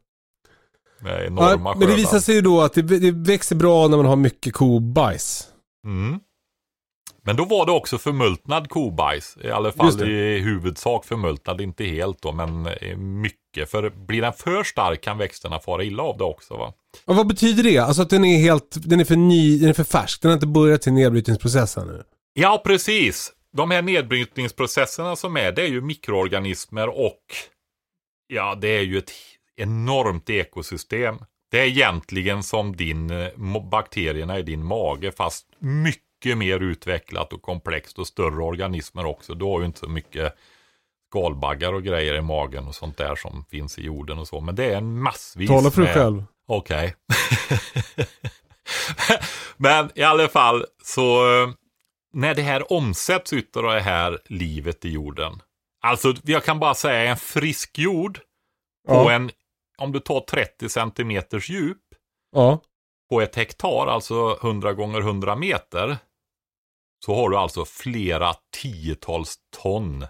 Med 0.99 1.25
enorma 1.25 1.69
Ja, 1.69 1.75
men 1.79 1.89
det 1.89 1.95
visar 1.95 2.19
sig 2.19 2.35
ju 2.35 2.41
då 2.41 2.61
att 2.61 2.73
det, 2.73 2.81
det 2.81 3.11
växer 3.11 3.55
bra 3.55 3.87
när 3.87 3.97
man 3.97 4.05
har 4.05 4.15
mycket 4.15 4.53
kobajs. 4.53 5.47
Mm. 5.85 6.19
Men 7.25 7.35
då 7.35 7.45
var 7.45 7.65
det 7.65 7.71
också 7.71 7.97
förmultnad 7.97 8.69
kobajs. 8.69 9.37
I 9.43 9.49
alla 9.49 9.71
fall 9.71 10.09
i 10.09 10.39
huvudsak 10.39 11.05
förmultnad, 11.05 11.61
inte 11.61 11.83
helt 11.83 12.21
då, 12.21 12.31
men 12.31 12.65
eh, 12.65 12.97
mycket. 12.97 13.71
För 13.71 13.89
blir 13.89 14.21
den 14.21 14.33
för 14.33 14.63
stark 14.63 15.01
kan 15.01 15.17
växterna 15.17 15.59
fara 15.59 15.83
illa 15.83 16.03
av 16.03 16.17
det 16.17 16.23
också 16.23 16.57
va? 16.57 16.73
Och 17.05 17.15
vad 17.15 17.27
betyder 17.27 17.63
det? 17.63 17.77
Alltså 17.77 18.01
att 18.01 18.09
den 18.09 18.25
är 18.25 18.37
helt, 18.37 18.75
den 18.75 18.99
är 18.99 19.05
för 19.05 19.15
ny, 19.15 19.59
den 19.59 19.69
är 19.69 19.73
för 19.73 19.83
färsk. 19.83 20.21
Den 20.21 20.31
har 20.31 20.33
inte 20.33 20.47
börjat 20.47 20.83
sin 20.83 20.95
nedbrytningsprocess 20.95 21.77
ännu. 21.77 22.03
Ja, 22.33 22.61
precis. 22.65 23.31
De 23.57 23.71
här 23.71 23.81
nedbrytningsprocesserna 23.81 25.15
som 25.15 25.37
är, 25.37 25.51
det 25.51 25.61
är 25.61 25.67
ju 25.67 25.81
mikroorganismer 25.81 26.89
och 26.89 27.23
ja, 28.27 28.55
det 28.61 28.67
är 28.67 28.81
ju 28.81 28.97
ett 28.97 29.11
enormt 29.55 30.29
ekosystem. 30.29 31.15
Det 31.51 31.59
är 31.59 31.65
egentligen 31.65 32.43
som 32.43 32.75
din, 32.75 33.09
eh, 33.09 33.27
bakterierna 33.71 34.39
i 34.39 34.43
din 34.43 34.65
mage, 34.65 35.11
fast 35.11 35.45
mycket 35.59 36.12
mer 36.25 36.59
utvecklat 36.59 37.33
och 37.33 37.41
komplext 37.41 37.99
och 37.99 38.07
större 38.07 38.43
organismer 38.43 39.05
också. 39.05 39.33
Du 39.33 39.45
har 39.45 39.59
ju 39.59 39.65
inte 39.65 39.79
så 39.79 39.89
mycket 39.89 40.35
skalbaggar 41.09 41.73
och 41.73 41.83
grejer 41.83 42.13
i 42.15 42.21
magen 42.21 42.67
och 42.67 42.75
sånt 42.75 42.97
där 42.97 43.15
som 43.15 43.45
finns 43.45 43.79
i 43.79 43.83
jorden 43.83 44.19
och 44.19 44.27
så. 44.27 44.39
Men 44.41 44.55
det 44.55 44.65
är 44.65 44.77
en 44.77 45.01
massvis 45.01 45.49
Tala 45.49 45.71
för 45.71 45.81
dig 45.81 45.87
med- 45.87 45.95
själv. 46.03 46.23
Okej. 46.47 46.95
Men 49.57 49.89
i 49.95 50.03
alla 50.03 50.27
fall 50.27 50.65
så 50.83 51.25
eh, 51.43 51.49
när 52.13 52.35
det 52.35 52.41
här 52.41 52.73
omsätts 52.73 53.33
utav 53.33 53.63
det 53.63 53.79
här 53.79 54.19
livet 54.25 54.85
i 54.85 54.89
jorden. 54.89 55.41
Alltså 55.81 56.13
jag 56.23 56.43
kan 56.43 56.59
bara 56.59 56.75
säga 56.75 57.11
en 57.11 57.17
frisk 57.17 57.79
jord 57.79 58.17
på 58.87 58.93
Ja. 58.93 59.11
en, 59.11 59.31
om 59.77 59.91
du 59.91 59.99
tar 59.99 60.19
30 60.19 60.69
centimeters 60.69 61.49
djup 61.49 61.77
Ja. 62.31 62.59
på 63.09 63.21
ett 63.21 63.35
hektar, 63.35 63.87
alltså 63.87 64.37
100 64.41 64.73
gånger 64.73 64.99
100 65.01 65.35
meter. 65.35 65.97
Så 67.05 67.15
har 67.15 67.29
du 67.29 67.37
alltså 67.37 67.65
flera 67.65 68.33
tiotals 68.61 69.35
ton 69.61 70.05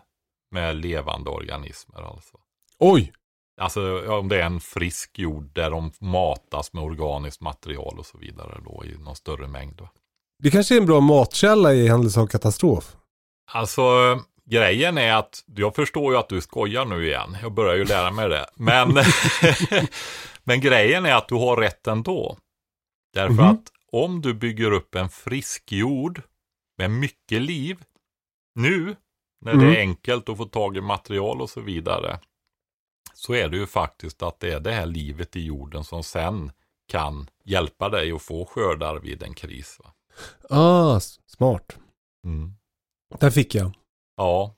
med 0.51 0.75
levande 0.75 1.29
organismer 1.29 2.01
alltså. 2.13 2.37
Oj. 2.79 3.13
Alltså 3.61 4.11
om 4.19 4.29
det 4.29 4.41
är 4.41 4.45
en 4.45 4.59
frisk 4.59 5.19
jord 5.19 5.49
där 5.53 5.69
de 5.71 5.91
matas 5.99 6.73
med 6.73 6.83
organiskt 6.83 7.41
material 7.41 7.99
och 7.99 8.05
så 8.05 8.17
vidare 8.17 8.61
då 8.65 8.83
i 8.85 8.97
någon 8.97 9.15
större 9.15 9.47
mängd. 9.47 9.81
Va? 9.81 9.89
Det 10.43 10.51
kanske 10.51 10.75
är 10.75 10.79
en 10.79 10.85
bra 10.85 10.99
matkälla 10.99 11.73
i 11.73 11.87
händelse 11.87 12.19
av 12.19 12.27
katastrof. 12.27 12.95
Alltså 13.51 13.83
grejen 14.45 14.97
är 14.97 15.13
att 15.13 15.43
jag 15.55 15.75
förstår 15.75 16.13
ju 16.13 16.19
att 16.19 16.29
du 16.29 16.41
skojar 16.41 16.85
nu 16.85 17.07
igen. 17.07 17.37
Jag 17.41 17.53
börjar 17.53 17.75
ju 17.75 17.85
lära 17.85 18.11
mig 18.11 18.29
det. 18.29 18.45
Men, 18.55 18.97
men 20.43 20.61
grejen 20.61 21.05
är 21.05 21.15
att 21.15 21.27
du 21.27 21.35
har 21.35 21.57
rätt 21.57 21.87
ändå. 21.87 22.37
Därför 23.13 23.33
Mhm. 23.33 23.45
att 23.45 23.63
om 23.91 24.21
du 24.21 24.33
bygger 24.33 24.71
upp 24.71 24.95
en 24.95 25.09
frisk 25.09 25.71
jord 25.71 26.21
med 26.77 26.91
mycket 26.91 27.41
liv 27.41 27.83
nu 28.55 28.95
när 29.41 29.53
Mm. 29.53 29.65
det 29.65 29.77
är 29.77 29.79
enkelt 29.79 30.29
att 30.29 30.37
få 30.37 30.45
tag 30.45 30.77
i 30.77 30.81
material 30.81 31.41
och 31.41 31.49
så 31.49 31.61
vidare 31.61 32.19
så 33.13 33.33
är 33.33 33.49
det 33.49 33.57
ju 33.57 33.67
faktiskt 33.67 34.23
att 34.23 34.39
det 34.39 34.53
är 34.53 34.59
det 34.59 34.71
här 34.71 34.85
livet 34.85 35.35
i 35.35 35.45
jorden 35.45 35.83
som 35.83 36.03
sen 36.03 36.51
kan 36.87 37.29
hjälpa 37.43 37.89
dig 37.89 38.11
att 38.11 38.21
få 38.21 38.45
skördar 38.45 38.99
vid 38.99 39.23
en 39.23 39.33
kris. 39.33 39.79
Va? 39.83 39.93
Ah, 40.57 40.99
smart. 41.25 41.77
Mm. 42.25 42.53
Där 43.19 43.29
fick 43.31 43.55
jag. 43.55 43.71
Ja, 44.17 44.55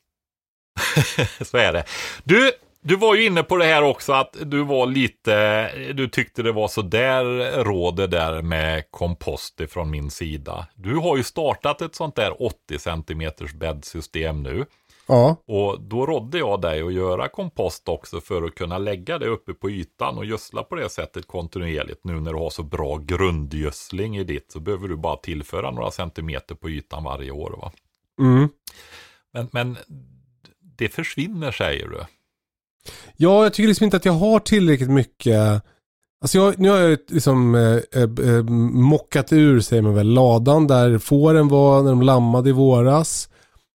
så 1.42 1.58
är 1.58 1.74
det. 1.74 1.86
Du, 2.24 2.52
du 2.88 2.96
var 2.96 3.16
ju 3.16 3.26
inne 3.26 3.44
på 3.44 3.58
det 3.58 3.66
här 3.66 3.84
också 3.84 4.14
att 4.14 4.38
du 4.42 4.64
var 4.64 4.86
lite, 4.86 5.70
du 5.94 6.08
tyckte 6.08 6.44
det 6.44 6.52
var 6.52 6.68
så 6.68 6.82
där 6.82 7.24
råd 7.64 8.10
där 8.10 8.42
med 8.42 8.92
kompost 8.92 9.62
från 9.70 9.90
min 9.90 10.12
sida. 10.12 10.68
Du 10.76 10.96
har 10.96 11.18
ju 11.18 11.24
startat 11.24 11.82
ett 11.82 11.96
sånt 11.96 12.16
där 12.16 12.44
80 12.44 12.80
cm 12.80 13.32
bäddsystem 13.56 14.44
nu. 14.44 14.66
Ja. 15.08 15.36
Och 15.46 15.82
då 15.82 16.06
rådde 16.06 16.38
jag 16.38 16.62
dig 16.62 16.82
att 16.82 16.94
göra 16.94 17.28
kompost 17.28 17.90
också 17.90 18.22
för 18.22 18.44
att 18.44 18.56
kunna 18.56 18.78
lägga 18.78 19.18
det 19.18 19.28
uppe 19.28 19.54
på 19.54 19.70
ytan 19.70 20.18
och 20.18 20.26
gödsla 20.26 20.64
på 20.64 20.76
det 20.76 20.90
sättet 20.90 21.28
kontinuerligt. 21.28 22.04
Nu 22.04 22.14
när 22.14 22.34
du 22.34 22.40
har 22.40 22.50
så 22.50 22.64
bra 22.64 22.98
grundgödsling 22.98 24.18
i 24.18 24.24
ditt 24.24 24.52
så 24.52 24.60
behöver 24.60 24.88
du 24.88 24.96
bara 24.96 25.18
tillföra 25.18 25.72
några 25.72 25.92
centimeter 25.92 26.56
på 26.56 26.70
ytan 26.70 27.04
varje 27.04 27.32
år. 27.32 27.60
Va? 27.62 27.72
Mm. 28.20 28.50
Men, 29.34 29.50
men 29.52 29.78
det 30.60 30.90
försvinner 30.90 31.52
säger 31.52 31.88
du. 31.88 32.06
Ja, 33.18 33.44
jag 33.44 33.54
tycker 33.54 33.68
liksom 33.68 33.84
inte 33.84 33.98
att 33.98 34.06
jag 34.06 34.14
har 34.14 34.40
tillräckligt 34.40 34.90
mycket. 34.90 35.64
Alltså 36.22 36.38
jag, 36.38 36.60
nu 36.60 36.70
har 36.70 36.78
jag 36.78 37.00
liksom 37.10 37.56
eh, 37.56 37.62
eh, 38.02 38.34
eh, 38.34 38.44
mockat 38.74 39.34
ur, 39.34 39.60
säger 39.60 39.82
man 39.82 39.94
väl, 39.94 40.08
ladan 40.08 40.68
där 40.68 40.98
fåren 40.98 41.48
var 41.48 41.84
när 41.84 41.90
de 41.90 42.02
lammade 42.02 42.50
i 42.50 42.54
våras. 42.54 43.30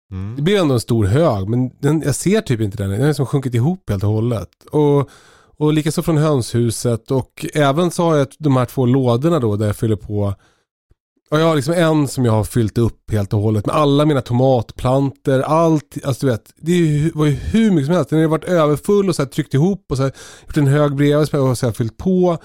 Det 0.09 0.15
Mm. 0.15 0.43
blir 0.43 0.59
ändå 0.59 0.73
en 0.73 0.79
stor 0.79 1.05
hög, 1.05 1.49
men 1.49 1.69
den, 1.79 2.01
jag 2.05 2.15
ser 2.15 2.41
typ 2.41 2.61
inte 2.61 2.77
den. 2.77 2.89
Den 2.89 2.99
har 3.01 3.07
liksom 3.07 3.25
sjunkit 3.25 3.53
ihop 3.55 3.89
helt 3.89 4.03
och 4.03 4.09
hållet. 4.09 4.49
Och, 4.71 5.09
och 5.57 5.73
likaså 5.73 6.01
från 6.01 6.17
hönshuset 6.17 7.11
och 7.11 7.45
även 7.53 7.91
så 7.91 8.03
har 8.03 8.15
jag 8.15 8.27
de 8.39 8.57
här 8.57 8.65
två 8.65 8.85
lådorna 8.85 9.39
då 9.39 9.55
där 9.55 9.65
jag 9.65 9.75
fyller 9.75 9.95
på. 9.95 10.33
Och 11.31 11.39
jag 11.39 11.45
har 11.45 11.55
liksom 11.55 11.73
en 11.73 12.07
som 12.07 12.25
jag 12.25 12.31
har 12.31 12.43
fyllt 12.43 12.77
upp 12.77 13.11
helt 13.11 13.33
och 13.33 13.41
hållet 13.41 13.65
med 13.65 13.75
alla 13.75 14.05
mina 14.05 14.21
tomatplanter, 14.21 15.39
allt. 15.39 15.97
Alltså 16.03 16.25
du 16.25 16.31
vet, 16.31 16.53
det 16.55 17.11
var 17.13 17.25
ju 17.25 17.31
hur 17.31 17.71
mycket 17.71 17.85
som 17.85 17.95
helst. 17.95 18.09
Den 18.09 18.17
har 18.17 18.21
ju 18.23 18.29
varit 18.29 18.43
överfull 18.43 19.09
och 19.09 19.15
så 19.15 19.21
här 19.21 19.29
tryckt 19.29 19.53
ihop 19.53 19.85
och 19.89 19.97
så 19.97 20.03
här, 20.03 20.11
gjort 20.47 20.57
en 20.57 20.67
hög 20.67 20.95
bredvid 20.95 21.27
som 21.27 21.39
jag 21.39 21.47
har 21.47 21.55
så 21.55 21.65
här 21.65 21.73
fyllt 21.73 21.97
på. 21.97 22.37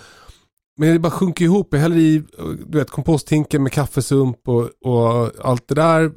Men 0.76 0.92
det 0.92 0.98
bara 0.98 1.10
sjunker 1.10 1.44
ihop. 1.44 1.68
Jag 1.70 1.80
häller 1.80 1.96
i 1.96 2.22
du 2.66 2.78
vet, 2.78 2.90
komposthinken 2.90 3.62
med 3.62 3.72
kaffesump 3.72 4.48
och, 4.48 4.70
och 4.84 5.30
allt 5.44 5.68
det 5.68 5.74
där. 5.74 6.12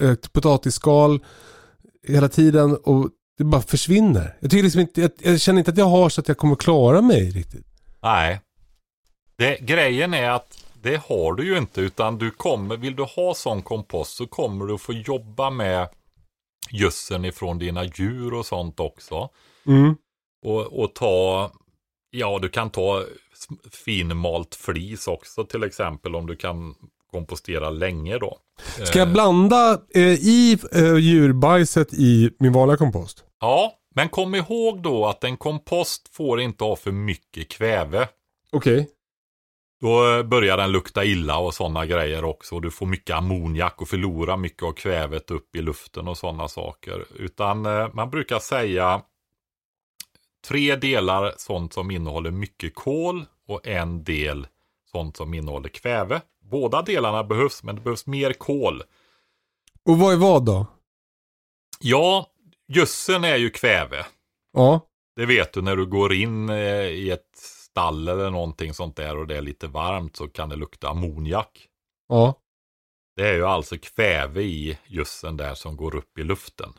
Eh, 0.00 0.14
potatisskal 0.32 1.24
hela 2.08 2.28
tiden 2.28 2.76
och 2.76 3.08
det 3.38 3.44
bara 3.44 3.62
försvinner. 3.62 4.36
Jag, 4.40 4.50
tycker 4.50 4.62
liksom 4.62 4.80
inte, 4.80 5.00
jag, 5.00 5.10
jag 5.22 5.40
känner 5.40 5.58
inte 5.58 5.70
att 5.70 5.78
jag 5.78 5.88
har 5.88 6.08
så 6.08 6.20
att 6.20 6.28
jag 6.28 6.36
kommer 6.36 6.56
klara 6.56 7.00
mig 7.00 7.30
riktigt. 7.30 7.66
Nej. 8.02 8.40
Det, 9.36 9.58
grejen 9.60 10.14
är 10.14 10.30
att 10.30 10.65
det 10.86 11.02
har 11.08 11.32
du 11.32 11.44
ju 11.44 11.58
inte 11.58 11.80
utan 11.80 12.18
du 12.18 12.30
kommer, 12.30 12.76
vill 12.76 12.96
du 12.96 13.02
ha 13.02 13.34
sån 13.34 13.62
kompost 13.62 14.16
så 14.16 14.26
kommer 14.26 14.66
du 14.66 14.74
att 14.74 14.80
få 14.80 14.92
jobba 14.92 15.50
med 15.50 15.88
gödseln 16.70 17.24
ifrån 17.24 17.58
dina 17.58 17.84
djur 17.84 18.34
och 18.34 18.46
sånt 18.46 18.80
också. 18.80 19.28
Mm. 19.66 19.96
Och, 20.44 20.82
och 20.82 20.94
ta 20.94 21.50
Ja, 22.10 22.38
du 22.42 22.48
kan 22.48 22.70
ta 22.70 23.04
finmalt 23.70 24.54
flis 24.54 25.08
också 25.08 25.44
till 25.44 25.64
exempel 25.64 26.14
om 26.14 26.26
du 26.26 26.36
kan 26.36 26.74
kompostera 27.10 27.70
länge 27.70 28.18
då. 28.18 28.38
Ska 28.84 28.98
jag 28.98 29.12
blanda 29.12 29.80
eh, 29.94 30.02
i 30.02 30.58
eh, 30.72 30.96
djurbajset 30.96 31.94
i 31.94 32.30
min 32.38 32.52
vanliga 32.52 32.76
kompost? 32.76 33.24
Ja, 33.40 33.72
men 33.94 34.08
kom 34.08 34.34
ihåg 34.34 34.82
då 34.82 35.06
att 35.06 35.24
en 35.24 35.36
kompost 35.36 36.08
får 36.12 36.40
inte 36.40 36.64
ha 36.64 36.76
för 36.76 36.92
mycket 36.92 37.48
kväve. 37.48 38.08
Okej. 38.52 38.80
Okay. 38.80 38.86
Då 39.86 40.22
börjar 40.22 40.56
den 40.56 40.72
lukta 40.72 41.04
illa 41.04 41.38
och 41.38 41.54
sådana 41.54 41.86
grejer 41.86 42.24
också. 42.24 42.60
Du 42.60 42.70
får 42.70 42.86
mycket 42.86 43.16
ammoniak 43.16 43.82
och 43.82 43.88
förlorar 43.88 44.36
mycket 44.36 44.62
av 44.62 44.72
kvävet 44.72 45.30
upp 45.30 45.56
i 45.56 45.62
luften 45.62 46.08
och 46.08 46.18
sådana 46.18 46.48
saker. 46.48 47.04
Utan 47.14 47.66
eh, 47.66 47.94
man 47.94 48.10
brukar 48.10 48.38
säga 48.38 49.02
tre 50.48 50.76
delar 50.76 51.34
sånt 51.36 51.72
som 51.72 51.90
innehåller 51.90 52.30
mycket 52.30 52.74
kol 52.74 53.24
och 53.48 53.66
en 53.66 54.04
del 54.04 54.46
sånt 54.92 55.16
som 55.16 55.34
innehåller 55.34 55.68
kväve. 55.68 56.20
Båda 56.40 56.82
delarna 56.82 57.24
behövs, 57.24 57.62
men 57.62 57.74
det 57.74 57.80
behövs 57.80 58.06
mer 58.06 58.32
kol. 58.32 58.82
Och 59.84 59.98
vad 59.98 60.12
är 60.12 60.16
vad 60.16 60.44
då? 60.44 60.66
Ja, 61.80 62.26
gödseln 62.68 63.24
är 63.24 63.36
ju 63.36 63.50
kväve. 63.50 64.06
Ja. 64.52 64.80
Det 65.16 65.26
vet 65.26 65.52
du 65.52 65.62
när 65.62 65.76
du 65.76 65.86
går 65.86 66.12
in 66.12 66.48
eh, 66.48 66.86
i 66.86 67.10
ett 67.10 67.55
stall 67.76 68.08
eller 68.08 68.30
någonting 68.30 68.74
sånt 68.74 68.96
där 68.96 69.16
och 69.16 69.26
det 69.26 69.36
är 69.36 69.42
lite 69.42 69.66
varmt 69.66 70.16
så 70.16 70.28
kan 70.28 70.48
det 70.48 70.56
lukta 70.56 70.88
ammoniak. 70.88 71.68
Ja. 72.08 72.34
Det 73.16 73.28
är 73.28 73.34
ju 73.34 73.46
alltså 73.46 73.76
kväve 73.78 74.42
i 74.42 74.78
gödseln 74.86 75.36
där 75.36 75.54
som 75.54 75.76
går 75.76 75.94
upp 75.94 76.18
i 76.18 76.24
luften. 76.24 76.72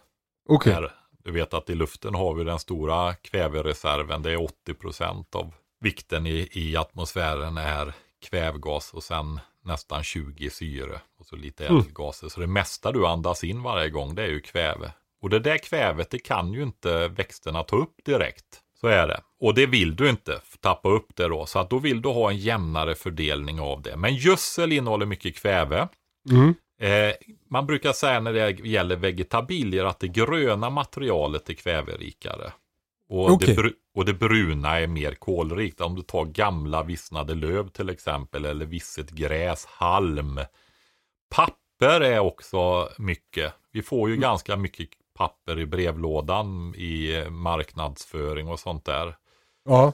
Okej. 0.49 0.77
Okay. 0.77 0.89
Du 1.23 1.31
vet 1.31 1.53
att 1.53 1.69
i 1.69 1.75
luften 1.75 2.15
har 2.15 2.33
vi 2.33 2.43
den 2.43 2.59
stora 2.59 3.13
kvävereserven. 3.13 4.21
Det 4.21 4.31
är 4.31 4.43
80 4.43 4.73
procent 4.73 5.35
av 5.35 5.53
vikten 5.79 6.27
i, 6.27 6.49
i 6.51 6.77
atmosfären 6.77 7.57
är 7.57 7.93
kvävgas 8.21 8.93
och 8.93 9.03
sen 9.03 9.39
nästan 9.63 10.03
20 10.03 10.49
syre 10.49 11.01
och 11.19 11.25
så 11.25 11.35
lite 11.35 11.67
mm. 11.67 11.77
eldgaser. 11.81 12.29
Så 12.29 12.39
det 12.39 12.47
mesta 12.47 12.91
du 12.91 13.07
andas 13.07 13.43
in 13.43 13.63
varje 13.63 13.89
gång 13.89 14.15
det 14.15 14.23
är 14.23 14.29
ju 14.29 14.41
kväve. 14.41 14.91
Och 15.21 15.29
det 15.29 15.39
där 15.39 15.57
kvävet 15.57 16.09
det 16.09 16.19
kan 16.19 16.53
ju 16.53 16.63
inte 16.63 17.07
växterna 17.07 17.63
ta 17.63 17.75
upp 17.75 17.95
direkt. 18.05 18.63
Så 18.81 18.87
är 18.87 19.07
det. 19.07 19.21
Och 19.39 19.53
det 19.53 19.65
vill 19.65 19.95
du 19.95 20.09
inte 20.09 20.41
tappa 20.59 20.89
upp 20.89 21.07
det 21.15 21.27
då. 21.27 21.45
Så 21.45 21.59
att 21.59 21.69
då 21.69 21.79
vill 21.79 22.01
du 22.01 22.09
ha 22.09 22.31
en 22.31 22.37
jämnare 22.37 22.95
fördelning 22.95 23.59
av 23.59 23.81
det. 23.81 23.97
Men 23.97 24.15
gödsel 24.15 24.71
innehåller 24.71 25.05
mycket 25.05 25.35
kväve. 25.35 25.87
Mm. 26.29 26.53
Eh, 26.79 27.15
man 27.49 27.65
brukar 27.65 27.93
säga 27.93 28.19
när 28.19 28.33
det 28.33 28.49
gäller 28.51 28.95
vegetabilier 28.95 29.85
att 29.85 29.99
det 29.99 30.07
gröna 30.07 30.69
materialet 30.69 31.49
är 31.49 31.53
kväverikare. 31.53 32.51
Och, 33.09 33.31
okay. 33.31 33.55
det, 33.55 33.71
och 33.95 34.05
det 34.05 34.13
bruna 34.13 34.79
är 34.79 34.87
mer 34.87 35.11
kolrikt. 35.13 35.81
Om 35.81 35.95
du 35.95 36.01
tar 36.01 36.25
gamla 36.25 36.83
vissnade 36.83 37.35
löv 37.35 37.69
till 37.69 37.89
exempel 37.89 38.45
eller 38.45 38.65
visset 38.65 39.09
gräs, 39.09 39.65
halm. 39.65 40.39
Papper 41.29 42.01
är 42.01 42.19
också 42.19 42.89
mycket. 42.97 43.53
Vi 43.71 43.81
får 43.81 44.09
ju 44.09 44.13
mm. 44.13 44.21
ganska 44.21 44.55
mycket 44.55 44.89
papper 45.17 45.59
i 45.59 45.65
brevlådan 45.65 46.75
i 46.75 47.25
marknadsföring 47.29 48.47
och 48.47 48.59
sånt 48.59 48.85
där. 48.85 49.15
Ja. 49.65 49.93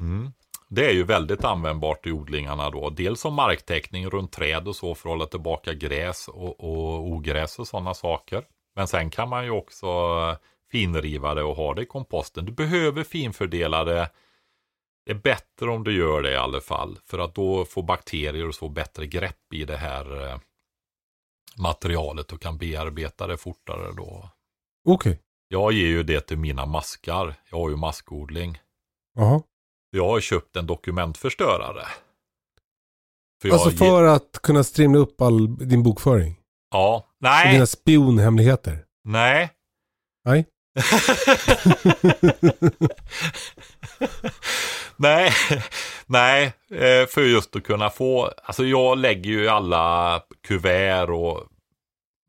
Mm. 0.00 0.32
Det 0.68 0.86
är 0.86 0.92
ju 0.92 1.04
väldigt 1.04 1.44
användbart 1.44 2.06
i 2.06 2.12
odlingarna 2.12 2.70
då. 2.70 2.90
Dels 2.90 3.20
som 3.20 3.34
marktäckning 3.34 4.10
runt 4.10 4.32
träd 4.32 4.68
och 4.68 4.76
så 4.76 4.94
för 4.94 5.08
att 5.08 5.12
hålla 5.12 5.26
tillbaka 5.26 5.74
gräs 5.74 6.28
och, 6.28 6.60
och 6.60 7.08
ogräs 7.08 7.58
och 7.58 7.68
sådana 7.68 7.94
saker. 7.94 8.44
Men 8.76 8.86
sen 8.86 9.10
kan 9.10 9.28
man 9.28 9.44
ju 9.44 9.50
också 9.50 9.86
finriva 10.70 11.34
det 11.34 11.42
och 11.42 11.56
ha 11.56 11.74
det 11.74 11.82
i 11.82 11.86
komposten. 11.86 12.44
Du 12.44 12.52
behöver 12.52 13.04
finfördela 13.04 13.84
det. 13.84 14.10
Det 15.06 15.12
är 15.12 15.16
bättre 15.16 15.70
om 15.70 15.84
du 15.84 15.96
gör 15.98 16.22
det 16.22 16.32
i 16.32 16.36
alla 16.36 16.60
fall. 16.60 16.98
För 17.06 17.18
att 17.18 17.34
då 17.34 17.64
får 17.64 17.82
bakterier 17.82 18.48
och 18.48 18.54
så 18.54 18.68
bättre 18.68 19.06
grepp 19.06 19.54
i 19.54 19.64
det 19.64 19.76
här 19.76 20.28
eh, 20.28 20.38
materialet 21.56 22.32
och 22.32 22.40
kan 22.40 22.58
bearbeta 22.58 23.26
det 23.26 23.36
fortare 23.36 23.92
då. 23.96 24.30
Okej. 24.84 25.10
Okay. 25.10 25.22
Jag 25.48 25.72
ger 25.72 25.86
ju 25.86 26.02
det 26.02 26.20
till 26.20 26.38
mina 26.38 26.66
maskar. 26.66 27.34
Jag 27.50 27.58
har 27.58 27.70
ju 27.70 27.76
maskodling. 27.76 28.58
Jaha. 29.14 29.42
Jag 29.90 30.08
har 30.08 30.20
köpt 30.20 30.56
en 30.56 30.66
dokumentförstörare. 30.66 31.86
För 33.42 33.50
alltså 33.50 33.70
för 33.70 34.04
att 34.04 34.38
kunna 34.42 34.64
strimla 34.64 34.98
upp 34.98 35.20
all 35.20 35.68
din 35.68 35.82
bokföring? 35.82 36.36
Ja. 36.70 37.06
Nej. 37.20 37.46
Och 37.46 37.52
dina 37.52 37.66
spionhemligheter? 37.66 38.84
Nej. 39.04 39.50
Nej. 40.24 40.46
nej, 44.96 45.32
nej, 46.06 46.44
eh, 46.70 47.06
för 47.06 47.20
just 47.22 47.56
att 47.56 47.62
kunna 47.62 47.90
få, 47.90 48.32
alltså 48.44 48.64
jag 48.64 48.98
lägger 48.98 49.30
ju 49.30 49.48
alla 49.48 50.20
kuvert 50.46 51.08
och 51.08 51.46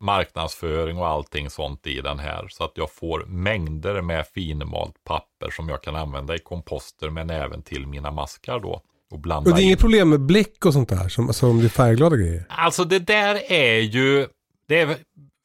marknadsföring 0.02 0.98
och 0.98 1.06
allting 1.06 1.50
sånt 1.50 1.86
i 1.86 2.00
den 2.00 2.18
här. 2.18 2.48
Så 2.48 2.64
att 2.64 2.72
jag 2.74 2.90
får 2.90 3.24
mängder 3.24 4.02
med 4.02 4.26
finmalt 4.26 5.04
papper 5.04 5.50
som 5.50 5.68
jag 5.68 5.82
kan 5.82 5.96
använda 5.96 6.34
i 6.34 6.38
komposter 6.38 7.10
men 7.10 7.30
även 7.30 7.62
till 7.62 7.86
mina 7.86 8.10
maskar 8.10 8.60
då. 8.60 8.82
Och, 9.10 9.18
blanda 9.18 9.50
och 9.50 9.56
det 9.56 9.60
är 9.60 9.62
in. 9.62 9.68
inget 9.68 9.80
problem 9.80 10.08
med 10.08 10.20
bläck 10.20 10.66
och 10.66 10.72
sånt 10.72 10.88
där 10.88 11.08
som, 11.08 11.34
som 11.34 11.58
blir 11.58 11.68
färgglada 11.68 12.16
grejer? 12.16 12.44
Alltså 12.48 12.84
det 12.84 12.98
där 12.98 13.52
är 13.52 13.78
ju, 13.78 14.26
det 14.68 14.80
är, 14.80 14.96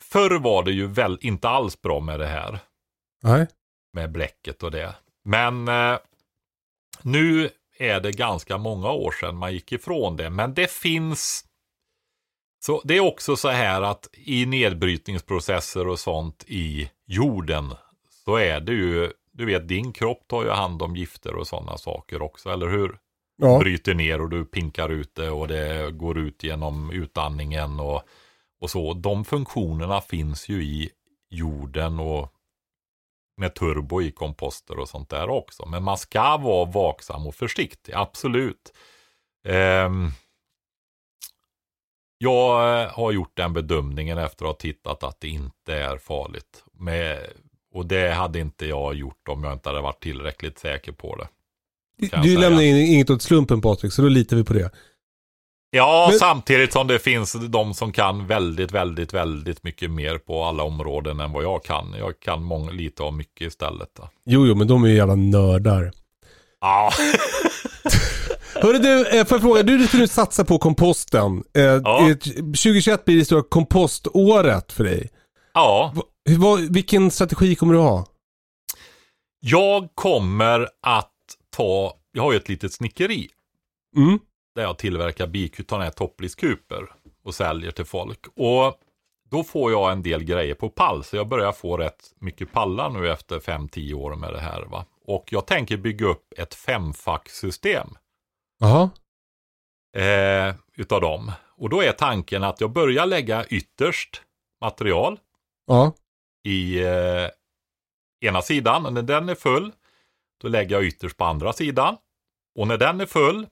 förr 0.04 0.40
var 0.40 0.64
det 0.64 0.72
ju 0.72 0.88
väl 0.88 1.18
inte 1.22 1.50
alls 1.50 1.82
bra 1.82 2.00
med 2.00 2.20
det 2.20 2.28
här. 2.28 2.60
Nej. 3.24 3.48
Med 3.94 4.12
bläcket 4.12 4.64
och 4.64 4.72
det. 4.72 4.96
Men 5.26 5.68
eh, 5.68 5.98
nu 7.02 7.50
är 7.80 8.00
det 8.00 8.12
ganska 8.12 8.58
många 8.58 8.92
år 8.92 9.12
sedan 9.12 9.38
man 9.38 9.54
gick 9.54 9.72
ifrån 9.72 10.18
det. 10.18 10.30
Men 10.30 10.54
det 10.54 10.72
finns 10.72 11.44
så 12.68 12.82
det 12.84 12.98
är 12.98 13.00
också 13.00 13.36
så 13.36 13.50
här 13.50 13.82
att 13.82 14.10
i 14.14 14.46
nedbrytningsprocesser 14.46 15.88
och 15.88 16.00
sånt 16.00 16.44
i 16.48 16.92
jorden 17.06 17.74
så 18.26 18.36
är 18.36 18.60
det 18.60 18.72
ju, 18.72 19.12
du 19.32 19.46
vet 19.46 19.68
din 19.68 19.94
kropp 19.94 20.28
tar 20.28 20.44
ju 20.44 20.50
hand 20.50 20.82
om 20.82 20.96
gifter 20.96 21.36
och 21.36 21.48
sådana 21.48 21.78
saker 21.78 22.22
också, 22.22 22.50
eller 22.50 22.68
hur? 22.68 22.98
Ja. 23.38 23.60
Bryter 23.60 23.94
ner 23.94 24.22
och 24.22 24.30
du 24.30 24.46
pinkar 24.46 24.90
ut 24.90 25.16
det 25.16 25.30
och 25.30 25.48
det 25.48 25.92
går 25.92 26.18
ut 26.18 26.44
genom 26.44 26.92
utandningen 26.92 27.80
och, 27.80 28.04
och 28.62 28.70
så. 28.70 28.94
De 28.94 29.26
funktionerna 29.26 30.02
finns 30.02 30.50
ju 30.50 30.64
i 30.64 30.90
jorden 31.30 32.00
och 32.00 32.34
med 33.38 33.56
turbo 33.56 34.02
i 34.02 34.12
komposter 34.12 34.80
och 34.80 34.90
sånt 34.90 35.10
där 35.10 35.30
också. 35.30 35.66
Men 35.66 35.84
man 35.84 35.98
ska 35.98 36.38
vara 36.38 36.66
vaksam 36.66 37.28
och 37.28 37.36
försiktig, 37.36 37.94
absolut. 37.94 38.74
Um, 39.48 40.12
jag 42.18 42.82
eh, 42.84 42.90
har 42.92 43.12
gjort 43.12 43.38
den 43.38 43.54
bedömningen 43.54 44.18
efter 44.18 44.46
att 44.46 44.52
ha 44.52 44.58
tittat 44.58 45.04
att 45.04 45.22
det 45.22 45.28
inte 45.28 45.74
är 45.74 45.98
farligt. 45.98 46.64
Med, 46.74 47.20
och 47.74 47.86
det 47.86 48.12
hade 48.12 48.40
inte 48.40 48.66
jag 48.66 48.96
gjort 48.96 49.28
om 49.30 49.44
jag 49.44 49.54
inte 49.54 49.70
hade 49.70 49.82
varit 49.82 50.04
tillräckligt 50.04 50.60
säker 50.60 50.92
på 50.92 51.16
det. 51.16 51.28
Du 52.24 52.38
lämnar 52.38 52.62
in 52.62 52.76
inget 52.76 53.10
åt 53.10 53.22
slumpen 53.22 53.62
Patrik, 53.62 53.94
så 53.94 54.02
då 54.02 54.08
litar 54.08 54.38
vi 54.38 54.44
på 54.44 54.54
det. 54.54 54.72
Ja, 55.70 56.08
Men... 56.10 56.20
samtidigt 56.20 56.74
som 56.74 56.88
det 56.88 57.00
finns 57.00 57.34
de 57.34 57.74
som 57.74 57.92
kan 57.92 58.28
väldigt, 58.28 58.72
väldigt, 58.72 59.14
väldigt 59.14 59.64
mycket 59.64 59.92
mer 59.92 60.18
på 60.18 60.44
alla 60.44 60.64
områden 60.64 61.20
än 61.20 61.32
vad 61.32 61.44
jag 61.44 61.64
kan. 61.64 61.96
Jag 62.00 62.20
kan 62.20 62.44
många, 62.44 62.72
lite 62.72 63.04
av 63.04 63.14
mycket 63.14 63.48
istället. 63.48 63.90
Då. 63.98 64.10
Jo, 64.26 64.48
jo, 64.48 64.56
men 64.56 64.68
de 64.68 64.84
är 64.84 64.88
ju 64.88 64.96
jävla 64.96 65.16
nördar. 65.16 65.92
Ja. 66.62 66.92
Hörru 68.62 68.78
du, 68.78 69.20
eh, 69.20 69.26
får 69.26 69.36
jag 69.36 69.42
fråga, 69.42 69.64
du 69.64 69.88
ska 69.88 69.98
nu 69.98 70.08
satsa 70.08 70.46
på 70.46 70.58
komposten. 70.58 71.44
Eh, 71.54 71.64
ja. 71.64 72.16
2021 72.36 73.06
blir 73.06 73.18
det 73.18 73.26
stora 73.26 73.44
kompoståret 73.44 74.72
för 74.72 74.84
dig. 74.84 75.10
Ja. 75.54 75.94
Vilken 76.70 77.12
strategi 77.12 77.56
kommer 77.56 77.74
du 77.74 77.80
ha? 77.80 78.06
Jag 79.40 79.88
kommer 79.96 80.70
att 80.82 81.14
ta, 81.56 81.94
jag 82.12 82.24
har 82.24 82.32
ju 82.32 82.38
ett 82.38 82.50
litet 82.50 82.74
snickeri. 82.74 83.30
Mm. 83.96 84.20
Där 84.56 84.64
jag 84.64 84.78
tillverkar 84.78 85.28
bikutan 85.28 85.92
toppliskuper 85.92 86.84
och 87.26 87.36
säljer 87.36 87.72
till 87.72 87.86
folk. 87.86 88.20
Och 88.36 88.80
då 89.32 89.44
får 89.44 89.72
jag 89.72 89.92
en 89.92 90.04
del 90.04 90.24
grejer 90.24 90.56
på 90.56 90.70
pall. 90.70 91.04
Så 91.04 91.16
jag 91.16 91.28
börjar 91.28 91.52
få 91.52 91.78
rätt 91.78 92.14
mycket 92.20 92.52
pallar 92.52 92.90
nu 92.90 93.12
efter 93.12 93.40
5-10 93.40 93.94
år 93.94 94.16
med 94.16 94.34
det 94.34 94.40
här. 94.40 94.62
Va? 94.62 94.86
Och 95.06 95.26
jag 95.30 95.48
tänker 95.48 95.78
bygga 95.78 96.08
upp 96.08 96.34
ett 96.38 96.54
femfackssystem. 96.54 97.88
Jaha. 98.58 98.90
Eh, 99.96 100.56
utav 100.74 101.02
dem. 101.02 101.32
Och 101.58 101.70
då 101.70 101.82
är 101.82 101.92
tanken 101.92 102.44
att 102.44 102.62
jag 102.62 102.72
börjar 102.72 103.06
lägga 103.06 103.46
ytterst 103.46 104.22
material. 104.62 105.20
Ja. 105.68 105.94
I 106.44 106.84
eh, 106.84 107.30
ena 108.22 108.42
sidan. 108.42 108.86
Och 108.86 108.94
när 108.94 109.02
den 109.02 109.30
är 109.30 109.36
full, 109.36 109.72
då 110.42 110.48
lägger 110.48 110.76
jag 110.76 110.86
ytterst 110.86 111.18
på 111.18 111.26
andra 111.26 111.54
sidan. 111.54 111.98
Och 112.56 112.68
när 112.68 112.78
den 112.78 113.02
är 113.02 113.06
full, 113.06 113.48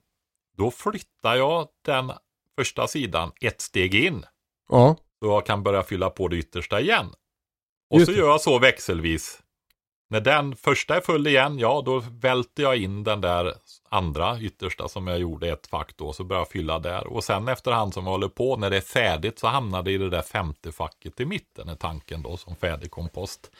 då 0.57 0.71
flyttar 0.71 1.35
jag 1.35 1.67
den 1.85 2.11
första 2.57 2.87
sidan 2.87 3.31
ett 3.41 3.61
steg 3.61 3.95
in. 3.95 4.25
Ja. 4.69 4.95
Så 5.19 5.25
jag 5.25 5.45
kan 5.45 5.63
börja 5.63 5.83
fylla 5.83 6.09
på 6.09 6.27
det 6.27 6.37
yttersta 6.37 6.81
igen. 6.81 7.13
Och 7.89 7.99
Just 7.99 8.11
så 8.11 8.17
gör 8.17 8.27
jag 8.27 8.41
så 8.41 8.59
växelvis 8.59 9.43
när 10.07 10.21
den 10.21 10.55
första 10.55 10.95
är 10.95 11.01
full 11.01 11.27
igen, 11.27 11.59
ja 11.59 11.83
då 11.85 12.03
välter 12.11 12.63
jag 12.63 12.77
in 12.77 13.03
den 13.03 13.21
där 13.21 13.53
andra 13.89 14.39
yttersta 14.39 14.87
som 14.87 15.07
jag 15.07 15.19
gjorde 15.19 15.47
ett 15.47 15.67
fack 15.67 15.97
då, 15.97 16.13
så 16.13 16.23
börjar 16.23 16.41
jag 16.41 16.49
fylla 16.49 16.79
där. 16.79 17.07
Och 17.07 17.23
sen 17.23 17.47
efterhand 17.47 17.93
som 17.93 18.05
jag 18.05 18.11
håller 18.11 18.27
på, 18.27 18.57
när 18.57 18.69
det 18.69 18.77
är 18.77 18.81
färdigt 18.81 19.39
så 19.39 19.47
hamnar 19.47 19.83
det 19.83 19.91
i 19.91 19.97
det 19.97 20.09
där 20.09 20.21
femte 20.21 20.71
facket 20.71 21.19
i 21.19 21.25
mitten, 21.25 21.69
är 21.69 21.75
tanken 21.75 22.21
då 22.21 22.37
som 22.37 22.55
färdig 22.55 22.91
kompost. 22.91 23.51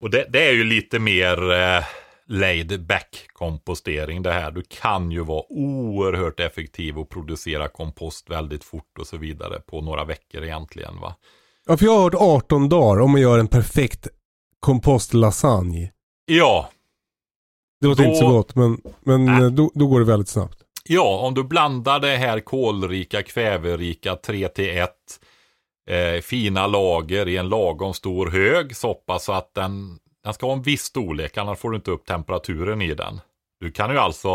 Och 0.00 0.10
det, 0.10 0.26
det 0.28 0.48
är 0.48 0.52
ju 0.52 0.64
lite 0.64 0.98
mer 0.98 1.52
eh, 1.52 1.84
laid 2.26 2.86
back 2.86 3.26
kompostering 3.32 4.22
det 4.22 4.32
här. 4.32 4.50
Du 4.50 4.62
kan 4.62 5.10
ju 5.10 5.24
vara 5.24 5.44
oerhört 5.48 6.40
effektiv 6.40 6.98
och 6.98 7.08
producera 7.08 7.68
kompost 7.68 8.30
väldigt 8.30 8.64
fort 8.64 8.98
och 8.98 9.06
så 9.06 9.16
vidare 9.16 9.60
på 9.60 9.80
några 9.80 10.04
veckor 10.04 10.44
egentligen 10.44 11.00
va. 11.00 11.14
Ja, 11.66 11.76
för 11.76 11.84
jag 11.84 11.92
har 11.92 12.02
hört 12.02 12.14
18 12.14 12.68
dagar 12.68 13.00
om 13.02 13.10
man 13.10 13.20
gör 13.20 13.38
en 13.38 13.48
perfekt 13.48 14.08
kompostlasagne. 14.60 15.92
Ja. 16.26 16.70
Det 17.80 17.86
låter 17.86 18.02
Då- 18.02 18.08
inte 18.08 18.20
så 18.20 18.28
gott 18.28 18.54
men, 18.54 18.80
men 19.00 19.28
eh, 19.28 19.50
då, 19.50 19.70
då 19.74 19.86
går 19.86 20.00
det 20.00 20.06
väldigt 20.06 20.28
snabbt. 20.28 20.58
Ja, 20.84 21.18
om 21.26 21.34
du 21.34 21.44
blandar 21.44 22.00
det 22.00 22.16
här 22.16 22.40
kolrika, 22.40 23.22
kväverika 23.22 24.16
3 24.16 24.48
till 24.48 24.78
1 24.78 24.90
eh, 25.90 26.20
fina 26.22 26.66
lager 26.66 27.28
i 27.28 27.36
en 27.36 27.48
lagom 27.48 27.94
stor 27.94 28.26
hög 28.26 28.76
soppa 28.76 29.18
så 29.18 29.32
att 29.32 29.54
den, 29.54 29.98
den 30.24 30.34
ska 30.34 30.46
ha 30.46 30.52
en 30.52 30.62
viss 30.62 30.82
storlek, 30.82 31.36
annars 31.36 31.58
får 31.58 31.70
du 31.70 31.76
inte 31.76 31.90
upp 31.90 32.06
temperaturen 32.06 32.82
i 32.82 32.94
den. 32.94 33.20
Du 33.60 33.70
kan 33.72 33.90
ju 33.90 33.98
alltså, 33.98 34.28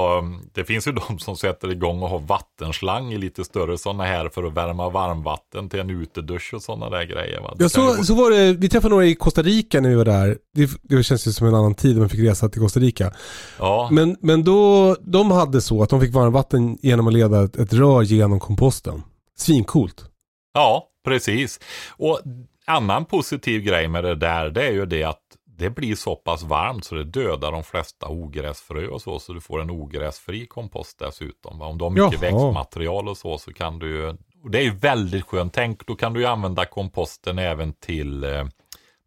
det 0.54 0.64
finns 0.66 0.88
ju 0.88 0.92
de 1.10 1.20
som 1.20 1.38
sätter 1.38 1.72
igång 1.72 2.02
och 2.04 2.10
har 2.10 2.20
vattenslang 2.20 3.14
i 3.14 3.18
lite 3.18 3.44
större 3.44 3.78
sådana 3.78 4.04
här 4.04 4.30
för 4.30 4.44
att 4.44 4.54
värma 4.54 4.90
varmvatten 4.90 5.70
till 5.70 5.80
en 5.80 5.90
utedusch 5.90 6.54
och 6.54 6.62
sådana 6.62 6.90
där 6.90 7.04
grejer. 7.04 7.42
Va? 7.42 7.54
Ja, 7.60 7.70
kan 7.70 7.88
ju- 7.88 7.96
så, 7.98 8.04
så 8.04 8.16
var 8.16 8.32
det, 8.32 8.54
vi 8.54 8.70
träffade 8.70 8.90
några 8.94 9.06
i 9.06 9.16
Costa 9.16 9.42
Rica 9.42 9.82
när 9.82 9.90
vi 9.90 9.96
var 9.96 10.06
där. 10.06 10.38
Det, 10.54 10.70
det 10.84 11.04
känns 11.04 11.28
ju 11.28 11.32
som 11.32 11.48
en 11.48 11.56
annan 11.56 11.76
tid 11.76 11.94
när 11.94 12.00
man 12.00 12.10
fick 12.10 12.20
resa 12.30 12.50
till 12.50 12.62
Costa 12.62 12.80
Rica. 12.80 13.12
ja. 13.60 13.90
Men, 13.92 14.18
men 14.22 14.44
då, 14.44 14.96
de 15.02 15.32
hade 15.32 15.62
så 15.62 15.84
att 15.84 15.90
de 15.90 16.02
fick 16.02 16.14
varmvatten 16.14 16.78
genom 16.82 17.08
att 17.08 17.14
leda 17.14 17.44
ett, 17.44 17.56
ett 17.56 17.74
rör 17.74 18.02
genom 18.02 18.40
komposten. 18.40 19.04
Svincoolt. 19.38 20.06
Ja, 20.54 20.88
precis. 21.06 21.60
Och 21.98 22.20
annan 22.66 23.06
positiv 23.06 23.62
grej 23.62 23.88
med 23.88 24.04
det 24.04 24.16
där, 24.16 24.50
det 24.50 24.68
är 24.68 24.72
ju 24.72 24.86
det 24.86 25.04
att 25.04 25.22
det 25.58 25.70
blir 25.70 25.96
så 25.96 26.16
pass 26.16 26.44
varmt 26.44 26.86
så 26.86 26.96
det 26.96 27.04
dödar 27.04 27.52
de 27.52 27.64
flesta 27.64 28.08
ogräsfrö 28.10 28.88
och 28.88 29.02
så, 29.02 29.20
så 29.20 29.34
du 29.34 29.42
får 29.42 29.62
en 29.62 29.70
ogräsfri 29.70 30.46
kompost 30.48 31.00
dessutom. 31.00 31.60
va. 31.60 31.66
Om 31.66 31.78
du 31.78 31.84
har 31.84 31.92
mycket 31.92 32.22
Jaha. 32.22 32.32
växtmaterial 32.32 33.08
och 33.08 33.18
så, 33.18 33.38
så 33.38 33.54
kan 33.54 33.80
du 33.80 34.10
och 34.44 34.52
det 34.52 34.58
är 34.60 34.64
ju 34.64 34.76
väldigt 34.76 35.26
skönt. 35.26 35.54
Tänk, 35.54 35.88
då 35.88 35.96
kan 35.96 36.14
du 36.14 36.20
ju 36.20 36.26
använda 36.26 36.66
komposten 36.66 37.40
även 37.40 37.74
till 37.74 38.24
eh, 38.24 38.46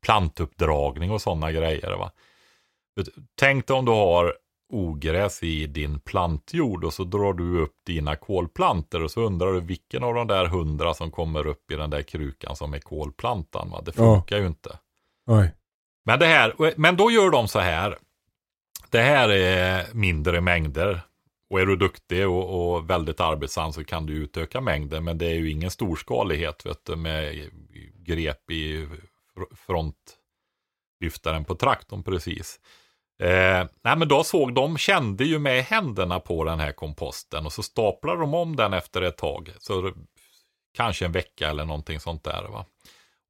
plantuppdragning 0.03 1.11
och 1.11 1.21
sådana 1.23 1.53
grejer. 1.53 1.97
Va? 1.99 2.11
Tänk 3.41 3.67
dig 3.67 3.77
om 3.77 3.85
du 3.85 3.91
har 3.93 4.35
ogräs 4.73 5.43
i 5.43 5.67
din 5.67 6.01
plantjord 6.01 6.85
och 6.85 6.93
så 6.95 7.05
drar 7.05 7.33
du 7.33 7.61
upp 7.63 7.75
dina 7.87 8.17
kolplanter 8.17 9.03
och 9.03 9.11
så 9.11 9.21
undrar 9.21 9.53
du 9.53 9.61
vilken 9.61 10.05
av 10.05 10.15
de 10.15 10.27
där 10.27 10.47
hundra 10.47 10.95
som 10.95 11.11
kommer 11.11 11.47
upp 11.47 11.71
i 11.71 11.75
den 11.77 11.91
där 11.91 12.03
krukan 12.03 12.57
som 12.57 12.75
är 12.75 12.79
kolplantan. 12.79 13.71
Va? 13.71 13.81
Det 13.85 13.93
Ja. 13.97 14.15
funkar 14.15 14.39
ju 14.39 14.47
inte. 14.47 14.79
Nej. 15.27 15.51
Men, 16.09 16.19
det 16.19 16.27
här, 16.27 16.75
men 16.77 16.97
då 16.97 17.11
gör 17.11 17.31
de 17.31 17.49
så 17.49 17.59
här. 17.59 17.99
Det 18.91 19.01
här 19.01 19.29
är 19.29 19.87
mindre 19.95 20.41
mängder. 20.41 21.01
Och 21.51 21.61
är 21.61 21.67
du 21.67 21.77
duktig 21.77 22.29
och, 22.29 22.75
och 22.75 22.91
väldigt 22.91 23.21
arbetsam 23.21 23.73
så 23.73 23.85
kan 23.85 24.07
du 24.07 24.13
utöka 24.13 24.61
mängden. 24.61 25.05
Men 25.05 25.19
det 25.19 25.27
är 25.27 25.35
ju 25.35 25.51
ingen 25.51 25.71
storskalighet 25.71 26.67
vet 26.67 26.85
du, 26.85 26.97
med 26.97 27.51
grep 27.95 28.51
i 28.51 28.89
frontlyftaren 29.67 31.45
på 31.45 31.55
traktorn 31.55 32.03
precis. 32.03 32.61
Eh, 33.23 33.67
nej 33.83 33.97
men 33.97 34.09
då 34.09 34.25
såg 34.25 34.55
de, 34.55 34.79
kände 34.79 35.25
ju 35.25 35.39
med 35.39 35.65
händerna 35.65 36.21
på 36.21 36.45
den 36.45 36.61
här 36.61 36.73
komposten 36.73 37.47
och 37.47 37.53
så 37.53 37.63
staplade 37.63 38.21
de 38.21 38.35
om 38.35 38.57
den 38.57 38.73
efter 38.73 39.03
ett 39.03 39.17
tag. 39.17 39.53
Så 39.59 39.93
kanske 40.75 41.05
en 41.05 41.13
vecka 41.13 41.49
eller 41.49 41.65
någonting 41.65 42.01
sånt 42.01 42.25
där. 42.25 42.43
Va? 42.43 42.67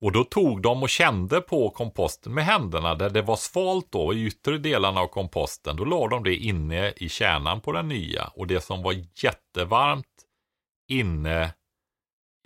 Och 0.01 0.13
då 0.13 0.25
tog 0.25 0.63
de 0.63 0.83
och 0.83 0.89
kände 0.89 1.41
på 1.41 1.71
komposten 1.71 2.35
med 2.35 2.45
händerna 2.45 2.95
där 2.95 3.11
det 3.11 3.23
var 3.23 3.37
svalt 3.37 3.87
då 3.91 4.15
i 4.15 4.25
yttre 4.27 4.59
delarna 4.59 5.01
av 5.01 5.07
komposten. 5.07 5.77
Då 5.77 5.85
la 5.85 6.09
de 6.09 6.25
det 6.25 6.37
inne 6.37 6.93
i 6.97 7.09
kärnan 7.09 7.61
på 7.61 7.73
den 7.73 7.89
nya 7.89 8.25
och 8.35 8.47
det 8.47 8.61
som 8.65 8.83
var 8.83 8.95
jättevarmt 9.23 10.05
inne 10.91 11.53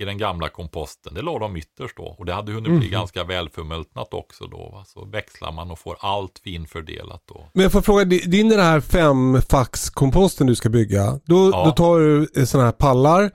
i 0.03 0.05
den 0.05 0.19
gamla 0.19 0.49
komposten, 0.49 1.15
det 1.15 1.23
la 1.23 1.39
de 1.39 1.57
ytterst 1.57 1.97
då. 1.97 2.15
Och 2.19 2.27
det 2.27 2.33
hade 2.33 2.53
hunnit 2.53 2.69
bli 2.71 2.79
Mhm. 2.87 2.91
ganska 2.91 3.25
välförmultnat 3.25 4.15
också 4.15 4.47
då. 4.47 4.71
Va? 4.73 4.85
Så 4.87 5.05
växlar 5.05 5.53
man 5.53 5.71
och 5.71 5.79
får 5.79 5.97
allt 6.01 6.39
finfördelat 6.45 7.23
då. 7.27 7.49
Men 7.55 7.63
jag 7.63 7.73
får 7.73 7.83
fråga, 7.83 8.05
di- 8.05 8.19
din 8.27 8.49
den 8.49 8.61
här 8.61 8.81
femfackskomposten 8.81 10.47
du 10.47 10.55
ska 10.55 10.69
bygga, 10.69 11.21
då, 11.25 11.51
Ja. 11.53 11.65
då 11.65 11.71
tar 11.71 11.99
du 12.01 12.47
sådana 12.47 12.65
här 12.67 12.73
pallar. 12.73 13.31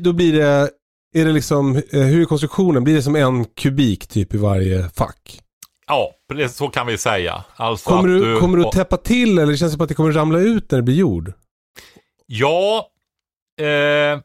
Då 0.00 0.12
blir 0.12 0.32
det, 0.32 0.70
är 1.14 1.24
det 1.24 1.32
liksom, 1.32 1.76
eh, 1.76 2.00
hur 2.00 2.20
är 2.20 2.24
konstruktionen? 2.24 2.84
Blir 2.84 2.94
det 2.94 3.02
som 3.02 3.16
en 3.16 3.44
kubik 3.44 4.06
typ 4.06 4.34
i 4.34 4.38
varje 4.38 4.88
fack? 4.88 5.40
Ja, 5.86 6.10
så 6.50 6.68
kan 6.68 6.86
vi 6.86 6.98
säga. 6.98 7.44
Alltså 7.56 7.90
Kommer 7.90 8.16
att 8.16 8.22
du, 8.22 8.40
kommer 8.40 8.58
du 8.58 8.64
täppa 8.64 8.96
till 8.96 9.38
eller 9.38 9.56
känns 9.56 9.72
det 9.72 9.76
som 9.76 9.82
att 9.82 9.88
det 9.88 9.94
kommer 9.94 10.12
ramla 10.12 10.38
ut 10.38 10.70
när 10.70 10.78
det 10.78 10.82
blir 10.82 10.94
jord? 10.94 11.32
Ja, 12.26 12.88
eh, 13.60 14.20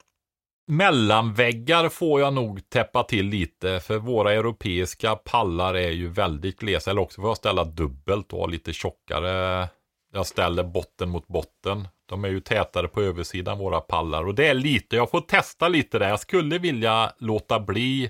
mellanväggar 0.68 1.90
får 1.90 2.22
jag 2.22 2.34
nog 2.34 2.70
täppa 2.70 3.04
till 3.04 3.26
lite 3.26 3.80
för 3.80 3.98
våra 3.98 4.34
europeiska 4.34 5.16
pallar 5.16 5.74
är 5.74 5.92
ju 5.92 6.10
väldigt 6.10 6.60
glesa. 6.60 6.92
Eller 6.92 7.02
också 7.02 7.22
får 7.22 7.30
jag 7.30 7.38
ställa 7.38 7.64
dubbelt 7.64 8.34
och 8.34 8.40
ha 8.40 8.48
lite 8.48 8.74
tjockare. 8.74 9.68
Jag 10.14 10.28
ställer 10.28 10.64
botten 10.64 11.10
mot 11.10 11.28
botten. 11.28 11.88
De 12.12 12.24
är 12.24 12.30
ju 12.30 12.40
tätare 12.40 12.88
på 12.88 13.02
översidan 13.02 13.58
våra 13.58 13.82
pallar 13.82 14.24
och 14.24 14.36
det 14.36 14.48
är 14.48 14.54
lite, 14.54 14.96
jag 14.96 15.12
får 15.12 15.22
testa 15.22 15.68
lite 15.68 16.00
där. 16.00 16.10
Jag 16.10 16.20
skulle 16.20 16.58
vilja 16.58 17.14
låta 17.18 17.60
bli 17.60 18.10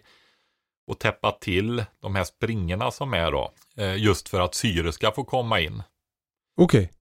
och 0.88 1.00
täppa 1.00 1.32
till 1.32 1.86
de 2.00 2.16
här 2.16 2.24
springorna 2.24 2.92
som 2.92 3.14
är 3.14 3.32
då. 3.32 3.54
Eh, 3.78 3.96
just 3.96 4.30
för 4.30 4.40
att 4.42 4.56
syre 4.56 4.92
ska 4.92 5.12
få 5.12 5.24
komma 5.24 5.60
in. 5.60 5.84
Okej. 6.58 6.92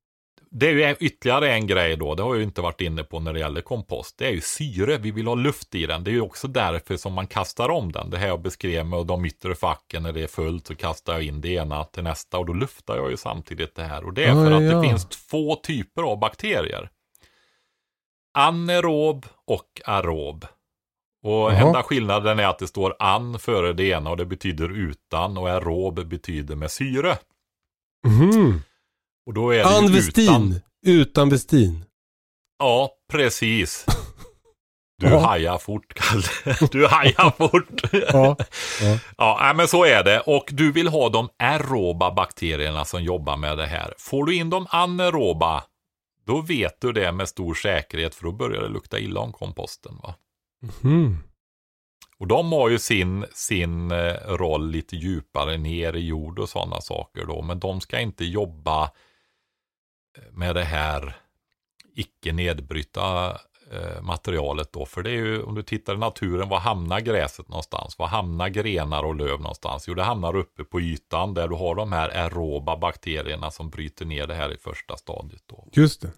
Det 0.53 0.69
är 0.69 0.73
ju 0.73 0.97
ytterligare 1.01 1.53
en 1.53 1.67
grej 1.67 1.97
då, 1.97 2.15
det 2.15 2.23
har 2.23 2.31
jag 2.31 2.39
ju 2.39 2.45
inte 2.45 2.61
varit 2.61 2.81
inne 2.81 3.05
på 3.05 3.21
när 3.21 3.33
det 3.33 3.39
gäller 3.41 3.61
kompost. 3.61 4.19
Det 4.19 4.27
är 4.27 4.31
ju 4.31 4.41
syre, 4.41 4.99
vi 4.99 5.11
vill 5.11 5.27
ha 5.27 5.35
luft 5.35 5.75
i 5.75 5.87
den. 5.87 6.05
Det 6.05 6.11
är 6.11 6.13
ju 6.13 6.21
också 6.21 6.49
därför 6.49 6.97
som 6.97 7.13
man 7.13 7.27
kastar 7.27 7.69
om 7.69 7.93
den. 7.93 8.11
Det 8.11 8.19
här 8.19 8.27
jag 8.27 8.43
beskrev 8.43 8.87
med 8.87 9.07
de 9.07 9.25
yttre 9.25 9.55
facken, 9.55 10.03
när 10.03 10.13
det 10.13 10.23
är 10.23 10.27
fullt 10.27 10.67
så 10.67 10.75
kastar 10.75 11.13
jag 11.13 11.23
in 11.23 11.41
det 11.41 11.49
ena 11.49 11.85
till 11.85 12.03
nästa 12.03 12.39
och 12.39 12.47
då 12.47 12.53
luftar 12.53 12.97
jag 12.97 13.11
ju 13.11 13.17
samtidigt 13.17 13.75
det 13.75 13.83
här. 13.85 14.05
Och 14.05 14.15
det 14.15 14.25
är 14.25 14.29
Ja, 14.29 14.35
för 14.35 14.51
att 14.51 14.63
ja. 14.63 14.81
det 14.81 14.89
finns 14.89 15.09
två 15.09 15.57
typer 15.57 16.03
av 16.03 16.19
bakterier. 16.19 16.91
Anaerob 18.39 19.27
och 19.47 19.81
aerob. 19.85 20.45
Och 21.23 21.53
Jaha. 21.53 21.67
enda 21.67 21.83
skillnaden 21.83 22.39
är 22.39 22.47
att 22.47 22.59
det 22.59 22.67
står 22.67 22.95
an 22.99 23.39
före 23.39 23.73
det 23.73 23.85
ena 23.85 24.11
och 24.11 24.17
det 24.17 24.27
betyder 24.27 24.69
utan 24.69 25.39
och 25.39 25.49
aerob 25.51 26.07
betyder 26.07 26.57
med 26.57 26.71
syre. 26.71 27.19
Mhm. 28.07 28.63
Och 29.31 29.35
då 29.35 29.51
är 29.51 29.65
det 29.89 29.93
ju 29.93 29.99
utan. 30.25 30.61
Utan 30.87 31.29
vestin. 31.29 31.85
Ja, 32.59 32.91
precis. 33.13 33.87
Du 34.99 35.07
Ja. 35.07 35.19
hajar 35.19 35.59
fort, 35.59 35.95
Kalle. 35.95 36.23
Du 36.73 36.87
hajar 36.87 37.31
fort. 37.37 37.83
Ja. 37.93 38.37
ja. 38.81 38.99
Ja, 39.17 39.53
men 39.57 39.69
så 39.69 39.85
är 39.85 40.05
det. 40.05 40.21
Och 40.21 40.45
du 40.53 40.73
vill 40.73 40.89
ha 40.89 41.09
de 41.09 41.29
aeroba 41.39 42.11
bakterierna 42.15 42.85
som 42.85 43.03
jobbar 43.03 43.37
med 43.37 43.59
det 43.59 43.67
här. 43.67 43.95
Får 43.99 44.25
du 44.27 44.35
in 44.37 44.51
de 44.51 44.67
anaeroba, 44.71 45.65
då 46.27 46.41
vet 46.41 46.81
du 46.81 46.93
det 46.93 47.13
med 47.13 47.29
stor 47.29 47.55
säkerhet, 47.55 48.15
för 48.15 48.25
då 48.25 48.33
börjar 48.33 48.63
det 48.63 48.69
lukta 48.69 48.99
illa 48.99 49.21
om 49.21 49.33
komposten. 49.33 49.99
Va? 50.03 50.15
Mhm. 50.83 51.19
Och 52.19 52.27
de 52.27 52.53
har 52.53 52.69
ju 52.69 52.79
sin, 52.79 53.27
sin 53.35 53.91
eh, 53.91 54.15
roll 54.27 54.71
lite 54.71 54.97
djupare 54.97 55.57
ner 55.57 55.97
i 55.97 56.07
jord 56.07 56.39
och 56.39 56.49
sådana 56.49 56.81
saker 56.81 57.25
då. 57.27 57.43
Men 57.43 57.61
de 57.61 57.81
ska 57.81 58.01
inte 58.01 58.25
jobba 58.25 58.91
med 60.33 60.55
det 60.55 60.65
här 60.65 61.17
icke 61.95 62.33
nedbryta 62.33 63.31
eh, 63.73 64.03
materialet 64.03 64.73
då. 64.73 64.87
För 64.87 65.03
det 65.03 65.11
är 65.11 65.15
ju, 65.15 65.43
om 65.43 65.55
du 65.55 65.63
tittar 65.63 65.95
i 65.95 65.99
naturen, 65.99 66.49
var 66.49 66.59
hamnar 66.59 67.01
gräset 67.01 67.49
någonstans? 67.49 67.99
Var 67.99 68.07
hamnar 68.07 68.49
grenar 68.49 69.03
och 69.03 69.15
löv 69.15 69.41
någonstans? 69.41 69.89
Jo, 69.89 69.95
det 69.95 70.03
hamnar 70.03 70.37
uppe 70.37 70.65
på 70.65 70.81
ytan 70.81 71.35
där 71.35 71.49
du 71.49 71.55
har 71.55 71.75
de 71.75 71.93
här 71.93 72.09
aeroba 72.09 72.77
bakterierna 72.77 73.51
som 73.51 73.71
bryter 73.71 74.05
ner 74.05 74.27
det 74.27 74.35
här 74.35 74.53
i 74.53 74.57
första 74.57 74.97
stadiet. 74.97 75.43
Då. 75.47 75.69
Just 75.73 76.01
det. 76.01 76.13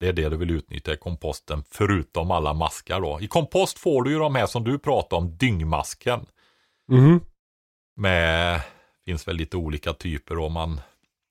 Det 0.00 0.08
är 0.08 0.12
det 0.12 0.28
du 0.28 0.36
vill 0.36 0.50
utnyttja 0.50 0.92
i 0.92 0.96
komposten, 0.96 1.64
förutom 1.70 2.30
alla 2.30 2.54
maskar 2.54 3.00
då. 3.00 3.20
I 3.20 3.28
kompost 3.28 3.78
får 3.78 4.02
du 4.02 4.10
ju 4.10 4.18
de 4.18 4.34
här 4.34 4.46
som 4.46 4.64
du 4.64 4.78
pratar 4.78 5.16
om, 5.16 5.36
dyngmasken. 5.36 6.26
Mhm. 6.88 7.20
Med, 7.96 8.60
finns 9.04 9.28
väl 9.28 9.36
lite 9.36 9.56
olika 9.56 9.92
typer 9.92 10.38
och 10.38 10.52
man, 10.52 10.80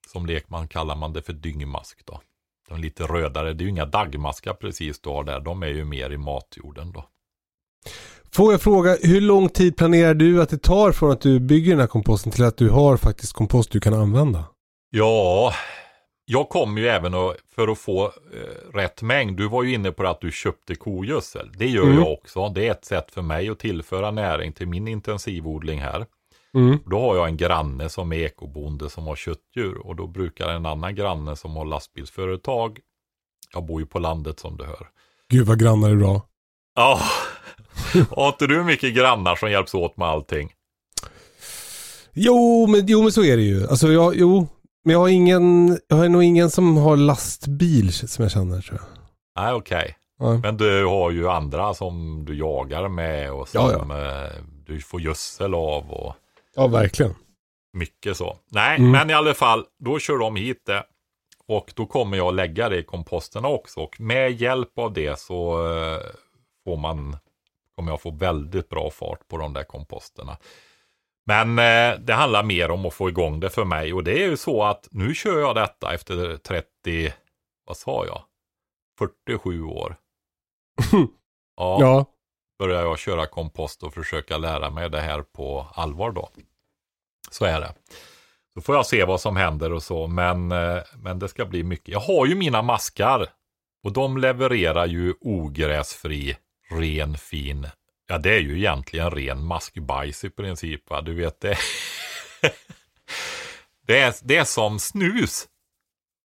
som 0.09 0.25
lekman 0.25 0.67
kallar 0.67 0.95
man 0.95 1.13
det 1.13 1.21
för 1.21 1.33
dyngmask 1.33 2.05
då. 2.05 2.21
De 2.67 2.73
är 2.77 2.81
lite 2.81 3.03
rödare, 3.03 3.53
det 3.53 3.61
är 3.61 3.65
ju 3.65 3.69
inga 3.69 3.85
daggmaskar 3.85 4.53
precis 4.53 4.99
du 5.01 5.09
har 5.09 5.23
där, 5.23 5.39
de 5.39 5.63
är 5.63 5.67
ju 5.67 5.85
mer 5.85 6.09
i 6.09 6.17
matjorden 6.17 6.91
då. 6.91 7.05
Får 8.31 8.51
jag 8.51 8.61
fråga, 8.61 8.97
hur 9.01 9.21
lång 9.21 9.49
tid 9.49 9.77
planerar 9.77 10.13
du 10.13 10.41
att 10.41 10.49
det 10.49 10.57
tar 10.57 10.91
från 10.91 11.11
att 11.11 11.21
du 11.21 11.39
bygger 11.39 11.71
den 11.71 11.79
här 11.79 11.87
komposten 11.87 12.31
till 12.31 12.43
att 12.43 12.57
du 12.57 12.69
har 12.69 12.97
faktiskt 12.97 13.33
kompost 13.33 13.71
du 13.71 13.79
kan 13.79 13.93
använda? 13.93 14.45
Ja, 14.89 15.53
jag 16.25 16.49
kommer 16.49 16.81
ju 16.81 16.87
även 16.87 17.13
att, 17.13 17.35
för 17.55 17.67
att 17.67 17.77
få 17.77 18.05
eh, 18.05 18.73
rätt 18.73 19.01
mängd. 19.01 19.37
Du 19.37 19.47
var 19.49 19.63
ju 19.63 19.73
inne 19.73 19.91
på 19.91 20.07
att 20.07 20.21
du 20.21 20.31
köpte 20.31 20.75
kogödsel. 20.75 21.51
Det 21.57 21.67
gör 21.67 21.83
Mm. 21.83 21.95
jag 21.97 22.11
också. 22.13 22.49
Det 22.49 22.67
är 22.67 22.71
ett 22.71 22.85
sätt 22.85 23.11
för 23.11 23.21
mig 23.21 23.49
att 23.49 23.59
tillföra 23.59 24.11
näring 24.11 24.53
till 24.53 24.67
min 24.67 24.87
intensivodling 24.87 25.79
här. 25.81 26.05
Mm. 26.53 26.79
Då 26.85 26.99
har 26.99 27.15
jag 27.15 27.27
en 27.27 27.37
granne 27.37 27.89
som 27.89 28.11
är 28.11 28.17
ekobonde 28.17 28.89
som 28.89 29.07
har 29.07 29.15
köttdjur 29.15 29.77
och 29.87 29.95
då 29.95 30.07
brukar 30.07 30.49
en 30.49 30.65
annan 30.65 30.95
granne 30.95 31.35
som 31.35 31.55
har 31.55 31.65
lastbilsföretag. 31.65 32.79
Jag 33.53 33.65
bor 33.65 33.81
ju 33.81 33.87
på 33.87 33.99
landet 33.99 34.39
som 34.39 34.57
du 34.57 34.63
hör. 34.63 34.89
Gud 35.29 35.47
vad 35.47 35.59
grannar 35.59 35.89
är 35.89 35.95
bra. 35.95 36.21
Ja, 36.75 36.99
har 38.11 38.27
inte 38.27 38.47
du 38.47 38.63
mycket 38.63 38.95
grannar 38.95 39.35
som 39.35 39.51
hjälps 39.51 39.73
åt 39.73 39.97
med 39.97 40.07
allting? 40.07 40.53
Jo 42.13 42.67
men, 42.67 42.87
jo, 42.87 43.01
men 43.01 43.11
så 43.11 43.23
är 43.23 43.37
det 43.37 43.43
ju. 43.43 43.67
Alltså 43.67 43.91
jag, 43.91 44.15
jo. 44.15 44.47
Men 44.83 44.93
jag 44.93 44.99
har 44.99 45.09
ingen, 45.09 45.79
jag 45.87 45.97
har 45.97 46.09
nog 46.09 46.23
ingen 46.23 46.49
som 46.49 46.77
har 46.77 46.97
lastbil 46.97 47.93
som 47.93 48.23
jag 48.23 48.31
känner 48.31 48.61
tror 48.61 48.79
jag. 48.79 48.87
Nej, 49.43 49.53
okej. 49.53 49.95
Ja. 50.19 50.37
Men 50.37 50.57
du 50.57 50.85
har 50.85 51.11
ju 51.11 51.29
andra 51.29 51.73
som 51.73 52.25
du 52.25 52.37
jagar 52.37 52.87
med 52.87 53.31
och 53.31 53.47
Ja, 53.53 53.69
som 53.79 53.91
eh, 53.91 54.43
du 54.65 54.81
får 54.81 55.01
gödsel 55.01 55.53
av 55.53 55.91
och 55.91 56.15
ja, 56.59 56.67
verkligen. 56.67 57.15
mycket 57.73 58.17
så. 58.17 58.37
Nej, 58.51 58.77
Mm. 58.79 58.91
men 58.91 59.09
i 59.09 59.13
alla 59.13 59.33
fall, 59.33 59.65
då 59.79 59.99
kör 59.99 60.17
de 60.17 60.35
hit 60.35 60.65
det. 60.65 60.83
Och 61.47 61.71
då 61.75 61.85
kommer 61.85 62.17
jag 62.17 62.33
lägga 62.33 62.69
det 62.69 62.77
i 62.77 62.83
komposterna 62.83 63.47
också. 63.47 63.79
Och 63.79 64.01
med 64.01 64.31
hjälp 64.41 64.77
av 64.79 64.93
det 64.93 65.19
så 65.19 65.67
eh, 65.73 65.99
får 66.63 66.77
man, 66.77 67.17
kommer 67.75 67.91
jag 67.91 68.01
få 68.01 68.11
väldigt 68.11 68.69
bra 68.69 68.89
fart 68.91 69.27
på 69.27 69.37
de 69.37 69.53
där 69.53 69.63
komposterna. 69.63 70.37
Men 71.25 71.59
eh, 71.59 71.99
det 71.99 72.13
handlar 72.13 72.43
mer 72.43 72.71
om 72.71 72.85
att 72.85 72.93
få 72.93 73.09
igång 73.09 73.39
det 73.39 73.49
för 73.49 73.65
mig. 73.65 73.93
Och 73.93 74.03
det 74.03 74.23
är 74.23 74.27
ju 74.27 74.37
så 74.37 74.63
att 74.63 74.87
nu 74.91 75.13
kör 75.15 75.39
jag 75.39 75.55
detta 75.55 75.93
efter 75.93 76.37
30, 76.37 77.13
vad 77.65 77.77
sa 77.77 78.05
jag? 78.05 78.21
47 78.99 79.63
år. 79.63 79.95
Ja, 81.57 81.77
Ja. 81.81 82.05
börjar 82.59 82.81
jag 82.83 82.99
köra 82.99 83.25
kompost 83.25 83.83
och 83.83 83.93
försöka 83.93 84.37
lära 84.37 84.69
mig 84.69 84.89
det 84.89 85.01
här 85.01 85.21
på 85.21 85.67
allvar 85.73 86.11
då. 86.11 86.29
Så 87.29 87.45
är 87.45 87.61
det. 87.61 87.73
Så 88.53 88.61
får 88.61 88.75
jag 88.75 88.85
se 88.85 89.05
vad 89.05 89.21
som 89.21 89.35
händer 89.35 89.73
och 89.73 89.83
så, 89.83 90.07
men, 90.07 90.51
eh, 90.51 90.77
men 91.03 91.19
det 91.19 91.27
ska 91.27 91.45
bli 91.45 91.63
mycket. 91.63 91.87
Jag 91.87 91.99
har 91.99 92.25
ju 92.25 92.35
mina 92.35 92.61
maskar 92.61 93.27
och 93.83 93.93
de 93.93 94.17
levererar 94.17 94.85
ju 94.85 95.13
ogräsfri, 95.21 96.37
ren, 96.71 97.17
fin. 97.17 97.67
Ja, 98.07 98.17
det 98.17 98.35
är 98.35 98.39
ju 98.39 98.57
egentligen 98.57 99.11
ren 99.11 99.43
maskbajs 99.43 100.23
i 100.23 100.29
princip. 100.29 100.89
Va? 100.89 101.01
Du 101.01 101.13
vet 101.13 101.41
det. 101.41 101.57
det, 103.87 103.99
är, 103.99 104.15
det 104.21 104.37
är 104.37 104.43
som 104.43 104.79
snus. 104.79 105.47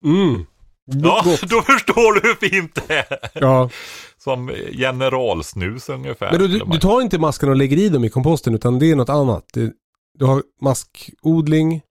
Mm. 0.04 0.46
Ja, 0.84 1.24
då 1.42 1.62
förstår 1.62 2.20
du 2.20 2.28
hur 2.28 2.48
fint 2.48 2.78
det 2.88 2.94
är. 2.94 3.18
ja. 3.32 3.70
Som 4.18 4.52
generalsnus 4.72 5.88
ungefär. 5.88 6.30
Men 6.30 6.40
du, 6.40 6.58
du 6.58 6.78
tar 6.78 7.00
inte 7.00 7.18
maskarna 7.18 7.52
och 7.52 7.56
lägger 7.56 7.76
i 7.76 7.88
dem 7.88 8.04
i 8.04 8.10
komposten 8.10 8.54
utan 8.54 8.78
det 8.78 8.90
är 8.90 8.96
något 8.96 9.08
annat. 9.08 9.44
Det, 9.52 9.72
du 10.14 10.24
har 10.24 10.42
maskodling. 10.60 11.82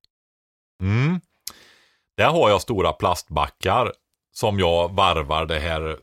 Mm. 0.81 1.19
Där 2.17 2.29
har 2.29 2.49
jag 2.49 2.61
stora 2.61 2.93
plastbackar 2.93 3.93
som 4.31 4.59
jag 4.59 4.93
varvar 4.93 5.45
det 5.45 5.59
här 5.59 5.97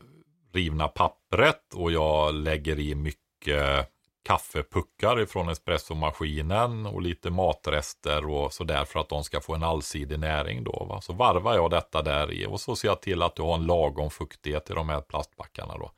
rivna 0.53 0.87
pappret 0.87 1.73
och 1.73 1.91
jag 1.91 2.33
lägger 2.33 2.79
i 2.79 2.95
mycket 2.95 3.87
kaffepuckar 4.23 5.21
ifrån 5.21 5.49
espressomaskinen 5.49 6.85
och 6.85 7.01
lite 7.01 7.29
matrester 7.29 8.29
och 8.29 8.53
sådär 8.53 8.85
för 8.85 8.99
att 8.99 9.09
de 9.09 9.23
ska 9.23 9.41
få 9.41 9.55
en 9.55 9.63
allsidig 9.63 10.19
näring 10.19 10.63
då. 10.63 10.85
Va? 10.89 11.01
Så 11.01 11.13
varvar 11.13 11.55
jag 11.55 11.71
detta 11.71 12.01
där 12.01 12.31
i 12.31 12.45
och 12.45 12.61
så 12.61 12.75
ser 12.75 12.87
jag 12.87 13.01
till 13.01 13.21
att 13.21 13.35
du 13.35 13.41
har 13.41 13.55
en 13.55 13.65
lagom 13.65 14.09
fuktighet 14.09 14.69
i 14.69 14.73
de 14.73 14.89
här 14.89 15.01
plastbackarna 15.01 15.77
då. 15.77 15.91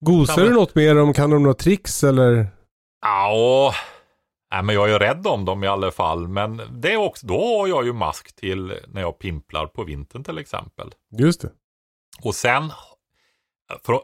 Gosar 0.00 0.42
du 0.42 0.50
något 0.50 0.74
med 0.74 0.96
dem? 0.96 1.12
Kan 1.12 1.30
de 1.30 1.42
några 1.42 1.54
tricks 1.54 2.04
eller? 2.04 2.46
Ja, 3.02 3.74
nej, 4.50 4.62
men 4.62 4.74
jag 4.74 4.90
är 4.90 4.98
rädd 4.98 5.26
om 5.26 5.44
dem 5.44 5.64
i 5.64 5.66
alla 5.66 5.90
fall. 5.90 6.28
Men 6.28 6.62
det 6.70 6.92
är 6.92 6.96
också, 6.96 7.26
då 7.26 7.58
har 7.58 7.66
jag 7.68 7.84
ju 7.84 7.92
mask 7.92 8.36
till 8.36 8.74
när 8.86 9.00
jag 9.00 9.18
pimplar 9.18 9.66
på 9.66 9.84
vintern 9.84 10.24
till 10.24 10.38
exempel. 10.38 10.90
Just 11.18 11.40
det. 11.40 11.50
Och 12.22 12.34
sen, 12.34 12.72
för, 13.84 14.00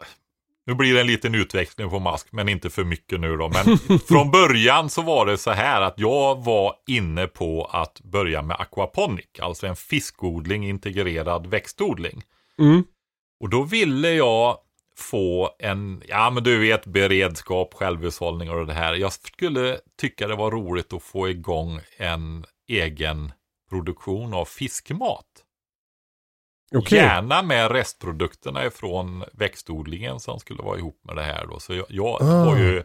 nu 0.67 0.75
blir 0.75 0.95
det 0.95 1.01
en 1.01 1.07
liten 1.07 1.35
utväxling 1.35 1.91
på 1.91 1.99
mask, 1.99 2.29
men 2.33 2.49
inte 2.49 2.71
för 2.71 2.85
mycket 2.85 3.21
nu 3.21 3.37
då. 3.37 3.49
Men 3.49 3.79
från 4.09 4.31
början 4.31 4.91
så 4.91 5.03
var 5.03 5.27
det 5.27 5.39
så 5.39 5.51
här 5.51 5.81
att 5.81 5.95
jag 5.97 6.45
var 6.45 6.75
inne 6.87 7.27
på 7.27 7.65
att 7.65 8.01
börja 8.01 8.43
med 8.43 8.57
aquaponic, 8.61 9.27
alltså 9.39 9.67
en 9.67 9.77
fiskodling, 9.77 10.69
integrerad 10.69 11.47
växtodling. 11.47 12.23
Mm. 12.59 12.85
Och 13.41 13.49
då 13.49 13.63
ville 13.63 14.11
jag 14.11 14.59
få 14.97 15.51
en, 15.59 16.03
ja 16.09 16.31
men 16.31 16.45
du 16.45 16.59
vet 16.61 16.87
beredskap, 16.87 17.75
självhushållning 17.75 18.51
och 18.51 18.67
det 18.67 18.73
här. 18.73 18.95
Jag 18.95 19.13
skulle 19.13 19.81
tycka 19.99 20.29
det 20.29 20.37
var 20.37 20.51
roligt 20.51 20.93
att 20.93 21.03
få 21.03 21.29
igång 21.29 21.81
en 21.97 22.47
egen 22.69 23.33
produktion 23.71 24.35
av 24.35 24.45
fiskmat. 24.45 25.27
Okej. 26.75 26.99
Gärna 26.99 27.43
med 27.43 27.71
restprodukterna 27.71 28.67
ifrån 28.67 29.25
växtodlingen 29.33 30.21
som 30.21 30.41
skulle 30.41 30.63
vara 30.63 30.79
ihop 30.79 31.01
med 31.05 31.17
det 31.17 31.23
här 31.23 31.47
då. 31.47 31.61
Så 31.61 31.75
jag, 31.75 31.87
jag 31.89 32.23
Ah. 32.23 32.45
har 32.45 32.57
ju 32.59 32.83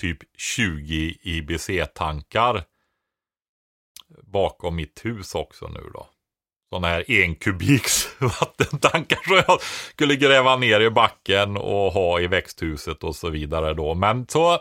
typ 0.00 0.18
20 0.38 1.18
IBC-tankar 1.22 2.64
bakom 4.22 4.76
mitt 4.76 5.04
hus 5.04 5.34
också 5.34 5.68
nu 5.68 5.90
då. 5.94 6.08
Sådana 6.70 6.88
här 6.88 7.10
en 7.10 7.34
kubiks 7.34 8.08
vattentankar 8.20 9.18
som 9.26 9.42
jag 9.46 9.60
skulle 9.90 10.16
gräva 10.16 10.56
ner 10.56 10.80
i 10.80 10.90
backen 10.90 11.56
och 11.56 11.92
ha 11.92 12.20
i 12.20 12.26
växthuset 12.26 13.04
och 13.04 13.16
så 13.16 13.28
vidare 13.30 13.74
då. 13.74 13.94
Men 13.94 14.26
så 14.28 14.58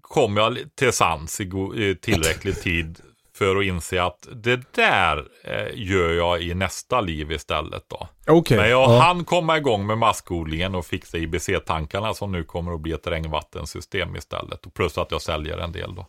kom 0.00 0.36
jag 0.36 0.58
till 0.74 0.92
sans 0.92 1.40
i, 1.40 1.96
tillräcklig 2.02 2.60
tid 2.62 3.00
för 3.34 3.56
att 3.56 3.64
inse 3.64 4.02
att 4.02 4.28
det 4.34 4.60
där 4.74 5.24
eh, 5.44 5.66
gör 5.74 6.12
jag 6.12 6.42
i 6.42 6.54
nästa 6.54 7.00
liv 7.00 7.32
istället 7.32 7.84
då. 7.88 8.08
Okej. 8.26 8.56
Men 8.56 8.70
jag 8.70 8.90
Ja. 8.90 8.98
hann 9.00 9.24
komma 9.24 9.56
igång 9.56 9.86
med 9.86 9.98
maskodlingen 9.98 10.74
och 10.74 10.86
fixa 10.86 11.18
IBC-tankarna 11.18 12.14
som 12.14 12.32
nu 12.32 12.44
kommer 12.44 12.74
att 12.74 12.80
bli 12.80 12.92
ett 12.92 13.06
regnvattensystem 13.06 14.16
istället. 14.16 14.66
Och 14.66 14.74
plus 14.74 14.98
att 14.98 15.10
jag 15.10 15.22
säljer 15.22 15.58
en 15.58 15.72
del 15.72 15.94
då. 15.94 16.06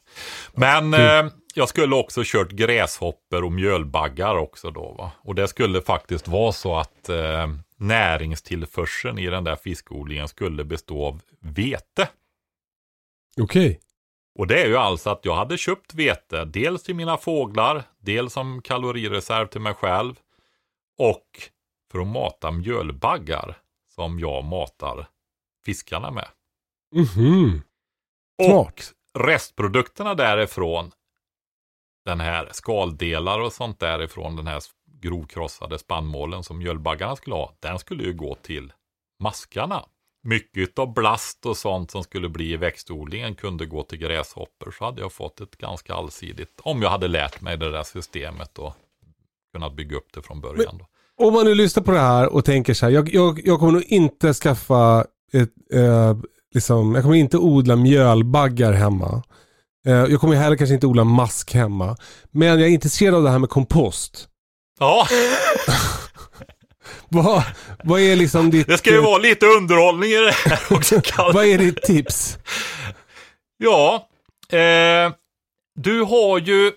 Men 0.53 0.93
eh, 0.93 1.25
jag 1.53 1.69
skulle 1.69 1.95
också 1.95 2.21
kört 2.25 2.51
gräshopper 2.51 3.43
och 3.43 3.51
mjölbaggar 3.51 4.35
också 4.35 4.71
då. 4.71 4.95
Va? 4.97 5.11
Och 5.21 5.35
det 5.35 5.47
skulle 5.47 5.81
faktiskt 5.81 6.27
vara 6.27 6.51
så 6.51 6.75
att 6.75 7.09
eh, 7.09 7.47
näringstillförseln 7.77 9.19
i 9.19 9.27
den 9.27 9.43
där 9.43 9.55
fiskodlingen 9.55 10.27
skulle 10.27 10.63
bestå 10.63 11.05
av 11.05 11.21
vete. 11.39 12.09
Okej. 13.41 13.79
Och 14.39 14.47
det 14.47 14.63
är 14.63 14.67
ju 14.67 14.77
alltså 14.77 15.09
att 15.09 15.25
jag 15.25 15.35
hade 15.35 15.57
köpt 15.57 15.93
vete, 15.93 16.45
dels 16.45 16.83
till 16.83 16.95
mina 16.95 17.17
fåglar, 17.17 17.83
dels 17.99 18.33
som 18.33 18.61
kalorireserv 18.61 19.47
till 19.47 19.61
mig 19.61 19.73
själv 19.73 20.19
och 20.99 21.27
för 21.91 21.99
att 21.99 22.07
mata 22.07 22.51
mjölbaggar 22.51 23.57
som 23.95 24.19
jag 24.19 24.43
matar 24.43 25.07
fiskarna 25.65 26.11
med. 26.11 26.27
Mhm. 26.95 27.61
Och 28.37 28.81
Smart. 28.81 28.93
restprodukterna 29.13 30.13
därifrån, 30.13 30.91
den 32.05 32.19
här 32.19 32.49
skaldelar 32.51 33.39
och 33.39 33.53
sånt 33.53 33.79
därifrån, 33.79 34.35
den 34.35 34.47
här 34.47 34.63
grovkrossade 35.01 35.79
spannmålen 35.79 36.43
som 36.43 36.57
mjölbaggarna 36.57 37.15
skulle 37.15 37.35
ha, 37.35 37.53
den 37.59 37.79
skulle 37.79 38.03
ju 38.03 38.13
gå 38.13 38.35
till 38.35 38.73
maskarna. 39.19 39.85
Mycket 40.25 40.79
av 40.79 40.93
blast 40.93 41.45
och 41.45 41.57
sånt 41.57 41.91
som 41.91 42.03
skulle 42.03 42.29
bli 42.29 42.53
i 42.53 42.57
växtodlingen 42.57 43.35
kunde 43.35 43.65
gå 43.65 43.83
till 43.83 43.97
gräshoppor. 43.97 44.75
Så 44.77 44.85
hade 44.85 45.01
jag 45.01 45.11
fått 45.11 45.41
ett 45.41 45.57
ganska 45.57 45.93
allsidigt, 45.93 46.59
om 46.61 46.81
jag 46.81 46.89
hade 46.89 47.07
lärt 47.07 47.41
mig 47.41 47.57
det 47.57 47.71
där 47.71 47.83
systemet 47.83 48.59
och 48.59 48.73
kunnat 49.53 49.73
bygga 49.73 49.97
upp 49.97 50.07
det 50.13 50.21
från 50.21 50.41
början. 50.41 50.77
Då. 50.77 50.87
Om 51.25 51.33
man 51.33 51.45
nu 51.45 51.55
lyssnar 51.55 51.83
på 51.83 51.91
det 51.91 51.99
här 51.99 52.33
och 52.33 52.45
tänker 52.45 52.73
så 52.73 52.85
här, 52.85 52.93
jag, 52.93 53.13
jag, 53.13 53.41
jag 53.45 53.59
kommer 53.59 53.71
nog 53.71 53.83
inte 53.83 54.33
skaffa 54.33 55.05
ett, 55.33 55.53
eh, 55.73 56.17
liksom, 56.53 56.95
jag 56.95 57.03
kommer 57.03 57.15
inte 57.15 57.37
odla 57.37 57.75
mjölbaggar 57.75 58.71
hemma. 58.71 59.23
Eh, 59.87 59.93
jag 59.93 60.21
kommer 60.21 60.35
heller 60.35 60.55
kanske 60.55 60.73
inte 60.73 60.87
odla 60.87 61.03
mask 61.03 61.53
hemma. 61.53 61.97
Men 62.31 62.47
jag 62.47 62.61
är 62.61 62.67
intresserad 62.67 63.15
av 63.15 63.23
det 63.23 63.29
här 63.29 63.39
med 63.39 63.49
kompost. 63.49 64.27
Ja, 64.79 65.07
Vad, 67.09 67.43
vad 67.83 67.99
är 68.01 68.15
liksom 68.15 68.51
ditt... 68.51 68.67
det 68.67 68.77
ska 68.77 68.89
ju 68.89 69.01
vara 69.01 69.17
lite 69.17 69.45
underhållning 69.45 70.09
i 70.09 70.15
det 70.15 70.31
här 70.31 70.59
också. 70.77 71.01
Vad 71.33 71.45
är 71.45 71.57
ditt 71.57 71.81
tips? 71.81 72.37
Ja, 73.57 74.07
eh, 74.51 75.13
du 75.75 76.01
har 76.01 76.39
ju, 76.39 76.71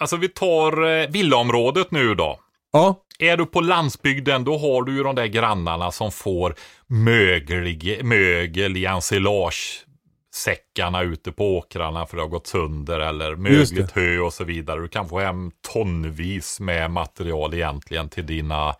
alltså 0.00 0.16
vi 0.16 0.28
tar 0.28 1.00
eh, 1.00 1.08
villaområdet 1.08 1.90
nu 1.90 2.14
då. 2.14 2.40
Ja, 2.72 2.96
Är 3.18 3.36
du 3.36 3.46
på 3.46 3.60
landsbygden 3.60 4.44
då 4.44 4.58
har 4.58 4.82
du 4.82 4.96
ju 4.96 5.02
de 5.02 5.14
där 5.14 5.26
grannarna 5.26 5.92
som 5.92 6.12
får 6.12 6.54
mögel, 6.86 8.04
mögel 8.04 8.76
i 8.76 8.84
ensilage 8.84 9.86
säckarna 10.34 11.02
ute 11.02 11.32
på 11.32 11.56
åkrarna 11.56 12.06
för 12.06 12.16
det 12.16 12.22
har 12.22 12.28
gått 12.28 12.46
sönder 12.46 13.00
eller 13.00 13.36
mögligt 13.36 13.90
hö 13.90 14.18
och 14.18 14.32
så 14.32 14.44
vidare. 14.44 14.80
Du 14.80 14.88
kan 14.88 15.08
få 15.08 15.18
hem 15.18 15.50
tonvis 15.72 16.60
med 16.60 16.90
material 16.90 17.54
egentligen 17.54 18.08
till 18.08 18.26
dina 18.26 18.74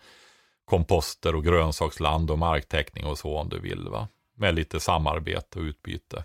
komposter 0.65 1.35
och 1.35 1.43
grönsaksland 1.43 2.31
och 2.31 2.39
marktäckning 2.39 3.05
och 3.05 3.17
så 3.17 3.37
om 3.37 3.49
du 3.49 3.59
vill. 3.59 3.89
va 3.89 4.07
Med 4.37 4.55
lite 4.55 4.79
samarbete 4.79 5.59
och 5.59 5.63
utbyte. 5.63 6.23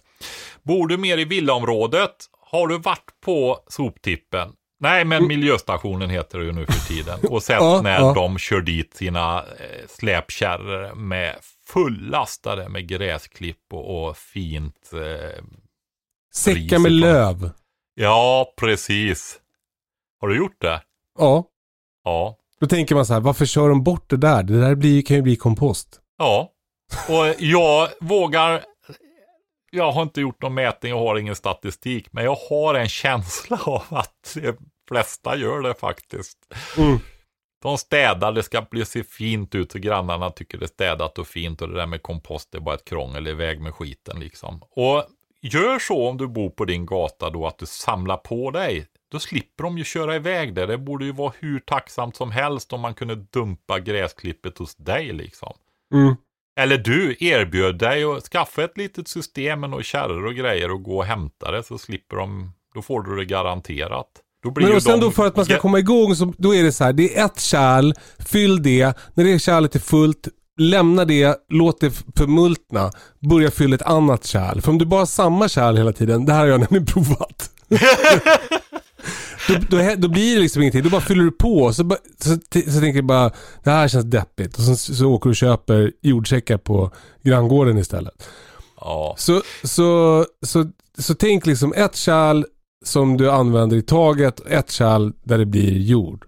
Bor 0.62 0.88
du 0.88 0.96
mer 0.96 1.18
i 1.18 1.24
villaområdet? 1.24 2.14
Har 2.40 2.66
du 2.66 2.78
varit 2.78 3.12
på 3.24 3.58
soptippen? 3.68 4.52
Nej, 4.80 5.04
men 5.04 5.26
miljöstationen 5.26 6.10
heter 6.10 6.38
det 6.38 6.44
ju 6.44 6.52
nu 6.52 6.66
för 6.66 6.94
tiden. 6.94 7.20
Och 7.30 7.42
sett 7.42 7.82
när 7.82 8.14
de 8.14 8.38
kör 8.38 8.60
dit 8.60 8.94
sina 8.94 9.38
eh, 9.38 9.86
släpkärror 9.88 10.94
med 10.94 11.36
fullastade 11.72 12.68
med 12.68 12.88
gräsklipp 12.88 13.72
och, 13.72 14.08
och 14.08 14.16
fint. 14.16 14.90
Eh, 14.92 15.44
Säckar 16.34 16.78
med 16.78 16.92
löv. 16.92 17.50
ja, 17.94 18.52
precis. 18.56 19.40
Har 20.20 20.28
du 20.28 20.36
gjort 20.36 20.60
det? 20.60 20.82
Ja. 21.18 21.44
Ja. 22.04 22.36
Då 22.60 22.66
tänker 22.66 22.94
man 22.94 23.06
så 23.06 23.12
här, 23.12 23.20
varför 23.20 23.46
kör 23.46 23.68
de 23.68 23.84
bort 23.84 24.10
det 24.10 24.16
där? 24.16 24.42
Det 24.42 24.60
där 24.60 24.74
blir, 24.74 25.02
kan 25.02 25.16
ju 25.16 25.22
bli 25.22 25.36
kompost. 25.36 26.00
Ja. 26.18 26.52
Och 27.08 27.34
jag 27.38 27.88
vågar... 28.00 28.64
Jag 29.70 29.92
har 29.92 30.02
inte 30.02 30.20
gjort 30.20 30.42
någon 30.42 30.54
mätning 30.54 30.94
och 30.94 31.00
har 31.00 31.16
ingen 31.18 31.36
statistik. 31.36 32.12
Men 32.12 32.24
jag 32.24 32.34
har 32.50 32.74
en 32.74 32.88
känsla 32.88 33.60
av 33.64 33.82
att 33.90 34.36
de 34.42 34.56
flesta 34.88 35.36
gör 35.36 35.60
det 35.62 35.74
faktiskt. 35.74 36.38
Mm. 36.78 36.98
De 37.62 37.78
städar, 37.78 38.32
det 38.32 38.42
ska 38.42 38.62
bli 38.62 38.84
se 38.84 39.04
fint 39.04 39.54
ut 39.54 39.74
och 39.74 39.80
grannarna 39.80 40.30
tycker 40.30 40.58
det 40.58 40.64
är 40.64 40.68
städat 40.68 41.18
och 41.18 41.26
fint 41.26 41.62
och 41.62 41.68
det 41.68 41.74
där 41.74 41.86
med 41.86 42.02
kompost 42.02 42.54
är 42.54 42.60
bara 42.60 42.74
ett 42.74 42.84
krångel, 42.84 43.26
iväg 43.26 43.60
med 43.60 43.74
skiten 43.74 44.20
liksom. 44.20 44.62
Och 44.70 45.04
gör 45.42 45.78
så 45.78 46.08
om 46.08 46.16
du 46.16 46.28
bor 46.28 46.50
på 46.50 46.64
din 46.64 46.86
gata 46.86 47.30
då 47.30 47.46
att 47.46 47.58
du 47.58 47.66
samlar 47.66 48.16
på 48.16 48.50
dig. 48.50 48.86
Då 49.10 49.18
slipper 49.18 49.64
de 49.64 49.78
ju 49.78 49.84
köra 49.84 50.16
iväg 50.16 50.54
det. 50.54 50.66
Det 50.66 50.78
borde 50.78 51.04
ju 51.04 51.12
vara 51.12 51.32
hur 51.38 51.60
tacksamt 51.60 52.16
som 52.16 52.30
helst 52.30 52.72
om 52.72 52.80
man 52.80 52.94
kunde 52.94 53.14
dumpa 53.14 53.78
gräsklippet 53.78 54.58
hos 54.58 54.76
dig 54.76 55.12
liksom. 55.12 55.52
Mm. 55.94 56.16
Eller 56.60 56.78
du 56.78 57.16
erbjöd 57.20 57.78
dig 57.78 58.04
att 58.04 58.22
skaffa 58.22 58.64
ett 58.64 58.78
litet 58.78 59.08
system 59.08 59.60
med 59.60 59.70
några 59.70 59.82
kärror 59.82 60.26
och 60.26 60.34
grejer 60.34 60.70
och 60.70 60.82
gå 60.82 60.96
och 60.96 61.04
hämta 61.04 61.50
det 61.50 61.62
så 61.62 61.78
slipper 61.78 62.16
de, 62.16 62.52
då 62.74 62.82
får 62.82 63.02
du 63.02 63.16
det 63.16 63.24
garanterat. 63.24 64.22
Då 64.42 64.50
blir 64.50 64.66
Men 64.66 64.76
och 64.76 64.82
sen 64.82 64.92
de- 65.00 65.00
då 65.06 65.10
för 65.10 65.26
att 65.26 65.36
man 65.36 65.44
ska 65.44 65.54
Ja, 65.54 65.60
komma 65.60 65.78
igång 65.78 66.16
så 66.16 66.32
då 66.38 66.54
är 66.54 66.62
det 66.62 66.72
så 66.72 66.84
här, 66.84 66.92
det 66.92 67.18
är 67.18 67.24
ett 67.24 67.40
kärl, 67.40 67.92
fyll 68.18 68.62
det, 68.62 68.94
när 69.14 69.24
det 69.24 69.38
kärlet 69.38 69.74
är 69.74 69.78
fullt, 69.80 70.28
lämna 70.60 71.04
det, 71.04 71.36
låt 71.48 71.80
det 71.80 71.90
förmultna, 72.16 72.90
börja 73.28 73.50
fylla 73.50 73.74
ett 73.74 73.82
annat 73.82 74.24
kärl. 74.26 74.60
För 74.60 74.70
om 74.70 74.78
du 74.78 74.84
bara 74.86 75.00
har 75.00 75.06
samma 75.06 75.48
kärl 75.48 75.76
hela 75.76 75.92
tiden, 75.92 76.24
det 76.24 76.32
här 76.32 76.40
har 76.40 76.46
jag 76.46 76.60
nämligen 76.60 76.86
provat. 76.92 77.50
då, 79.48 79.54
då, 79.70 79.94
då 79.96 80.08
blir 80.08 80.34
det 80.36 80.40
liksom 80.42 80.62
ingenting, 80.62 80.82
då 80.82 80.90
bara 80.90 81.00
fyller 81.00 81.24
du 81.24 81.30
på. 81.30 81.72
Så, 81.72 81.96
så, 82.20 82.36
så 82.70 82.80
tänker 82.80 82.94
jag 82.98 83.04
bara, 83.06 83.30
det 83.64 83.70
här 83.70 83.88
känns 83.88 84.04
deppigt. 84.04 84.58
Och 84.58 84.64
sen 84.64 84.76
så, 84.76 84.94
så 84.94 85.06
åker 85.06 85.28
du 85.28 85.32
och 85.32 85.36
köper 85.36 85.92
jordsäckar 86.02 86.58
på 86.58 86.90
granngården 87.22 87.78
istället. 87.78 88.28
Ja, 88.80 89.14
Så, 89.18 89.42
så, 89.64 90.24
så, 90.46 90.66
så 90.98 91.14
tänk 91.14 91.46
liksom 91.46 91.72
ett 91.76 91.96
kärl 91.96 92.44
som 92.84 93.16
du 93.16 93.30
använder 93.30 93.76
i 93.76 93.82
taget 93.82 94.40
ett 94.46 94.70
kärl 94.70 95.12
där 95.24 95.38
det 95.38 95.46
blir 95.46 95.78
jord. 95.78 96.24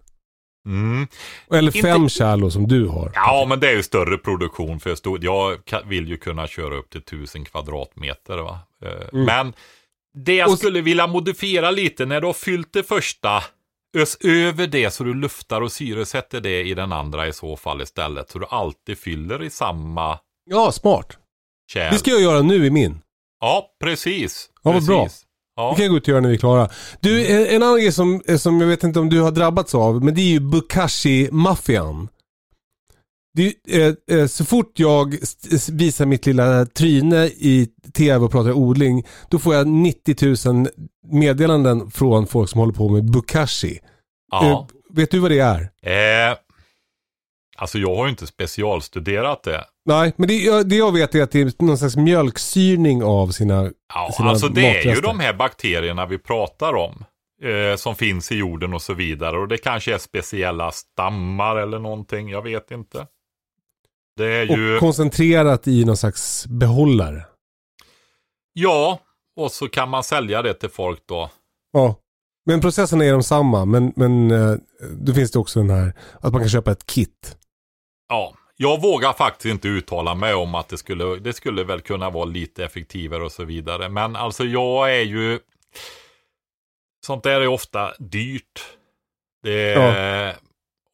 mm. 0.67 1.07
Eller 1.51 1.77
Inte- 1.77 1.89
fem 1.89 2.09
kärl 2.09 2.41
då, 2.41 2.51
som 2.51 2.69
du 2.69 2.87
har. 2.87 3.13
ja 3.15 3.47
men 3.49 3.61
det 3.61 3.69
är 3.69 3.77
ju 3.77 3.83
större 3.83 4.19
produktion 4.19 4.81
för 4.81 4.91
jag, 4.91 4.99
stod, 4.99 5.25
jag 5.25 5.59
vill 5.87 6.09
ju 6.09 6.17
kunna 6.17 6.47
köra 6.47 6.75
upp 6.77 6.91
till 6.91 7.01
1000 7.01 7.45
kvadratmeter. 7.45 8.39
Va? 8.39 8.59
Eh, 8.85 9.09
Men 9.13 9.53
det 10.19 10.35
jag 10.35 10.47
Mm. 10.49 10.57
Skulle 10.57 10.81
vilja 10.81 11.07
modifiera 11.07 11.71
lite 11.71 12.07
när 12.07 12.21
du 12.21 12.27
har 12.27 12.35
fyllt 12.35 12.73
det 12.73 12.83
första 12.83 13.43
Ös 13.97 14.17
över 14.21 14.67
det 14.67 14.91
så 14.91 15.05
du 15.05 15.15
luftar 15.15 15.61
och 15.61 15.73
syresätter 15.73 16.41
det 16.41 16.63
i 16.63 16.75
den 16.75 16.93
andra 16.93 17.29
i 17.29 17.33
så 17.33 17.57
fall 17.57 17.83
istället. 17.83 18.31
Så 18.31 18.39
du 18.39 18.47
alltid 18.51 18.99
fyller 18.99 19.43
i 19.43 19.51
samma 19.51 20.19
Ja, 20.51 20.73
smart. 20.73 21.19
kärl. 21.73 21.93
Det 21.93 21.99
ska 21.99 22.11
jag 22.11 22.21
göra 22.23 22.43
nu 22.43 22.67
i 22.67 22.71
min. 22.71 23.01
Ja, 23.41 23.67
precis. 23.81 24.51
Ja, 24.55 24.61
vad 24.63 24.75
precis. 24.75 24.89
bra. 24.89 25.09
Ja. 25.61 25.71
Det 25.71 25.77
kan 25.77 25.85
jag 25.85 25.91
gå 25.91 25.97
ut 25.97 26.03
och 26.03 26.09
göra 26.09 26.21
när 26.21 26.29
vi 26.29 26.35
är 26.35 26.39
klara. 26.39 26.69
Du, 27.01 27.27
en, 27.27 27.47
en 27.57 27.63
annan 27.63 27.81
grej 27.81 27.93
som, 27.93 28.23
som 28.39 28.61
jag 28.61 28.69
vet 28.69 28.85
inte 28.85 29.01
om 29.01 29.09
du 29.09 29.21
har 29.21 29.31
drabbats 29.31 29.75
av, 29.75 30.05
men 30.05 30.15
det 30.15 30.21
är 30.21 30.31
ju 30.31 30.41
Bukashi-maffian. 30.41 32.09
Eh, 33.69 34.19
eh, 34.19 34.27
så 34.27 34.45
fort 34.45 34.79
jag 34.79 35.17
visar 35.73 36.07
mitt 36.07 36.27
lilla 36.27 36.67
tryne 36.67 37.27
i 37.27 37.69
tv 37.95 38.25
och 38.25 38.31
pratar 38.31 38.53
odling, 38.53 39.07
då 39.29 39.39
får 39.39 39.55
jag 39.55 39.67
90 39.67 40.53
000 40.53 40.69
meddelanden 41.13 41.91
från 41.91 42.27
folk 42.27 42.51
som 42.51 42.61
håller 42.61 42.73
på 42.73 42.89
med 42.89 43.11
Bukashi. 43.11 43.79
ja. 44.31 44.51
Eh, 44.51 44.67
vet 44.97 45.11
du 45.11 45.19
vad 45.19 45.31
det 45.31 45.39
är? 45.39 45.61
Eh, 45.83 46.37
alltså 47.57 47.79
jag 47.79 47.97
har 47.97 48.05
ju 48.05 48.11
inte 48.11 48.27
specialstuderat 48.27 49.43
det. 49.43 49.65
Nej, 49.91 50.13
men 50.17 50.29
det, 50.29 50.35
jag- 50.35 50.69
det 50.69 50.77
jag 50.77 50.93
vet 50.93 51.15
är 51.15 51.23
att 51.23 51.31
det 51.31 51.41
är 51.41 51.53
någon 51.65 51.79
slags 51.79 51.97
mjölksyrning 51.97 53.03
av 53.05 53.29
sina... 53.29 53.71
Ja, 53.95 54.11
sina 54.17 54.31
alltså 54.31 54.49
det 54.49 54.61
är 54.61 54.71
ju 54.71 54.77
matrester. 54.89 55.03
de 55.09 55.21
här 55.21 55.33
bakterierna 55.35 56.07
vi 56.07 56.19
pratar 56.19 56.75
om. 56.77 57.05
Eh, 57.43 57.77
som 57.77 57.95
finns 57.95 58.33
i 58.33 58.37
jorden 58.37 58.75
och 58.75 58.83
så 58.83 58.95
vidare. 58.95 59.39
Och 59.39 59.49
det 59.49 59.59
kanske 59.59 59.95
är 59.95 59.99
speciella 59.99 60.71
stammar 60.73 61.57
eller 61.57 61.79
någonting. 61.79 62.29
Jag 62.29 62.43
vet 62.43 62.71
inte. 62.71 63.07
Det 64.17 64.27
är 64.27 64.57
ju... 64.57 64.75
Och 64.75 64.81
koncentrerat 64.81 65.69
i 65.69 65.85
någon 65.85 65.97
slags 65.97 66.47
behållare. 66.47 67.25
Ja, 68.53 69.01
och 69.37 69.53
så 69.53 69.69
kan 69.69 69.89
man 69.89 70.05
sälja 70.05 70.43
det 70.43 70.55
till 70.55 70.69
folk 70.69 71.03
då. 71.07 71.31
Ja. 71.73 71.95
Men 72.47 72.61
processerna 72.61 73.05
är 73.05 73.13
de 73.13 73.23
samma, 73.23 73.65
men, 73.65 73.93
men 73.97 74.31
eh, 74.31 74.55
då 74.93 75.15
finns 75.15 75.31
det 75.31 75.39
också 75.39 75.61
den 75.61 75.71
här 75.71 75.93
att 76.21 76.33
man 76.33 76.41
kan 76.43 76.49
köpa 76.49 76.73
ett 76.73 76.87
kit. 76.87 77.37
Ja, 78.09 78.35
jag 78.63 78.81
vågar 78.81 79.13
faktiskt 79.13 79.53
inte 79.53 79.69
uttala 79.69 80.15
mig 80.15 80.35
om 80.35 80.55
att 80.55 80.69
det 80.69 80.79
skulle, 80.79 81.17
det 81.17 81.33
skulle 81.33 81.65
väl 81.65 81.81
kunna 81.81 82.11
vara 82.11 82.25
lite 82.25 82.65
effektivare 82.65 83.25
och 83.25 83.33
så 83.33 83.45
vidare. 83.45 83.89
Men 83.89 84.17
alltså 84.17 84.45
jag 84.45 84.97
är 84.97 85.03
ju, 85.03 85.39
sånt 87.07 87.23
där 87.23 87.41
är 87.41 87.47
ofta 87.47 87.95
dyrt. 87.99 88.65
Det 89.43 89.73
är 89.73 90.37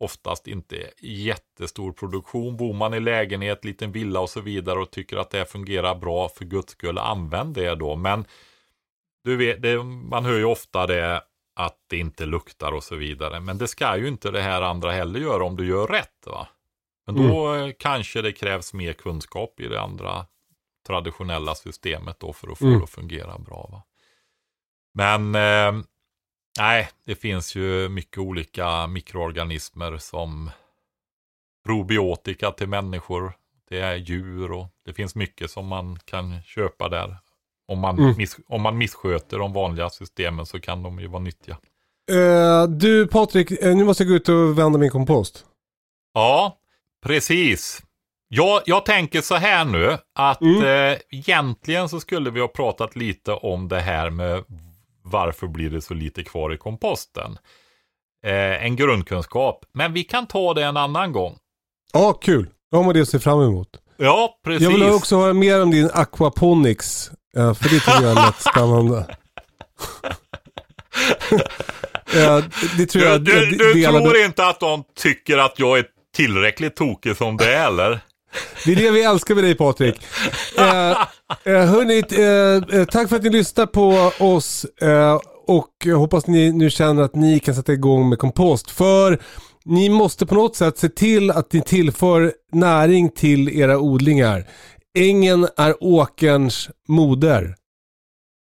oftast 0.01 0.47
inte 0.47 0.91
jättestor 1.01 1.93
produktion. 1.93 2.57
Bor 2.57 2.75
man 2.75 2.95
i 2.95 3.01
lägenhet, 3.01 3.65
liten 3.65 3.93
villa 3.93 4.21
och 4.21 4.31
så 4.31 4.41
vidare 4.41 4.79
och 4.79 4.91
tycker 4.91 5.17
att 5.17 5.31
det 5.31 5.47
fungerar 5.47 5.95
bra, 5.95 6.29
för 6.29 6.45
guds 6.45 6.73
skull 6.73 6.99
använd 6.99 7.55
det 7.55 7.75
då. 7.75 7.97
Men 7.97 8.25
du 9.25 9.37
vet, 9.37 9.63
det, 9.63 9.83
man 9.83 10.25
hör 10.25 10.37
ju 10.37 10.45
ofta 10.45 10.87
det 10.87 11.23
att 11.57 11.77
det 11.91 11.97
inte 11.97 12.27
luktar 12.27 12.73
och 12.73 12.85
så 12.85 12.97
vidare. 12.97 13.41
Men 13.41 13.59
det 13.59 13.69
ska 13.69 13.97
ju 13.97 14.09
inte 14.09 14.31
det 14.31 14.43
här 14.43 14.63
andra 14.63 14.91
heller 14.91 15.21
göra 15.21 15.45
om 15.45 15.57
du 15.57 15.69
gör 15.69 15.87
rätt. 15.87 16.27
va? 16.27 16.49
Men 17.07 17.15
då 17.29 17.55
eh, 17.55 17.73
kanske 17.79 18.23
det 18.23 18.33
krävs 18.33 18.75
mer 18.75 18.93
kunskap 18.93 19.61
i 19.61 19.69
det 19.69 19.81
andra 19.81 20.27
traditionella 20.87 21.55
systemet 21.55 22.21
då 22.21 22.33
för 22.33 22.49
att 22.53 22.59
få 22.59 22.65
Mm. 22.67 22.79
det 22.79 22.85
att 22.85 22.91
fungera 22.91 23.39
bra. 23.39 23.69
Va? 23.73 23.83
Men 24.95 25.35
eh, 25.35 25.83
nej, 26.59 26.89
det 27.05 27.15
finns 27.15 27.55
ju 27.55 27.89
mycket 27.89 28.19
olika 28.19 28.87
mikroorganismer 28.87 29.99
som 29.99 30.51
probiotika 31.65 32.51
till 32.51 32.69
människor. 32.69 33.33
Det 33.69 33.81
är 33.81 33.95
djur 33.97 34.53
och 34.53 34.67
det 34.85 34.93
finns 34.93 35.15
mycket 35.15 35.51
som 35.51 35.67
man 35.67 35.99
kan 36.05 36.43
köpa 36.43 36.89
där. 36.89 37.17
Om 37.69 37.79
man, 37.79 37.99
Mm. 37.99 38.15
miss, 38.17 38.37
om 38.49 38.63
man 38.63 38.79
missköter 38.79 39.39
de 39.39 39.53
vanliga 39.53 39.91
systemen 39.91 40.47
så 40.47 40.61
kan 40.61 40.83
de 40.83 41.01
ju 41.01 41.07
vara 41.07 41.23
nyttiga. 41.23 41.59
Eh, 42.11 42.67
du 42.69 43.07
Patrik, 43.07 43.51
eh, 43.51 43.77
nu 43.77 43.85
måste 43.85 44.03
jag 44.03 44.09
gå 44.11 44.17
ut 44.17 44.29
och 44.29 44.59
vända 44.59 44.79
min 44.79 44.91
kompost. 44.91 45.45
Ja, 46.15 46.59
precis. 47.05 47.83
Jag, 48.29 48.63
jag 48.67 48.85
tänker 48.85 49.21
så 49.21 49.35
här 49.35 49.65
nu 49.65 49.99
att 50.15 50.41
Mm. 50.41 50.63
eh, 50.93 50.99
egentligen 51.11 51.89
så 51.89 52.01
skulle 52.01 52.31
vi 52.31 52.41
ha 52.41 52.49
pratat 52.49 52.97
lite 52.97 53.33
om 53.33 53.69
det 53.69 53.81
här 53.81 54.11
med 54.11 54.45
varför 55.03 55.47
blir 55.47 55.71
det 55.71 55.81
så 55.83 55.95
lite 55.95 56.23
kvar 56.25 56.55
i 56.55 56.57
komposten. 56.57 57.39
Eh, 58.27 58.65
en 58.65 58.77
grundkunskap, 58.77 59.65
men 59.75 59.93
vi 59.93 60.05
kan 60.05 60.27
ta 60.27 60.55
det 60.55 60.65
en 60.65 60.77
annan 60.77 61.13
gång. 61.13 61.37
Ja, 61.93 62.13
kul. 62.13 62.51
Då 62.71 62.77
har 62.77 62.85
man 62.85 62.95
det 62.95 63.01
att 63.03 63.09
se 63.09 63.19
fram 63.19 63.41
emot. 63.41 63.69
Ja, 63.97 64.39
precis. 64.45 64.63
Jag 64.63 64.71
vill 64.71 64.83
också 64.91 65.17
höra 65.17 65.33
mer 65.33 65.63
om 65.63 65.71
din 65.71 65.91
aquaponics. 65.95 67.11
eh, 67.37 67.55
för 67.55 67.65
det 67.65 67.81
tycker 67.81 68.03
jag 68.03 68.19
är 68.19 68.27
lätt 68.27 68.41
spännande. 68.41 69.17
Det 72.79 72.87
tror 72.87 73.03
Du, 73.03 73.09
jag 73.09 73.25
du, 73.25 73.47
du 73.57 73.73
delade- 73.75 74.05
tror 74.05 74.17
inte 74.25 74.47
att 74.47 74.61
de 74.61 74.85
tycker 74.97 75.39
att 75.39 75.59
jag 75.59 75.79
är 75.79 75.87
tillräckligt 76.17 76.77
tokig 76.77 77.17
som 77.17 77.37
det 77.37 77.55
är, 77.55 77.67
eller? 77.67 78.01
Det 78.65 78.73
är 78.73 78.77
det 78.77 78.91
vi 78.91 79.03
älskar 79.03 79.35
med 79.35 79.45
dig 79.45 79.55
Patrik. 79.55 80.01
Eh, 80.59 80.91
eh, 81.45 81.67
hörni, 81.67 82.03
eh, 82.11 82.79
eh, 82.81 82.87
tack 82.87 83.09
för 83.09 83.17
att 83.17 83.23
ni 83.23 83.31
lyssnar 83.31 83.67
på 83.67 84.13
oss. 84.25 84.65
Eh, 84.65 85.21
och 85.47 85.71
jag 85.85 85.97
hoppas 85.97 86.27
ni 86.27 86.53
nu 86.53 86.71
känner 86.71 87.03
att 87.03 87.15
ni 87.15 87.41
kan 87.41 87.55
sätta 87.55 87.73
igång 87.73 88.09
med 88.09 88.19
kompost. 88.19 88.71
För 88.71 89.19
ni 89.65 89.89
måste 89.89 90.27
på 90.27 90.35
något 90.35 90.57
sätt 90.57 90.79
se 90.79 90.89
till 90.89 91.31
att 91.31 91.53
ni 91.53 91.61
tillför 91.61 92.33
näring 92.53 93.11
till 93.11 93.49
era 93.49 93.79
odlingar. 93.79 94.47
Ängen 94.99 95.49
är 95.57 95.75
åkerns 95.81 96.71
moder. 96.89 97.55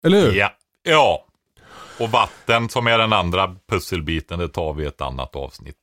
Eller 0.06 0.20
hur? 0.20 0.34
Ja. 0.34 0.50
ja. 0.82 1.24
Och 2.00 2.10
vatten 2.10 2.68
som 2.68 2.86
är 2.86 2.98
den 2.98 3.12
andra 3.12 3.56
pusselbiten, 3.70 4.38
det 4.38 4.48
tar 4.48 4.74
vi 4.74 4.84
i 4.84 4.86
ett 4.86 5.00
annat 5.00 5.36
avsnitt. 5.36 5.76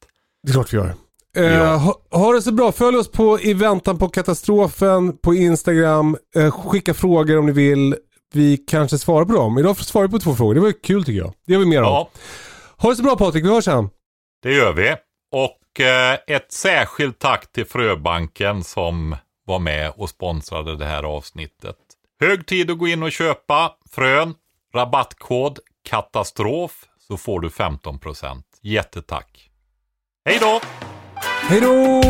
Det 0.43 0.49
är 0.49 0.53
klart 0.53 0.73
vi 0.73 0.77
gör. 0.77 0.95
Eh, 1.37 1.43
Ja. 1.43 1.75
ha, 1.75 2.01
ha 2.11 2.31
det 2.33 2.41
så 2.41 2.51
bra. 2.51 2.71
Följ 2.71 2.97
oss 2.97 3.11
på 3.11 3.39
I 3.39 3.53
väntan 3.53 3.97
på 3.97 4.09
katastrofen 4.09 5.17
på 5.17 5.33
Instagram. 5.33 6.17
Eh, 6.35 6.51
skicka 6.51 6.93
frågor 6.93 7.37
om 7.37 7.45
ni 7.45 7.51
vill. 7.51 7.95
Vi 8.33 8.57
kanske 8.57 8.97
svarar 8.97 9.25
på 9.25 9.33
dem. 9.33 9.57
Idag 9.57 9.77
svarar 9.77 10.07
vi 10.07 10.11
på 10.11 10.19
två 10.19 10.35
frågor. 10.35 10.53
Det 10.55 10.61
var 10.61 10.83
kul 10.83 11.03
tycker 11.05 11.19
jag. 11.19 11.33
Det 11.47 11.53
gör 11.53 11.59
vi 11.59 11.65
mer 11.65 11.81
om. 11.81 11.85
Ja, 11.87 12.09
Ha 12.77 12.89
det 12.89 12.95
så 12.95 13.03
bra 13.03 13.15
Patrik. 13.15 13.43
Vi 13.45 13.49
hörs 13.49 13.65
sen. 13.65 13.89
det 14.43 14.53
gör 14.53 14.73
vi. 14.73 14.95
Och 15.31 15.79
eh, 15.85 16.17
ett 16.27 16.51
särskilt 16.51 17.19
tack 17.19 17.51
till 17.51 17.65
Fröbanken 17.65 18.63
som 18.63 19.15
var 19.45 19.59
med 19.59 19.91
och 19.95 20.09
sponsrade 20.09 20.77
det 20.77 20.85
här 20.85 21.03
avsnittet. 21.03 21.75
Hög 22.19 22.45
tid 22.45 22.71
att 22.71 22.77
gå 22.77 22.87
in 22.87 23.03
och 23.03 23.11
köpa 23.11 23.71
frön. 23.91 24.33
Rabattkod 24.75 25.59
katastrof 25.89 26.85
så 27.07 27.17
får 27.17 27.39
du 27.39 27.47
15%. 27.49 28.41
Jättetack. 28.61 29.49
Hej 30.25 30.37
då! 30.41 30.61
Hej 31.49 31.59
då! 31.61 32.01